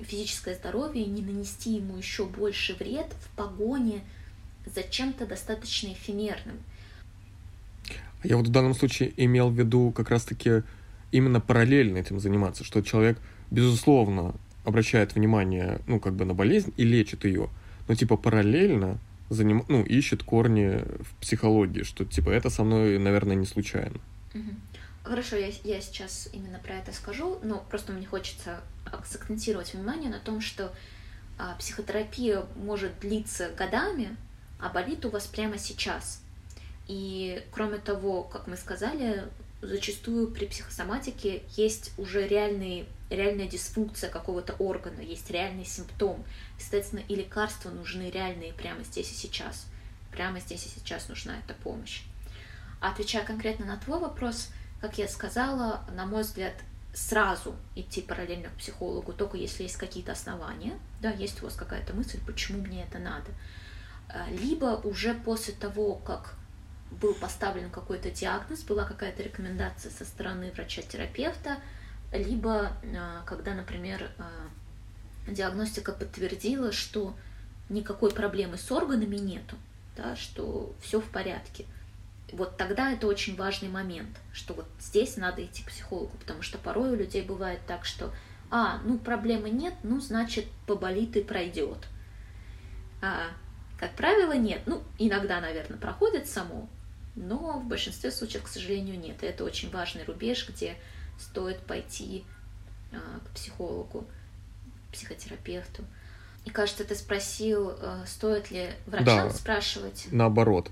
физическое 0.02 0.56
здоровье, 0.56 1.06
не 1.06 1.22
нанести 1.22 1.76
ему 1.76 1.98
еще 1.98 2.26
больше 2.26 2.76
вред 2.76 3.08
в 3.20 3.36
погоне 3.36 4.02
за 4.66 4.84
чем-то 4.84 5.26
достаточно 5.26 5.88
эфемерным. 5.94 6.58
Я 8.24 8.38
вот 8.38 8.48
в 8.48 8.52
данном 8.52 8.74
случае 8.74 9.14
имел 9.18 9.50
в 9.50 9.58
виду 9.58 9.92
как 9.92 10.10
раз-таки 10.10 10.64
именно 11.12 11.42
параллельно 11.42 11.98
этим 11.98 12.20
заниматься, 12.20 12.64
что 12.64 12.82
человек, 12.82 13.20
безусловно, 13.52 14.36
обращает 14.64 15.16
внимание, 15.16 15.82
ну, 15.88 16.00
как 16.00 16.14
бы 16.14 16.26
на 16.26 16.34
болезнь 16.34 16.74
и 16.78 16.84
лечит 16.84 17.26
ее, 17.26 17.50
но 17.88 17.96
типа 17.96 18.16
параллельно 18.16 18.98
заним... 19.30 19.66
ну, 19.68 19.84
ищет 19.84 20.24
корни 20.24 20.82
в 21.02 21.16
психологии, 21.20 21.84
что 21.84 22.06
типа 22.06 22.30
это 22.30 22.50
со 22.50 22.64
мной, 22.64 22.98
наверное, 22.98 23.36
не 23.36 23.46
случайно. 23.46 24.00
Угу. 24.34 24.56
Хорошо, 25.04 25.36
я, 25.36 25.52
я 25.66 25.82
сейчас 25.82 26.30
именно 26.32 26.60
про 26.60 26.76
это 26.76 26.94
скажу, 26.94 27.38
но 27.44 27.60
просто 27.70 27.92
мне 27.92 28.08
хочется 28.08 28.62
сакцентировать 29.06 29.74
внимание 29.74 30.10
на 30.10 30.20
том, 30.20 30.40
что 30.40 30.74
а, 31.38 31.56
психотерапия 31.56 32.46
может 32.56 33.00
длиться 33.00 33.50
годами, 33.50 34.16
а 34.62 34.70
болит 34.70 35.04
у 35.04 35.10
вас 35.10 35.28
прямо 35.28 35.58
сейчас. 35.58 36.22
И 36.88 37.44
кроме 37.52 37.80
того, 37.80 38.24
как 38.24 38.48
мы 38.48 38.56
сказали, 38.56 39.26
зачастую 39.62 40.32
при 40.32 40.46
психосоматике 40.46 41.44
есть 41.58 41.92
уже 41.98 42.26
реальный, 42.26 42.86
реальная 43.10 43.48
дисфункция 43.48 44.10
какого-то 44.10 44.54
органа, 44.54 45.02
есть 45.02 45.30
реальный 45.30 45.66
симптом. 45.66 46.24
Соответственно, 46.58 47.02
и 47.10 47.16
лекарства 47.16 47.72
нужны 47.72 48.10
реальные 48.10 48.54
прямо 48.54 48.84
здесь 48.86 49.12
и 49.12 49.16
сейчас. 49.16 49.66
Прямо 50.12 50.40
здесь 50.40 50.66
и 50.66 50.70
сейчас 50.70 51.10
нужна 51.10 51.40
эта 51.40 51.56
помощь. 51.56 52.04
Отвечая 52.80 53.26
конкретно 53.26 53.66
на 53.66 53.76
твой 53.76 54.00
вопрос– 54.00 54.48
как 54.84 54.98
я 54.98 55.08
сказала, 55.08 55.80
на 55.96 56.06
мой 56.06 56.24
взгляд, 56.24 56.56
сразу 56.94 57.56
идти 57.74 58.02
параллельно 58.02 58.50
к 58.50 58.58
психологу, 58.58 59.14
только 59.14 59.38
если 59.38 59.64
есть 59.64 59.78
какие-то 59.78 60.12
основания, 60.12 60.78
да, 61.02 61.10
есть 61.10 61.42
у 61.42 61.46
вас 61.46 61.56
какая-то 61.56 61.94
мысль, 61.94 62.20
почему 62.28 62.62
мне 62.62 62.84
это 62.84 63.00
надо. 63.00 63.32
А, 64.10 64.30
либо 64.30 64.82
уже 64.84 65.14
после 65.14 65.54
того, 65.54 65.96
как 65.96 66.36
был 66.92 67.14
поставлен 67.14 67.70
какой-то 67.70 68.12
диагноз, 68.12 68.64
была 68.64 68.84
какая-то 68.84 69.24
рекомендация 69.24 69.90
со 69.90 70.04
стороны 70.04 70.52
врача-терапевта, 70.52 71.60
либо 72.12 72.74
а, 72.84 73.24
когда, 73.26 73.54
например, 73.54 74.12
а, 74.18 75.32
диагностика 75.32 75.94
подтвердила, 75.94 76.74
что 76.74 77.16
никакой 77.70 78.12
проблемы 78.12 78.58
с 78.58 78.70
органами 78.70 79.16
нету, 79.16 79.56
да, 79.96 80.18
что 80.18 80.76
все 80.82 81.00
в 81.00 81.06
порядке 81.06 81.68
вот 82.34 82.58
тогда 82.58 82.92
это 82.92 83.08
очень 83.08 83.36
важный 83.36 83.70
момент, 83.70 84.20
что 84.32 84.54
вот 84.54 84.66
здесь 84.80 85.18
надо 85.18 85.46
идти 85.46 85.64
к 85.64 85.68
психологу, 85.68 86.12
потому 86.20 86.42
что 86.42 86.58
порой 86.58 86.92
у 86.92 86.96
людей 86.96 87.22
бывает 87.22 87.60
так, 87.68 87.86
что 87.86 88.12
а, 88.50 88.80
ну 88.84 88.98
проблемы 88.98 89.50
нет, 89.50 89.74
ну 89.84 90.00
значит 90.00 90.46
поболит 90.68 91.16
и 91.16 91.24
пройдет. 91.24 91.80
А, 93.02 93.28
как 93.80 93.96
правило, 93.96 94.34
нет. 94.34 94.62
Ну, 94.66 94.82
иногда, 94.98 95.42
наверное, 95.42 95.78
проходит 95.78 96.28
само, 96.28 96.70
но 97.16 97.60
в 97.60 97.66
большинстве 97.66 98.12
случаев, 98.12 98.44
к 98.44 98.48
сожалению, 98.48 98.98
нет. 98.98 99.22
И 99.24 99.26
это 99.26 99.44
очень 99.44 99.70
важный 99.70 100.04
рубеж, 100.06 100.48
где 100.48 100.76
стоит 101.20 101.60
пойти 101.60 102.24
а, 102.92 103.20
к 103.26 103.32
психологу, 103.32 104.06
психотерапевту. 104.92 105.84
И 106.46 106.50
кажется, 106.50 106.86
ты 106.86 106.96
спросил, 106.96 107.72
а, 107.82 108.06
стоит 108.06 108.52
ли 108.52 108.70
врачам 108.86 109.28
да, 109.28 109.32
спрашивать. 109.32 110.08
Наоборот, 110.12 110.70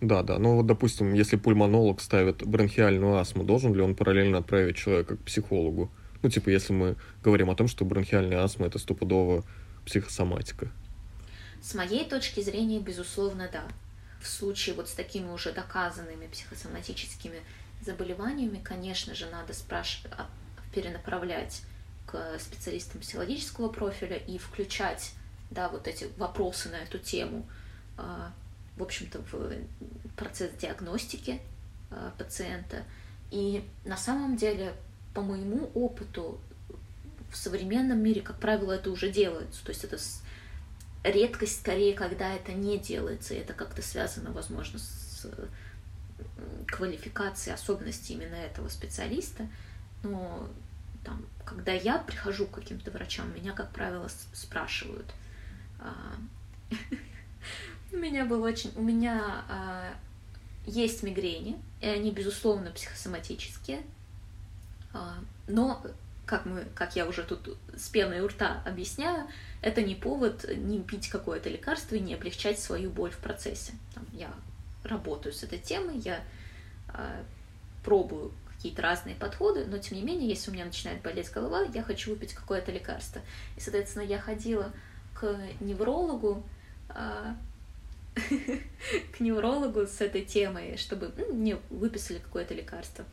да, 0.00 0.22
да. 0.22 0.38
Ну 0.38 0.56
вот, 0.56 0.66
допустим, 0.66 1.12
если 1.12 1.36
пульмонолог 1.36 2.00
ставит 2.00 2.46
бронхиальную 2.46 3.18
астму, 3.18 3.42
должен 3.42 3.74
ли 3.74 3.80
он 3.80 3.94
параллельно 3.94 4.38
отправить 4.38 4.76
человека 4.76 5.16
к 5.16 5.20
психологу? 5.20 5.90
Ну, 6.22 6.30
типа, 6.30 6.50
если 6.50 6.72
мы 6.72 6.96
говорим 7.22 7.50
о 7.50 7.54
том, 7.54 7.68
что 7.68 7.84
бронхиальная 7.84 8.42
астма 8.42 8.66
это 8.66 8.78
стопудово 8.78 9.44
психосоматика. 9.86 10.70
С 11.62 11.74
моей 11.74 12.08
точки 12.08 12.40
зрения, 12.40 12.78
безусловно, 12.78 13.48
да. 13.52 13.64
В 14.20 14.26
случае 14.26 14.74
вот 14.74 14.88
с 14.88 14.92
такими 14.92 15.28
уже 15.30 15.52
доказанными 15.52 16.26
психосоматическими 16.26 17.40
заболеваниями, 17.84 18.60
конечно 18.62 19.14
же, 19.14 19.26
надо 19.30 19.52
спрашивать, 19.54 20.12
перенаправлять 20.74 21.62
к 22.06 22.38
специалистам 22.38 23.00
психологического 23.00 23.68
профиля 23.68 24.16
и 24.16 24.38
включать, 24.38 25.12
да, 25.50 25.68
вот 25.68 25.86
эти 25.86 26.06
вопросы 26.16 26.68
на 26.68 26.76
эту 26.76 26.98
тему 26.98 27.46
а, 27.96 28.32
в 28.78 28.82
общем-то, 28.82 29.20
в 29.32 30.14
процесс 30.16 30.52
диагностики 30.52 31.40
э, 31.90 32.10
пациента. 32.16 32.84
И 33.30 33.64
на 33.84 33.96
самом 33.96 34.36
деле, 34.36 34.74
по 35.14 35.20
моему 35.20 35.70
опыту, 35.74 36.40
в 37.30 37.36
современном 37.36 37.98
мире, 37.98 38.22
как 38.22 38.38
правило, 38.38 38.72
это 38.72 38.90
уже 38.90 39.10
делается. 39.10 39.64
То 39.64 39.70
есть 39.70 39.84
это 39.84 39.98
редкость 41.04 41.60
скорее, 41.60 41.94
когда 41.94 42.32
это 42.32 42.52
не 42.52 42.78
делается, 42.78 43.34
и 43.34 43.38
это 43.38 43.52
как-то 43.52 43.82
связано, 43.82 44.32
возможно, 44.32 44.78
с 44.78 45.26
квалификацией, 46.66 47.54
особенностей 47.54 48.14
именно 48.14 48.34
этого 48.34 48.68
специалиста. 48.68 49.48
Но 50.02 50.48
там, 51.04 51.26
когда 51.44 51.72
я 51.72 51.98
прихожу 51.98 52.46
к 52.46 52.52
каким-то 52.52 52.90
врачам, 52.90 53.34
меня, 53.34 53.52
как 53.52 53.70
правило, 53.70 54.08
спрашивают, 54.32 55.06
а, 55.80 55.94
У 57.92 57.96
меня 57.96 58.24
был 58.24 58.42
очень... 58.42 58.72
У 58.76 58.82
меня 58.82 59.44
а, 59.48 59.94
есть 60.66 61.02
мигрени, 61.02 61.56
и 61.80 61.86
они, 61.86 62.10
безусловно, 62.10 62.70
психосоматические. 62.70 63.80
А, 64.92 65.14
но, 65.46 65.82
как, 66.26 66.44
мы, 66.44 66.66
как 66.74 66.96
я 66.96 67.06
уже 67.06 67.22
тут 67.22 67.56
с 67.76 67.88
пеной 67.88 68.20
у 68.20 68.28
рта 68.28 68.62
объясняю, 68.66 69.26
это 69.62 69.82
не 69.82 69.94
повод 69.94 70.44
не 70.54 70.82
пить 70.82 71.08
какое-то 71.08 71.48
лекарство 71.48 71.94
и 71.94 72.00
не 72.00 72.14
облегчать 72.14 72.58
свою 72.58 72.90
боль 72.90 73.10
в 73.10 73.18
процессе. 73.18 73.72
Там, 73.94 74.04
я 74.12 74.30
работаю 74.84 75.32
с 75.32 75.42
этой 75.42 75.58
темой, 75.58 75.98
я 75.98 76.20
а, 76.88 77.24
пробую 77.82 78.32
какие-то 78.54 78.82
разные 78.82 79.14
подходы, 79.14 79.64
но 79.64 79.78
тем 79.78 79.96
не 79.96 80.04
менее, 80.04 80.28
если 80.28 80.50
у 80.50 80.54
меня 80.54 80.64
начинает 80.64 81.00
болеть 81.00 81.30
голова, 81.30 81.62
я 81.72 81.82
хочу 81.82 82.10
выпить 82.10 82.34
какое-то 82.34 82.72
лекарство. 82.72 83.22
И, 83.56 83.60
соответственно, 83.60 84.02
я 84.02 84.18
ходила 84.18 84.72
к 85.14 85.38
неврологу, 85.60 86.44
к 89.12 89.20
неврологу 89.20 89.86
с 89.86 90.00
этой 90.00 90.22
темой, 90.22 90.76
чтобы 90.76 91.12
ну, 91.16 91.34
мне 91.34 91.56
выписали 91.70 92.18
какое-то 92.18 92.54
лекарство. 92.54 93.04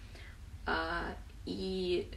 А, 0.66 1.16
и 1.45 2.08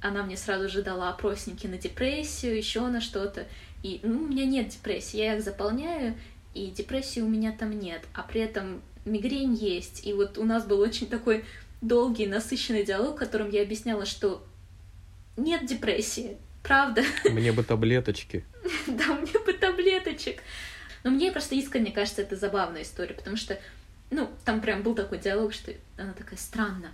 она 0.00 0.22
мне 0.22 0.36
сразу 0.36 0.68
же 0.68 0.82
дала 0.82 1.10
опросники 1.10 1.66
на 1.66 1.78
депрессию, 1.78 2.56
еще 2.56 2.86
на 2.86 3.00
что-то. 3.00 3.46
И 3.82 4.00
ну, 4.02 4.22
у 4.22 4.28
меня 4.28 4.44
нет 4.44 4.68
депрессии, 4.68 5.18
я 5.18 5.36
их 5.36 5.44
заполняю, 5.44 6.14
и 6.54 6.66
депрессии 6.68 7.20
у 7.20 7.28
меня 7.28 7.52
там 7.52 7.78
нет. 7.78 8.02
А 8.14 8.22
при 8.22 8.40
этом 8.40 8.82
мигрень 9.04 9.54
есть. 9.54 10.06
И 10.06 10.12
вот 10.12 10.38
у 10.38 10.44
нас 10.44 10.64
был 10.64 10.80
очень 10.80 11.06
такой 11.06 11.44
долгий, 11.80 12.26
насыщенный 12.26 12.84
диалог, 12.84 13.16
в 13.16 13.18
котором 13.18 13.50
я 13.50 13.62
объясняла, 13.62 14.06
что 14.06 14.44
нет 15.36 15.66
депрессии, 15.66 16.36
правда. 16.62 17.02
Мне 17.24 17.52
бы 17.52 17.62
таблеточки. 17.62 18.44
Да, 18.86 19.14
мне 19.14 19.32
бы 19.44 19.52
таблеточек. 19.52 20.42
Но 21.04 21.10
мне 21.10 21.32
просто 21.32 21.54
искренне 21.54 21.92
кажется, 21.92 22.22
это 22.22 22.36
забавная 22.36 22.82
история, 22.82 23.14
потому 23.14 23.36
что, 23.36 23.58
ну, 24.10 24.30
там 24.44 24.60
прям 24.60 24.82
был 24.82 24.94
такой 24.94 25.18
диалог, 25.18 25.52
что 25.52 25.72
она 25.96 26.12
такая 26.12 26.38
странная 26.38 26.90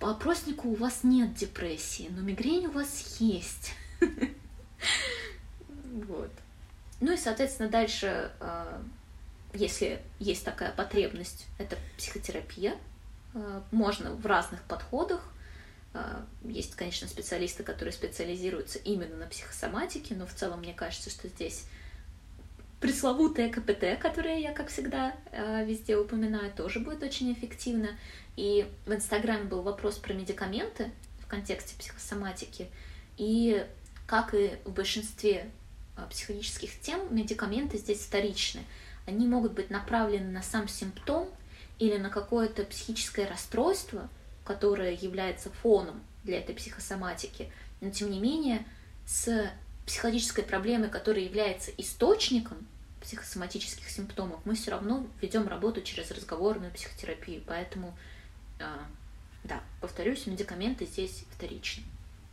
по 0.00 0.10
опроснику 0.10 0.68
у 0.68 0.74
вас 0.74 1.00
нет 1.02 1.34
депрессии, 1.34 2.08
но 2.10 2.20
мигрень 2.20 2.66
у 2.66 2.70
вас 2.70 3.16
есть. 3.20 3.72
Вот. 6.08 6.30
Ну 7.00 7.12
и, 7.12 7.16
соответственно, 7.16 7.68
дальше, 7.68 8.32
а, 8.40 8.82
если 9.52 10.02
есть 10.18 10.44
такая 10.44 10.72
потребность, 10.72 11.46
это 11.56 11.78
психотерапия. 11.96 12.74
А, 13.32 13.62
можно 13.70 14.10
в 14.10 14.26
разных 14.26 14.60
подходах. 14.64 15.22
А, 15.94 16.26
есть, 16.42 16.74
конечно, 16.74 17.06
специалисты, 17.06 17.62
которые 17.62 17.92
специализируются 17.92 18.80
именно 18.80 19.16
на 19.16 19.26
психосоматике, 19.26 20.16
но 20.16 20.26
в 20.26 20.34
целом 20.34 20.58
мне 20.58 20.74
кажется, 20.74 21.10
что 21.10 21.28
здесь 21.28 21.66
пресловутое 22.84 23.48
КПТ, 23.48 23.98
которое 23.98 24.40
я, 24.40 24.52
как 24.52 24.68
всегда, 24.68 25.16
везде 25.64 25.96
упоминаю, 25.96 26.52
тоже 26.52 26.80
будет 26.80 27.02
очень 27.02 27.32
эффективно. 27.32 27.88
И 28.36 28.70
в 28.84 28.92
Инстаграме 28.92 29.44
был 29.44 29.62
вопрос 29.62 29.96
про 29.96 30.12
медикаменты 30.12 30.90
в 31.20 31.26
контексте 31.26 31.74
психосоматики. 31.78 32.66
И 33.16 33.64
как 34.06 34.34
и 34.34 34.58
в 34.66 34.72
большинстве 34.72 35.50
а, 35.96 36.06
психологических 36.08 36.78
тем, 36.80 37.00
медикаменты 37.08 37.78
здесь 37.78 38.00
вторичны. 38.00 38.60
Они 39.06 39.26
могут 39.26 39.52
быть 39.52 39.70
направлены 39.70 40.30
на 40.30 40.42
сам 40.42 40.68
симптом 40.68 41.26
или 41.78 41.96
на 41.96 42.10
какое-то 42.10 42.64
психическое 42.64 43.26
расстройство, 43.26 44.10
которое 44.44 44.92
является 44.92 45.48
фоном 45.48 46.02
для 46.22 46.38
этой 46.38 46.54
психосоматики. 46.54 47.50
Но 47.80 47.88
тем 47.88 48.10
не 48.10 48.18
менее, 48.20 48.66
с 49.06 49.50
психологической 49.86 50.44
проблемой, 50.44 50.90
которая 50.90 51.24
является 51.24 51.70
источником 51.78 52.58
психосоматических 53.04 53.88
симптомов, 53.88 54.40
мы 54.44 54.54
все 54.54 54.72
равно 54.72 55.06
ведем 55.20 55.46
работу 55.48 55.80
через 55.82 56.10
разговорную 56.10 56.72
психотерапию. 56.72 57.42
Поэтому 57.46 57.94
а, 58.58 58.86
да, 59.44 59.60
повторюсь, 59.80 60.26
медикаменты 60.26 60.86
здесь 60.86 61.24
вторичны. 61.36 61.84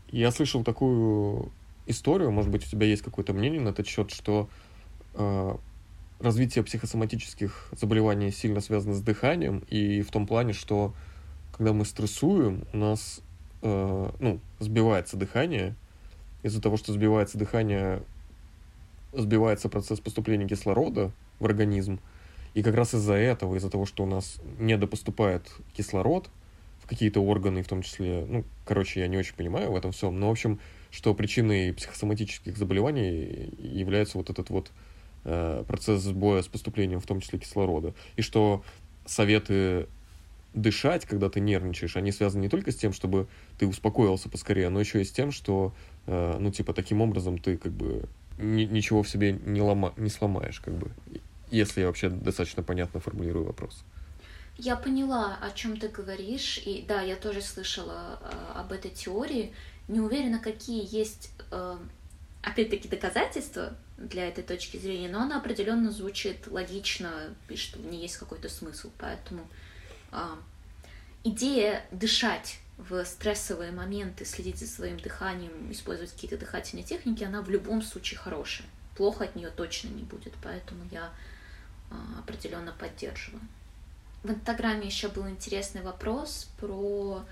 Я 0.09 0.31
слышал 0.31 0.63
такую 0.63 1.51
историю, 1.85 2.31
может 2.31 2.51
быть, 2.51 2.65
у 2.65 2.69
тебя 2.69 2.85
есть 2.85 3.01
какое-то 3.01 3.33
мнение 3.33 3.61
на 3.61 3.69
этот 3.69 3.87
счет, 3.87 4.11
что 4.11 4.49
э, 5.13 5.55
развитие 6.19 6.63
психосоматических 6.63 7.69
заболеваний 7.73 8.31
сильно 8.31 8.61
связано 8.61 8.93
с 8.93 9.01
дыханием, 9.01 9.59
и 9.69 10.01
в 10.01 10.11
том 10.11 10.27
плане, 10.27 10.53
что 10.53 10.93
когда 11.51 11.73
мы 11.73 11.85
стрессуем, 11.85 12.65
у 12.73 12.77
нас 12.77 13.21
э, 13.61 14.09
ну, 14.19 14.39
сбивается 14.59 15.17
дыхание. 15.17 15.75
Из-за 16.43 16.61
того, 16.61 16.77
что 16.77 16.91
сбивается 16.91 17.37
дыхание, 17.37 18.01
сбивается 19.13 19.69
процесс 19.69 19.99
поступления 19.99 20.47
кислорода 20.47 21.11
в 21.39 21.45
организм, 21.45 21.99
и 22.53 22.63
как 22.63 22.75
раз 22.75 22.93
из-за 22.93 23.13
этого, 23.13 23.55
из-за 23.55 23.69
того, 23.69 23.85
что 23.85 24.03
у 24.03 24.05
нас 24.05 24.37
недопоступает 24.59 25.49
кислород 25.73 26.29
в 26.79 26.87
какие-то 26.87 27.21
органы, 27.21 27.63
в 27.63 27.67
том 27.67 27.81
числе, 27.81 28.25
ну, 28.27 28.43
короче, 28.65 28.99
я 28.99 29.07
не 29.07 29.17
очень 29.17 29.35
понимаю 29.35 29.71
в 29.71 29.75
этом 29.75 29.91
всем, 29.91 30.19
но, 30.19 30.27
в 30.27 30.31
общем, 30.31 30.59
что 30.89 31.13
причиной 31.13 31.73
психосоматических 31.73 32.57
заболеваний 32.57 33.53
является 33.57 34.17
вот 34.17 34.29
этот 34.29 34.49
вот 34.49 34.71
э, 35.23 35.63
процесс 35.65 36.01
сбоя 36.01 36.41
с 36.41 36.47
поступлением, 36.47 36.99
в 36.99 37.05
том 37.05 37.21
числе 37.21 37.39
кислорода. 37.39 37.93
И 38.17 38.21
что 38.21 38.63
советы 39.05 39.87
дышать, 40.53 41.05
когда 41.05 41.29
ты 41.29 41.39
нервничаешь, 41.39 41.95
они 41.95 42.11
связаны 42.11 42.41
не 42.41 42.49
только 42.49 42.71
с 42.71 42.75
тем, 42.75 42.91
чтобы 42.91 43.27
ты 43.57 43.65
успокоился 43.65 44.27
поскорее, 44.27 44.67
но 44.67 44.81
еще 44.81 45.01
и 45.01 45.05
с 45.05 45.11
тем, 45.11 45.31
что, 45.31 45.73
э, 46.07 46.37
ну, 46.39 46.51
типа, 46.51 46.73
таким 46.73 47.01
образом 47.01 47.37
ты, 47.37 47.57
как 47.57 47.71
бы, 47.71 48.09
ни, 48.37 48.63
ничего 48.63 49.03
в 49.03 49.09
себе 49.09 49.33
не, 49.33 49.61
лома, 49.61 49.93
не 49.97 50.09
сломаешь, 50.09 50.59
как 50.59 50.73
бы 50.73 50.91
если 51.51 51.81
я 51.81 51.87
вообще 51.87 52.09
достаточно 52.09 52.63
понятно 52.63 52.99
формулирую 52.99 53.45
вопрос. 53.45 53.83
Я 54.57 54.75
поняла, 54.75 55.37
о 55.41 55.51
чем 55.51 55.77
ты 55.77 55.87
говоришь, 55.89 56.61
и 56.65 56.83
да, 56.87 57.01
я 57.01 57.15
тоже 57.15 57.41
слышала 57.41 58.19
э, 58.21 58.59
об 58.59 58.71
этой 58.71 58.91
теории. 58.91 59.53
Не 59.87 59.99
уверена, 59.99 60.39
какие 60.39 60.87
есть, 60.95 61.31
э, 61.51 61.77
опять-таки, 62.41 62.87
доказательства 62.87 63.75
для 63.97 64.27
этой 64.27 64.43
точки 64.43 64.77
зрения, 64.77 65.09
но 65.09 65.21
она 65.21 65.37
определенно 65.37 65.91
звучит 65.91 66.47
логично, 66.47 67.35
и 67.49 67.55
что 67.55 67.79
в 67.79 67.85
ней 67.85 68.01
есть 68.01 68.17
какой-то 68.17 68.49
смысл. 68.49 68.91
Поэтому 68.97 69.47
э, 70.11 70.17
идея 71.23 71.85
дышать 71.91 72.59
в 72.89 73.05
стрессовые 73.05 73.71
моменты, 73.71 74.25
следить 74.25 74.57
за 74.59 74.67
своим 74.67 74.99
дыханием, 74.99 75.71
использовать 75.71 76.11
какие-то 76.11 76.37
дыхательные 76.37 76.83
техники, 76.83 77.23
она 77.23 77.41
в 77.41 77.49
любом 77.49 77.81
случае 77.81 78.19
хорошая. 78.19 78.67
Плохо 78.95 79.25
от 79.25 79.35
нее 79.35 79.49
точно 79.49 79.89
не 79.89 80.03
будет, 80.03 80.33
поэтому 80.41 80.83
я 80.91 81.11
а, 81.89 82.19
определенно 82.19 82.71
поддерживаю. 82.71 83.41
В 84.23 84.31
Инстаграме 84.31 84.85
еще 84.85 85.07
был 85.07 85.27
интересный 85.27 85.81
вопрос 85.81 86.47
про 86.59 87.23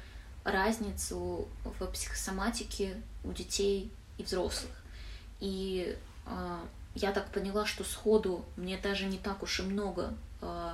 разницу 0.43 1.47
в 1.64 1.86
психосоматике 1.88 3.02
у 3.24 3.32
детей 3.32 3.91
и 4.18 4.24
взрослых. 4.24 4.72
И 5.39 5.95
э, 6.26 6.58
я 6.95 7.12
так 7.12 7.32
поняла, 7.32 7.66
что 7.66 7.84
сходу 7.84 8.43
мне 8.56 8.78
даже 8.78 9.06
не 9.06 9.18
так 9.18 9.43
уж 9.43 9.60
и 9.60 9.64
много 9.64 10.14
э, 10.41 10.74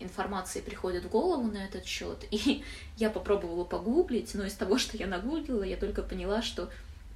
информации 0.00 0.60
приходит 0.60 1.04
в 1.04 1.08
голову 1.08 1.50
на 1.50 1.64
этот 1.64 1.84
счет. 1.84 2.24
И 2.30 2.64
я 2.96 3.10
попробовала 3.10 3.64
погуглить, 3.64 4.34
но 4.34 4.44
из 4.44 4.54
того, 4.54 4.78
что 4.78 4.96
я 4.96 5.06
нагуглила, 5.06 5.62
я 5.62 5.76
только 5.76 6.02
поняла, 6.02 6.42
что 6.42 6.70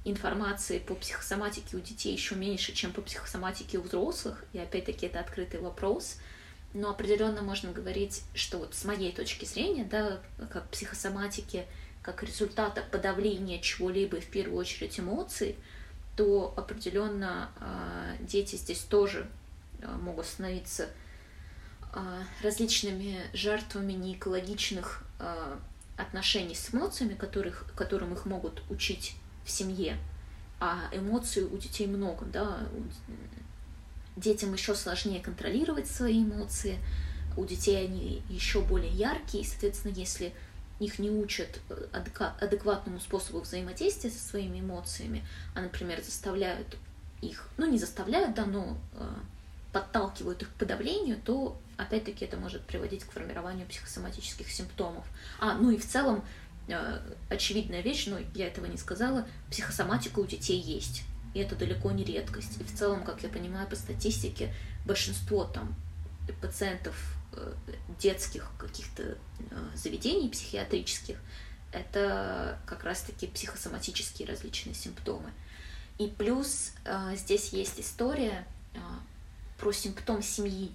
информации 0.05 0.79
по 0.79 0.95
психосоматике 0.95 1.77
у 1.77 1.79
детей 1.79 2.13
еще 2.13 2.35
меньше, 2.35 2.73
чем 2.73 2.91
по 2.91 3.01
психосоматике 3.01 3.77
у 3.77 3.81
взрослых, 3.81 4.43
и 4.53 4.59
опять-таки 4.59 5.07
это 5.07 5.19
открытый 5.19 5.59
вопрос, 5.59 6.17
но 6.73 6.89
определенно 6.89 7.41
можно 7.41 7.71
говорить, 7.71 8.23
что 8.33 8.59
вот 8.59 8.75
с 8.75 8.85
моей 8.85 9.11
точки 9.11 9.45
зрения, 9.45 9.83
да, 9.83 10.19
как 10.51 10.69
психосоматики, 10.69 11.65
как 12.01 12.23
результата 12.23 12.83
подавления 12.91 13.59
чего-либо, 13.59 14.21
в 14.21 14.27
первую 14.27 14.57
очередь 14.57 14.99
эмоций, 14.99 15.55
то 16.15 16.53
определенно 16.55 17.49
э, 17.59 18.17
дети 18.21 18.55
здесь 18.55 18.79
тоже 18.79 19.27
э, 19.81 19.87
могут 20.01 20.25
становиться 20.25 20.89
различными 22.41 23.19
жертвами 23.33 23.93
неэкологичных 23.93 25.03
э, 25.19 25.57
отношений 25.97 26.55
с 26.55 26.73
эмоциями, 26.73 27.15
которых, 27.15 27.65
которым 27.75 28.13
их 28.13 28.25
могут 28.25 28.61
учить 28.69 29.15
в 29.45 29.51
семье, 29.51 29.97
а 30.59 30.89
эмоций 30.91 31.43
у 31.43 31.57
детей 31.57 31.87
много, 31.87 32.25
да, 32.25 32.59
детям 34.15 34.53
еще 34.53 34.75
сложнее 34.75 35.21
контролировать 35.21 35.87
свои 35.87 36.23
эмоции, 36.23 36.77
у 37.37 37.45
детей 37.45 37.85
они 37.85 38.21
еще 38.29 38.61
более 38.61 38.91
яркие, 38.91 39.43
и, 39.43 39.47
соответственно, 39.47 39.93
если 39.93 40.33
их 40.79 40.99
не 40.99 41.09
учат 41.09 41.59
э, 41.69 42.01
адекватному 42.39 42.99
способу 42.99 43.41
взаимодействия 43.41 44.09
со 44.09 44.19
своими 44.19 44.59
эмоциями, 44.59 45.25
а, 45.55 45.61
например, 45.61 46.01
заставляют 46.01 46.77
их, 47.21 47.49
ну, 47.57 47.69
не 47.69 47.77
заставляют, 47.77 48.33
да, 48.35 48.45
но 48.45 48.77
э, 48.93 49.09
подталкивают 49.73 50.41
их 50.41 50.49
к 50.49 50.53
подавлению, 50.53 51.17
то, 51.23 51.57
опять-таки, 51.81 52.25
это 52.25 52.37
может 52.37 52.65
приводить 52.65 53.03
к 53.03 53.11
формированию 53.11 53.67
психосоматических 53.67 54.51
симптомов. 54.51 55.05
А, 55.39 55.55
ну 55.55 55.71
и 55.71 55.77
в 55.77 55.87
целом 55.87 56.23
Э, 56.69 56.99
очевидная 57.29 57.81
вещь, 57.81 58.05
но 58.07 58.19
я 58.35 58.47
этого 58.47 58.65
не 58.65 58.77
сказала, 58.77 59.27
психосоматика 59.49 60.19
у 60.19 60.25
детей 60.25 60.59
есть. 60.59 61.03
И 61.33 61.39
это 61.39 61.55
далеко 61.55 61.91
не 61.91 62.03
редкость. 62.03 62.59
И 62.59 62.63
в 62.63 62.75
целом, 62.75 63.03
как 63.03 63.23
я 63.23 63.29
понимаю 63.29 63.67
по 63.67 63.75
статистике, 63.75 64.53
большинство 64.85 65.45
там 65.45 65.75
пациентов 66.41 66.95
э, 67.33 67.53
детских 67.99 68.51
каких-то 68.59 69.03
э, 69.03 69.15
заведений 69.75 70.29
психиатрических, 70.29 71.17
это 71.71 72.59
как 72.65 72.83
раз-таки 72.83 73.27
психосоматические 73.27 74.27
различные 74.27 74.75
симптомы. 74.75 75.31
И 75.99 76.07
плюс 76.07 76.71
здесь 77.13 77.49
есть 77.49 77.79
история 77.79 78.47
про 79.59 79.71
симптом 79.71 80.23
семьи. 80.23 80.71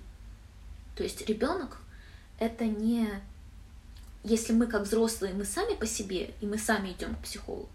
То 0.96 1.02
есть 1.02 1.28
ребенок 1.28 1.78
это 2.38 2.64
не 2.64 3.08
если 4.24 4.54
мы 4.54 4.66
как 4.66 4.82
взрослые, 4.82 5.34
мы 5.34 5.44
сами 5.44 5.74
по 5.74 5.86
себе, 5.86 6.30
и 6.40 6.46
мы 6.46 6.56
сами 6.56 6.92
идем 6.92 7.14
к 7.14 7.20
психологу, 7.20 7.68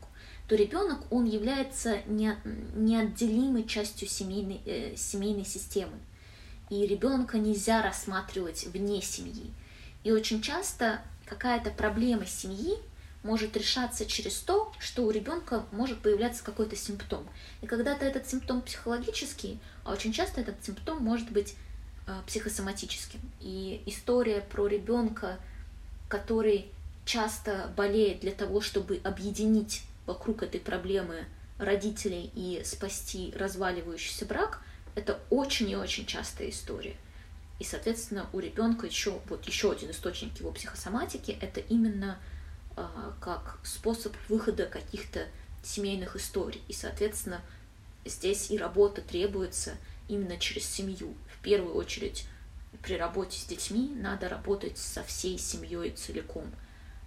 то 0.48 0.56
ребенок, 0.56 1.00
он 1.12 1.26
является 1.26 2.00
не, 2.08 2.36
неотделимой 2.76 3.66
частью 3.66 4.08
семейной, 4.08 4.60
э, 4.66 4.96
семейной 4.98 5.46
системы. 5.46 5.94
и 6.72 6.86
ребенка 6.86 7.40
нельзя 7.40 7.82
рассматривать 7.82 8.68
вне 8.68 9.02
семьи. 9.02 9.52
И 10.04 10.12
очень 10.12 10.40
часто 10.40 11.02
какая-то 11.26 11.72
проблема 11.72 12.28
семьи 12.28 12.76
может 13.24 13.58
решаться 13.58 14.06
через 14.06 14.36
то, 14.38 14.72
что 14.80 15.04
у 15.04 15.10
ребенка 15.10 15.66
может 15.72 16.00
появляться 16.00 16.44
какой-то 16.44 16.76
симптом. 16.76 17.28
И 17.62 17.66
когда-то 17.66 18.06
этот 18.06 18.30
симптом 18.30 18.62
психологический, 18.62 19.60
а 19.84 19.94
очень 19.94 20.14
часто 20.14 20.42
этот 20.42 20.64
симптом 20.64 21.04
может 21.04 21.32
быть 21.32 21.56
психосоматическим. 22.28 23.20
И 23.40 23.82
история 23.86 24.42
про 24.42 24.68
ребенка, 24.68 25.40
который 26.08 26.72
часто 27.06 27.72
болеет 27.76 28.20
для 28.20 28.32
того, 28.32 28.62
чтобы 28.62 29.02
объединить 29.04 29.84
вокруг 30.06 30.44
этой 30.44 30.60
проблемы 30.60 31.26
родителей 31.58 32.32
и 32.36 32.62
спасти 32.64 33.34
разваливающийся 33.36 34.26
брак, 34.26 34.62
это 34.96 35.20
очень 35.30 35.70
и 35.70 35.76
очень 35.76 36.06
частая 36.06 36.50
история. 36.50 36.96
И, 37.60 37.64
соответственно, 37.64 38.28
у 38.32 38.40
ребенка 38.40 38.88
еще 38.88 39.20
вот 39.28 39.46
еще 39.46 39.72
один 39.72 39.92
источник 39.92 40.40
его 40.40 40.52
психосоматики 40.52 41.38
это 41.42 41.60
именно 41.60 42.18
а, 42.78 43.14
как 43.20 43.60
способ 43.64 44.16
выхода 44.30 44.66
каких-то 44.66 45.28
семейных 45.64 46.16
историй. 46.16 46.62
И, 46.70 46.74
соответственно, 46.74 47.42
здесь 48.06 48.50
и 48.50 48.58
работа 48.58 49.02
требуется 49.02 49.76
именно 50.08 50.38
через 50.38 50.66
семью. 50.66 51.14
В 51.40 51.42
первую 51.42 51.76
очередь, 51.76 52.26
при 52.84 52.96
работе 52.96 53.40
с 53.40 53.46
детьми 53.46 53.94
надо 53.96 54.28
работать 54.28 54.78
со 54.78 55.04
всей 55.04 55.38
семьей 55.38 55.92
целиком, 55.92 56.52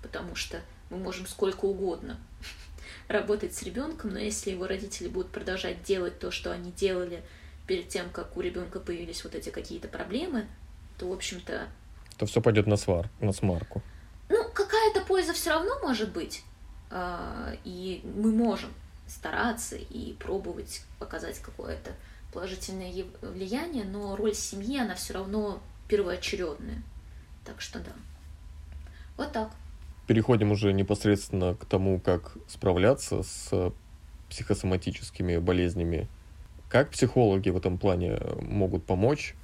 потому 0.02 0.34
что 0.34 0.60
мы 0.88 0.96
можем 0.96 1.26
сколько 1.26 1.66
угодно 1.66 2.18
работать 3.08 3.54
с 3.54 3.62
ребенком, 3.62 4.10
но 4.10 4.18
если 4.18 4.50
его 4.50 4.66
родители 4.66 5.08
будут 5.08 5.30
продолжать 5.30 5.82
делать 5.82 6.18
то, 6.18 6.30
что 6.30 6.50
они 6.50 6.72
делали 6.72 7.22
перед 7.66 7.88
тем, 7.88 8.08
как 8.10 8.36
у 8.36 8.40
ребенка 8.40 8.80
появились 8.80 9.22
вот 9.22 9.34
эти 9.34 9.50
какие-то 9.50 9.88
проблемы, 9.88 10.46
то, 10.98 11.08
в 11.08 11.12
общем-то... 11.12 11.68
То 12.16 12.26
все 12.26 12.40
пойдет 12.40 12.66
на 12.66 12.76
свар, 12.76 13.08
на 13.20 13.32
смарку. 13.32 13.82
Ну, 14.28 14.48
какая-то 14.52 15.02
польза 15.02 15.32
все 15.34 15.50
равно 15.50 15.78
может 15.82 16.12
быть. 16.12 16.42
А, 16.90 17.54
и 17.64 18.02
мы 18.16 18.32
можем 18.32 18.70
стараться 19.06 19.76
и 19.76 20.14
пробовать 20.14 20.82
показать 20.98 21.38
какое-то 21.38 21.92
положительное 22.32 22.92
влияние, 23.20 23.84
но 23.84 24.16
роль 24.16 24.34
семьи, 24.34 24.78
она 24.78 24.94
все 24.94 25.14
равно 25.14 25.60
первоочередная. 25.88 26.82
Так 27.44 27.60
что 27.60 27.80
да. 27.80 27.92
Вот 29.16 29.32
так. 29.32 29.50
Переходим 30.06 30.52
уже 30.52 30.72
непосредственно 30.72 31.54
к 31.54 31.64
тому, 31.64 32.00
как 32.00 32.36
справляться 32.48 33.22
с 33.22 33.72
психосоматическими 34.30 35.36
болезнями. 35.38 36.08
Как 36.68 36.90
психологи 36.90 37.50
в 37.50 37.56
этом 37.56 37.78
плане 37.78 38.18
могут 38.40 38.84
помочь? 38.84 39.34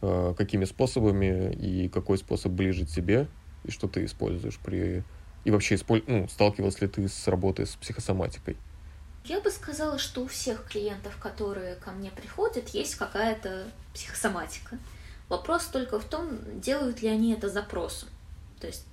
А, 0.00 0.34
какими 0.34 0.64
способами 0.64 1.52
и 1.52 1.88
какой 1.88 2.18
способ 2.18 2.52
ближе 2.52 2.84
к 2.84 2.88
тебе? 2.88 3.28
и 3.64 3.70
что 3.70 3.88
ты 3.88 4.04
используешь 4.04 4.58
при... 4.58 5.04
И 5.44 5.50
вообще, 5.50 5.76
ну, 6.06 6.28
сталкивалась 6.28 6.80
ли 6.80 6.88
ты 6.88 7.08
с 7.08 7.26
работой 7.26 7.66
с 7.66 7.74
психосоматикой? 7.74 8.56
Я 9.24 9.40
бы 9.40 9.50
сказала, 9.50 9.98
что 9.98 10.22
у 10.22 10.26
всех 10.26 10.64
клиентов, 10.66 11.16
которые 11.18 11.76
ко 11.76 11.92
мне 11.92 12.10
приходят, 12.10 12.68
есть 12.70 12.96
какая-то 12.96 13.68
психосоматика. 13.94 14.78
Вопрос 15.28 15.66
только 15.66 16.00
в 16.00 16.04
том, 16.04 16.60
делают 16.60 17.02
ли 17.02 17.08
они 17.08 17.32
это 17.32 17.48
запросом. 17.48 18.08
То 18.60 18.66
есть 18.66 18.84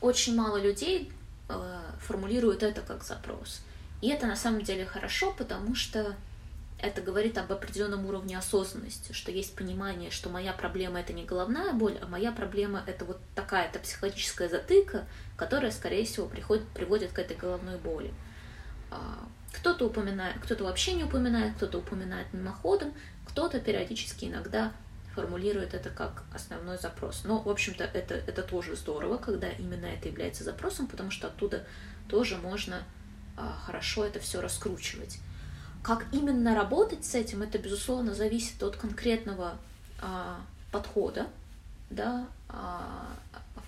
очень 0.00 0.34
мало 0.34 0.56
людей 0.56 1.12
э, 1.48 1.80
формулируют 2.00 2.62
это 2.62 2.82
как 2.82 3.04
запрос. 3.04 3.60
И 4.02 4.08
это 4.08 4.26
на 4.26 4.36
самом 4.36 4.62
деле 4.62 4.84
хорошо, 4.84 5.32
потому 5.32 5.74
что 5.74 6.14
это 6.78 7.00
говорит 7.00 7.38
об 7.38 7.50
определенном 7.50 8.04
уровне 8.06 8.36
осознанности, 8.36 9.12
что 9.12 9.30
есть 9.30 9.54
понимание, 9.54 10.10
что 10.10 10.28
моя 10.28 10.52
проблема 10.52 11.00
это 11.00 11.12
не 11.12 11.24
головная 11.24 11.72
боль, 11.72 11.96
а 12.02 12.06
моя 12.06 12.32
проблема 12.32 12.82
это 12.86 13.04
вот 13.04 13.18
такая-то 13.34 13.78
психологическая 13.78 14.48
затыка, 14.48 15.06
которая, 15.36 15.70
скорее 15.70 16.04
всего, 16.04 16.26
приходит, 16.26 16.68
приводит 16.68 17.12
к 17.12 17.18
этой 17.18 17.36
головной 17.36 17.78
боли. 17.78 18.12
Кто-то 19.54 19.86
упоминает, 19.86 20.36
кто-то 20.42 20.64
вообще 20.64 20.94
не 20.94 21.04
упоминает, 21.04 21.54
кто-то 21.56 21.78
упоминает 21.78 22.32
мимоходом, 22.32 22.92
кто-то 23.26 23.60
периодически 23.60 24.26
иногда 24.26 24.72
формулирует 25.14 25.74
это 25.74 25.90
как 25.90 26.24
основной 26.34 26.76
запрос. 26.76 27.22
Но, 27.24 27.40
в 27.40 27.48
общем-то, 27.48 27.84
это, 27.84 28.14
это 28.14 28.42
тоже 28.42 28.74
здорово, 28.74 29.16
когда 29.16 29.48
именно 29.48 29.86
это 29.86 30.08
является 30.08 30.42
запросом, 30.44 30.88
потому 30.88 31.10
что 31.10 31.28
оттуда 31.28 31.64
тоже 32.08 32.36
можно 32.36 32.82
а, 33.36 33.56
хорошо 33.64 34.04
это 34.04 34.18
все 34.20 34.40
раскручивать. 34.40 35.18
Как 35.82 36.06
именно 36.12 36.54
работать 36.54 37.04
с 37.04 37.14
этим, 37.14 37.42
это, 37.42 37.58
безусловно, 37.58 38.14
зависит 38.14 38.62
от 38.62 38.76
конкретного 38.76 39.56
а, 40.00 40.40
подхода, 40.72 41.28
да, 41.90 42.26
а, 42.48 43.06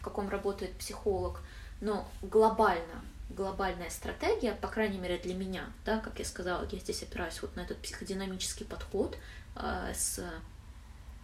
в 0.00 0.02
каком 0.02 0.28
работает 0.28 0.72
психолог, 0.72 1.40
но 1.80 2.08
глобально, 2.22 3.02
глобальная 3.36 3.90
стратегия, 3.90 4.54
по 4.54 4.68
крайней 4.68 4.98
мере 4.98 5.18
для 5.18 5.34
меня, 5.34 5.66
да, 5.84 5.98
как 5.98 6.18
я 6.18 6.24
сказала, 6.24 6.66
я 6.70 6.78
здесь 6.78 7.02
опираюсь 7.02 7.40
вот 7.42 7.54
на 7.54 7.60
этот 7.60 7.78
психодинамический 7.78 8.64
подход 8.64 9.16
а, 9.54 9.92
с 9.92 10.20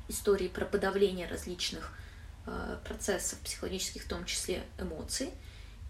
историей 0.08 0.50
про 0.50 0.66
подавление 0.66 1.26
различных 1.26 1.92
а, 2.46 2.80
процессов 2.84 3.38
психологических, 3.40 4.04
в 4.04 4.08
том 4.08 4.24
числе 4.26 4.62
эмоций, 4.78 5.30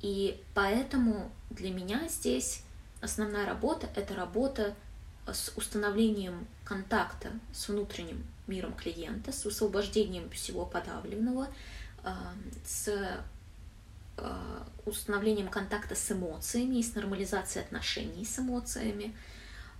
и 0.00 0.40
поэтому 0.54 1.30
для 1.50 1.70
меня 1.70 2.08
здесь 2.08 2.62
основная 3.00 3.44
работа— 3.44 3.88
это 3.96 4.14
работа 4.14 4.74
с 5.26 5.52
установлением 5.56 6.46
контакта 6.64 7.30
с 7.52 7.68
внутренним 7.68 8.24
миром 8.46 8.74
клиента, 8.74 9.32
с 9.32 9.44
освобождением 9.44 10.30
всего 10.30 10.66
подавленного, 10.66 11.48
с 12.64 12.88
а, 12.88 13.24
установлением 14.84 15.48
контакта 15.48 15.94
с 15.94 16.10
эмоциями 16.12 16.76
и 16.76 16.82
с 16.82 16.94
нормализацией 16.94 17.64
отношений 17.64 18.24
с 18.24 18.38
эмоциями. 18.38 19.14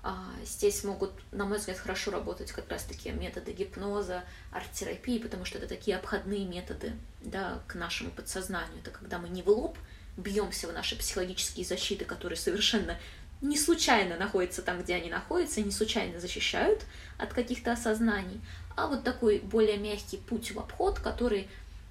А, 0.04 0.30
здесь 0.44 0.82
могут, 0.82 1.12
на 1.30 1.44
мой 1.44 1.58
взгляд, 1.58 1.78
хорошо 1.78 2.10
работать 2.10 2.50
как 2.50 2.68
раз-таки 2.68 3.10
методы 3.10 3.52
гипноза, 3.52 4.24
арт-терапии, 4.50 5.18
потому 5.18 5.44
что 5.44 5.58
это 5.58 5.68
такие 5.68 5.96
обходные 5.96 6.44
методы 6.44 6.92
да, 7.20 7.62
к 7.68 7.76
нашему 7.76 8.10
подсознанию. 8.10 8.80
Это 8.80 8.90
когда 8.90 9.18
мы 9.18 9.28
не 9.28 9.42
в 9.42 9.48
лоб 9.48 9.78
бьемся 10.16 10.68
в 10.68 10.72
наши 10.72 10.96
психологические 10.96 11.64
защиты, 11.64 12.04
которые 12.04 12.36
совершенно 12.36 12.98
не 13.40 13.56
случайно 13.56 14.16
находятся 14.16 14.62
там, 14.62 14.82
где 14.82 14.94
они 14.94 15.08
находятся, 15.08 15.62
не 15.62 15.70
случайно 15.70 16.20
защищают 16.20 16.84
от 17.18 17.32
каких-то 17.32 17.72
осознаний, 17.72 18.40
а 18.76 18.86
вот 18.88 19.04
такой 19.04 19.38
более 19.38 19.78
мягкий 19.78 20.16
путь 20.16 20.52
в 20.52 20.58
обход, 20.58 21.00
который 21.00 21.48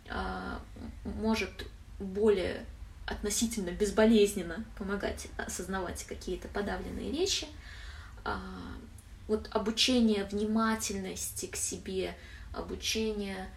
э, 0.07 0.57
может 1.03 1.65
более 2.01 2.65
относительно 3.05 3.71
безболезненно 3.71 4.65
помогать 4.77 5.27
осознавать 5.37 6.03
какие-то 6.05 6.47
подавленные 6.47 7.11
вещи. 7.11 7.47
Э, 8.25 8.35
вот 9.27 9.47
обучение 9.51 10.25
внимательности 10.25 11.45
к 11.45 11.55
себе, 11.55 12.15
обучение 12.53 13.49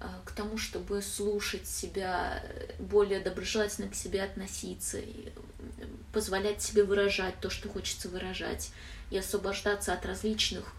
э, 0.00 0.06
к 0.24 0.32
тому, 0.32 0.58
чтобы 0.58 1.02
слушать 1.02 1.66
себя, 1.66 2.44
более 2.78 3.20
доброжелательно 3.20 3.88
к 3.88 3.94
себе 3.94 4.22
относиться, 4.22 4.98
позволять 6.12 6.62
себе 6.62 6.84
выражать 6.84 7.38
то, 7.40 7.50
что 7.50 7.68
хочется 7.68 8.08
выражать, 8.08 8.72
и 9.10 9.18
освобождаться 9.18 9.92
от 9.92 10.06
различных 10.06 10.74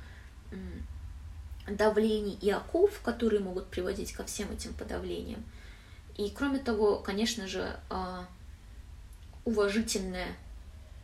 давлений 1.68 2.38
и 2.42 2.50
оков, 2.50 3.00
которые 3.02 3.40
могут 3.40 3.68
приводить 3.68 4.12
ко 4.14 4.24
всем 4.26 4.52
этим 4.52 4.74
подавлениям. 4.74 5.44
И 6.18 6.30
кроме 6.30 6.60
того, 6.60 6.98
конечно 7.00 7.48
же, 7.48 7.76
а, 7.90 8.28
уважительное 9.46 10.28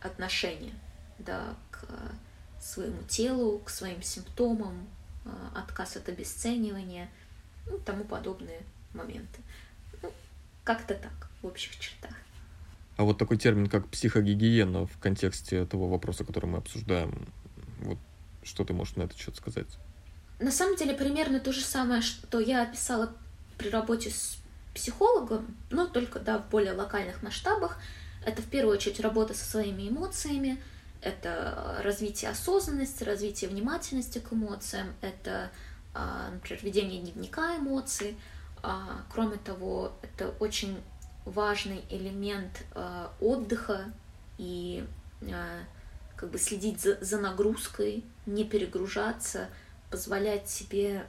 отношение 0.01 0.73
да, 1.17 1.55
к 1.71 1.85
своему 2.61 3.01
телу, 3.07 3.59
к 3.59 3.69
своим 3.69 4.01
симптомам, 4.01 4.87
а, 5.25 5.61
отказ 5.63 5.97
от 5.97 6.09
обесценивания, 6.09 7.09
ну, 7.65 7.79
тому 7.79 8.03
подобные 8.03 8.61
моменты. 8.93 9.41
Ну, 10.01 10.11
как-то 10.63 10.93
так, 10.93 11.29
в 11.41 11.47
общих 11.47 11.77
чертах. 11.79 12.15
А 12.97 13.03
вот 13.03 13.17
такой 13.17 13.37
термин, 13.37 13.67
как 13.67 13.87
психогигиена 13.87 14.85
в 14.85 14.97
контексте 14.99 15.65
того 15.65 15.87
вопроса, 15.87 16.25
который 16.25 16.47
мы 16.47 16.57
обсуждаем, 16.57 17.27
вот 17.79 17.97
что 18.43 18.65
ты 18.65 18.73
можешь 18.73 18.95
на 18.95 19.03
этот 19.03 19.17
счет 19.17 19.35
сказать? 19.35 19.67
На 20.39 20.51
самом 20.51 20.75
деле 20.75 20.93
примерно 20.93 21.39
то 21.39 21.51
же 21.51 21.61
самое, 21.61 22.01
что 22.01 22.39
я 22.39 22.63
описала 22.63 23.13
при 23.57 23.69
работе 23.69 24.09
с 24.09 24.38
психологом, 24.79 25.57
но 25.69 25.85
только 25.85 26.19
да, 26.19 26.39
в 26.39 26.49
более 26.49 26.73
локальных 26.73 27.21
масштабах. 27.21 27.77
Это 28.25 28.41
в 28.41 28.45
первую 28.45 28.75
очередь 28.75 28.99
работа 28.99 29.33
со 29.33 29.45
своими 29.45 29.89
эмоциями, 29.89 30.61
это 31.01 31.79
развитие 31.83 32.31
осознанности, 32.31 33.03
развитие 33.03 33.49
внимательности 33.49 34.19
к 34.19 34.33
эмоциям, 34.33 34.93
это, 35.01 35.51
а, 35.93 36.29
например, 36.31 36.63
ведение 36.63 37.01
дневника 37.01 37.57
эмоций. 37.57 38.17
А, 38.61 39.03
кроме 39.11 39.37
того, 39.37 39.93
это 40.01 40.33
очень 40.39 40.77
важный 41.25 41.83
элемент 41.89 42.63
э, 42.73 43.07
отдыха 43.21 43.85
и 44.37 44.85
как 46.15 46.31
бы 46.31 46.37
следить 46.37 46.81
за, 46.81 46.97
за 47.01 47.19
нагрузкой, 47.19 48.03
не 48.25 48.43
перегружаться, 48.43 49.49
позволять 49.91 50.49
себе 50.49 51.05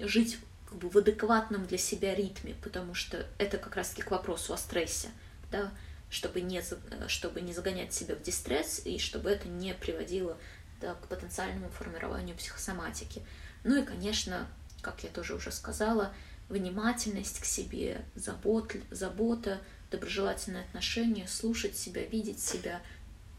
жить 0.00 0.38
как 0.68 0.76
бы 0.76 0.90
в 0.90 0.96
адекватном 0.98 1.64
для 1.66 1.78
себя 1.78 2.14
ритме, 2.14 2.54
потому 2.62 2.94
что 2.94 3.26
это 3.38 3.56
как 3.56 3.74
раз-таки 3.74 4.02
к 4.02 4.10
вопросу 4.10 4.52
о 4.52 4.58
стрессе, 4.58 5.08
да, 5.50 5.72
чтобы 6.10 6.42
не, 6.42 6.62
чтобы 7.06 7.40
не 7.40 7.54
загонять 7.54 7.94
себя 7.94 8.14
в 8.14 8.22
дистресс 8.22 8.82
и 8.84 8.98
чтобы 8.98 9.30
это 9.30 9.48
не 9.48 9.72
приводило 9.72 10.36
да, 10.82 10.94
к 10.94 11.06
потенциальному 11.06 11.70
формированию 11.70 12.36
психосоматики. 12.36 13.22
Ну 13.64 13.80
и, 13.80 13.82
конечно, 13.82 14.46
как 14.82 15.02
я 15.04 15.08
тоже 15.08 15.34
уже 15.34 15.50
сказала, 15.52 16.12
внимательность 16.50 17.40
к 17.40 17.46
себе, 17.46 18.04
забот, 18.14 18.76
забота, 18.90 19.60
доброжелательное 19.90 20.64
отношение, 20.64 21.26
слушать 21.28 21.78
себя, 21.78 22.04
видеть 22.04 22.42
себя 22.42 22.82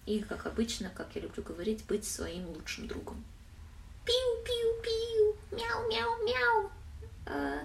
и, 0.07 0.19
как 0.21 0.47
обычно, 0.47 0.89
как 0.89 1.09
я 1.13 1.21
люблю 1.21 1.43
говорить, 1.43 1.85
быть 1.85 2.07
своим 2.07 2.47
лучшим 2.47 2.87
другом. 2.87 3.23
Пиу-пиу-пиу, 4.03 5.37
мяу-мяу-мяу. 5.51 6.78
А, 7.29 7.59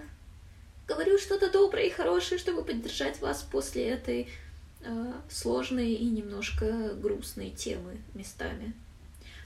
говорю 0.87 1.17
что-то 1.17 1.51
доброе 1.51 1.87
и 1.87 1.91
хорошее, 1.91 2.39
чтобы 2.39 2.63
поддержать 2.63 3.19
вас 3.19 3.41
после 3.41 3.89
этой 3.89 4.29
а, 4.83 5.21
сложной 5.29 5.93
и 5.93 6.05
немножко 6.05 6.93
грустной 6.95 7.49
темы 7.49 7.97
местами. 8.13 8.73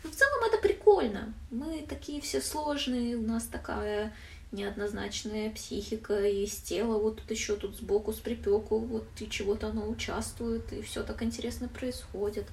Но 0.04 0.12
в 0.12 0.14
целом 0.14 0.44
это 0.46 0.62
прикольно. 0.62 1.34
Мы 1.52 1.86
такие 1.88 2.22
все 2.22 2.42
сложные, 2.42 3.16
у 3.16 3.22
нас 3.22 3.46
такая 3.46 4.14
неоднозначная 4.52 5.52
психика, 5.52 6.22
есть 6.26 6.68
тело, 6.68 7.00
вот 7.00 7.18
тут 7.18 7.32
еще 7.32 7.56
тут 7.56 7.76
сбоку 7.76 8.12
с 8.14 8.18
припеку, 8.18 8.80
вот 8.80 9.06
и 9.20 9.30
чего-то 9.30 9.68
оно 9.68 9.88
участвует, 9.88 10.74
и 10.74 10.82
все 10.82 11.04
так 11.04 11.22
интересно 11.22 11.68
происходит. 11.68 12.48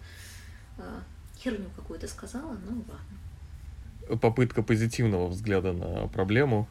А, 0.79 1.03
херню 1.39 1.71
какую-то 1.75 2.07
сказала, 2.07 2.57
ну 2.69 2.85
ладно. 2.89 4.19
Попытка 4.21 4.63
позитивного 4.63 5.29
взгляда 5.29 5.73
на 5.73 6.07
проблему. 6.09 6.69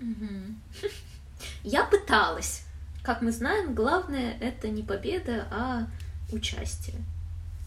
Я 1.62 1.84
пыталась. 1.84 2.64
Как 3.02 3.22
мы 3.22 3.32
знаем, 3.32 3.74
главное 3.74 4.36
это 4.40 4.68
не 4.68 4.82
победа, 4.82 5.46
а 5.50 5.86
участие. 6.32 6.96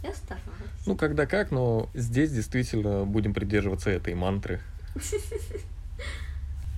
Я 0.04 0.14
старалась. 0.14 0.86
Ну, 0.86 0.96
когда 0.96 1.26
как, 1.26 1.52
но 1.52 1.90
здесь 1.94 2.32
действительно 2.32 3.06
будем 3.06 3.34
придерживаться 3.34 3.90
этой 3.90 4.14
мантры. 4.16 4.60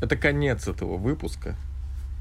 Это 0.02 0.16
конец 0.16 0.68
этого 0.68 0.98
выпуска. 0.98 1.56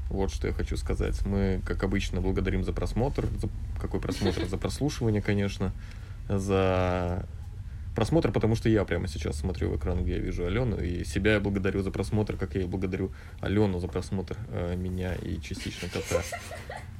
Вот 0.09 0.31
что 0.31 0.47
я 0.47 0.53
хочу 0.53 0.77
сказать. 0.77 1.23
Мы, 1.25 1.61
как 1.65 1.83
обычно, 1.83 2.21
благодарим 2.21 2.63
за 2.63 2.73
просмотр. 2.73 3.27
За 3.39 3.49
какой 3.79 3.99
просмотр? 3.99 4.45
За 4.47 4.57
прослушивание, 4.57 5.21
конечно. 5.21 5.73
За 6.27 7.25
просмотр, 7.95 8.31
потому 8.31 8.55
что 8.55 8.69
я 8.69 8.83
прямо 8.83 9.07
сейчас 9.07 9.39
смотрю 9.39 9.71
в 9.71 9.77
экран, 9.77 10.03
где 10.03 10.13
я 10.13 10.19
вижу 10.19 10.45
Алену, 10.45 10.77
и 10.77 11.03
себя 11.05 11.33
я 11.33 11.39
благодарю 11.39 11.81
за 11.81 11.91
просмотр, 11.91 12.37
как 12.37 12.55
я 12.55 12.61
и 12.61 12.65
благодарю 12.65 13.11
Алену 13.39 13.79
за 13.79 13.87
просмотр 13.87 14.37
э, 14.49 14.75
меня 14.75 15.15
и 15.15 15.39
частично 15.41 15.87
кота. 15.87 16.21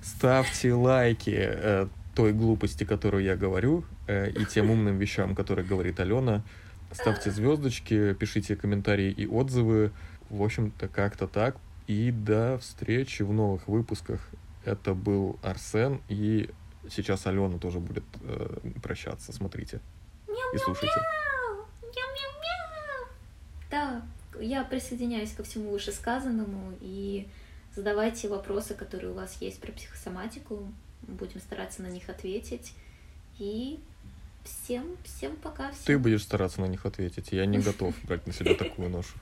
Ставьте 0.02 0.74
лайки 0.74 1.36
э, 1.36 1.88
той 2.16 2.34
глупости, 2.34 2.86
которую 2.86 3.24
я 3.24 3.36
говорю, 3.36 3.84
э, 4.08 4.32
и 4.32 4.46
тем 4.46 4.72
умным 4.72 4.98
вещам, 4.98 5.36
которые 5.36 5.68
говорит 5.68 6.00
Алена. 6.00 6.44
Ставьте 6.92 7.30
звездочки, 7.30 8.14
пишите 8.14 8.56
комментарии 8.56 9.12
и 9.12 9.28
отзывы. 9.28 9.92
В 10.30 10.42
общем-то, 10.42 10.88
как-то 10.88 11.28
так. 11.28 11.58
И 11.88 12.12
до 12.12 12.58
встречи 12.58 13.22
в 13.22 13.34
новых 13.34 13.68
выпусках. 13.68 14.22
Это 14.64 14.96
был 14.96 15.38
Арсен, 15.44 16.02
и 16.10 16.50
сейчас 16.90 17.28
Алена 17.28 17.60
тоже 17.60 17.80
будет 17.80 18.06
э, 18.22 18.58
прощаться. 18.82 19.34
Смотрите 19.34 19.82
и 20.54 20.58
слушайте. 20.58 21.02
Да, 23.70 24.02
я 24.40 24.64
присоединяюсь 24.64 25.34
ко 25.34 25.44
всему 25.44 25.72
вышесказанному 25.72 26.78
и 26.82 27.28
задавайте 27.76 28.30
вопросы, 28.30 28.74
которые 28.74 29.12
у 29.12 29.16
вас 29.16 29.42
есть 29.42 29.60
про 29.60 29.72
психосоматику. 29.72 30.72
Будем 31.02 31.40
стараться 31.40 31.82
на 31.82 31.88
них 31.88 32.10
ответить. 32.10 32.74
И 33.38 33.80
всем, 34.44 34.98
всем 35.04 35.36
пока. 35.36 35.72
Всем. 35.72 35.86
Ты 35.86 36.00
будешь 36.00 36.24
стараться 36.24 36.62
на 36.62 36.66
них 36.66 36.86
ответить. 36.86 37.32
Я 37.32 37.46
не 37.46 37.60
готов 37.60 37.94
брать 38.04 38.26
на 38.28 38.34
себя 38.34 38.56
такую 38.56 38.90
ношу. 38.90 39.14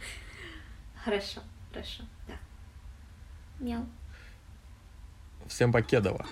Хорошо, 1.04 1.42
хорошо, 1.70 2.04
да. 2.28 2.36
Мяу. 3.60 3.86
Всем 5.48 5.74
покедово. 5.74 6.26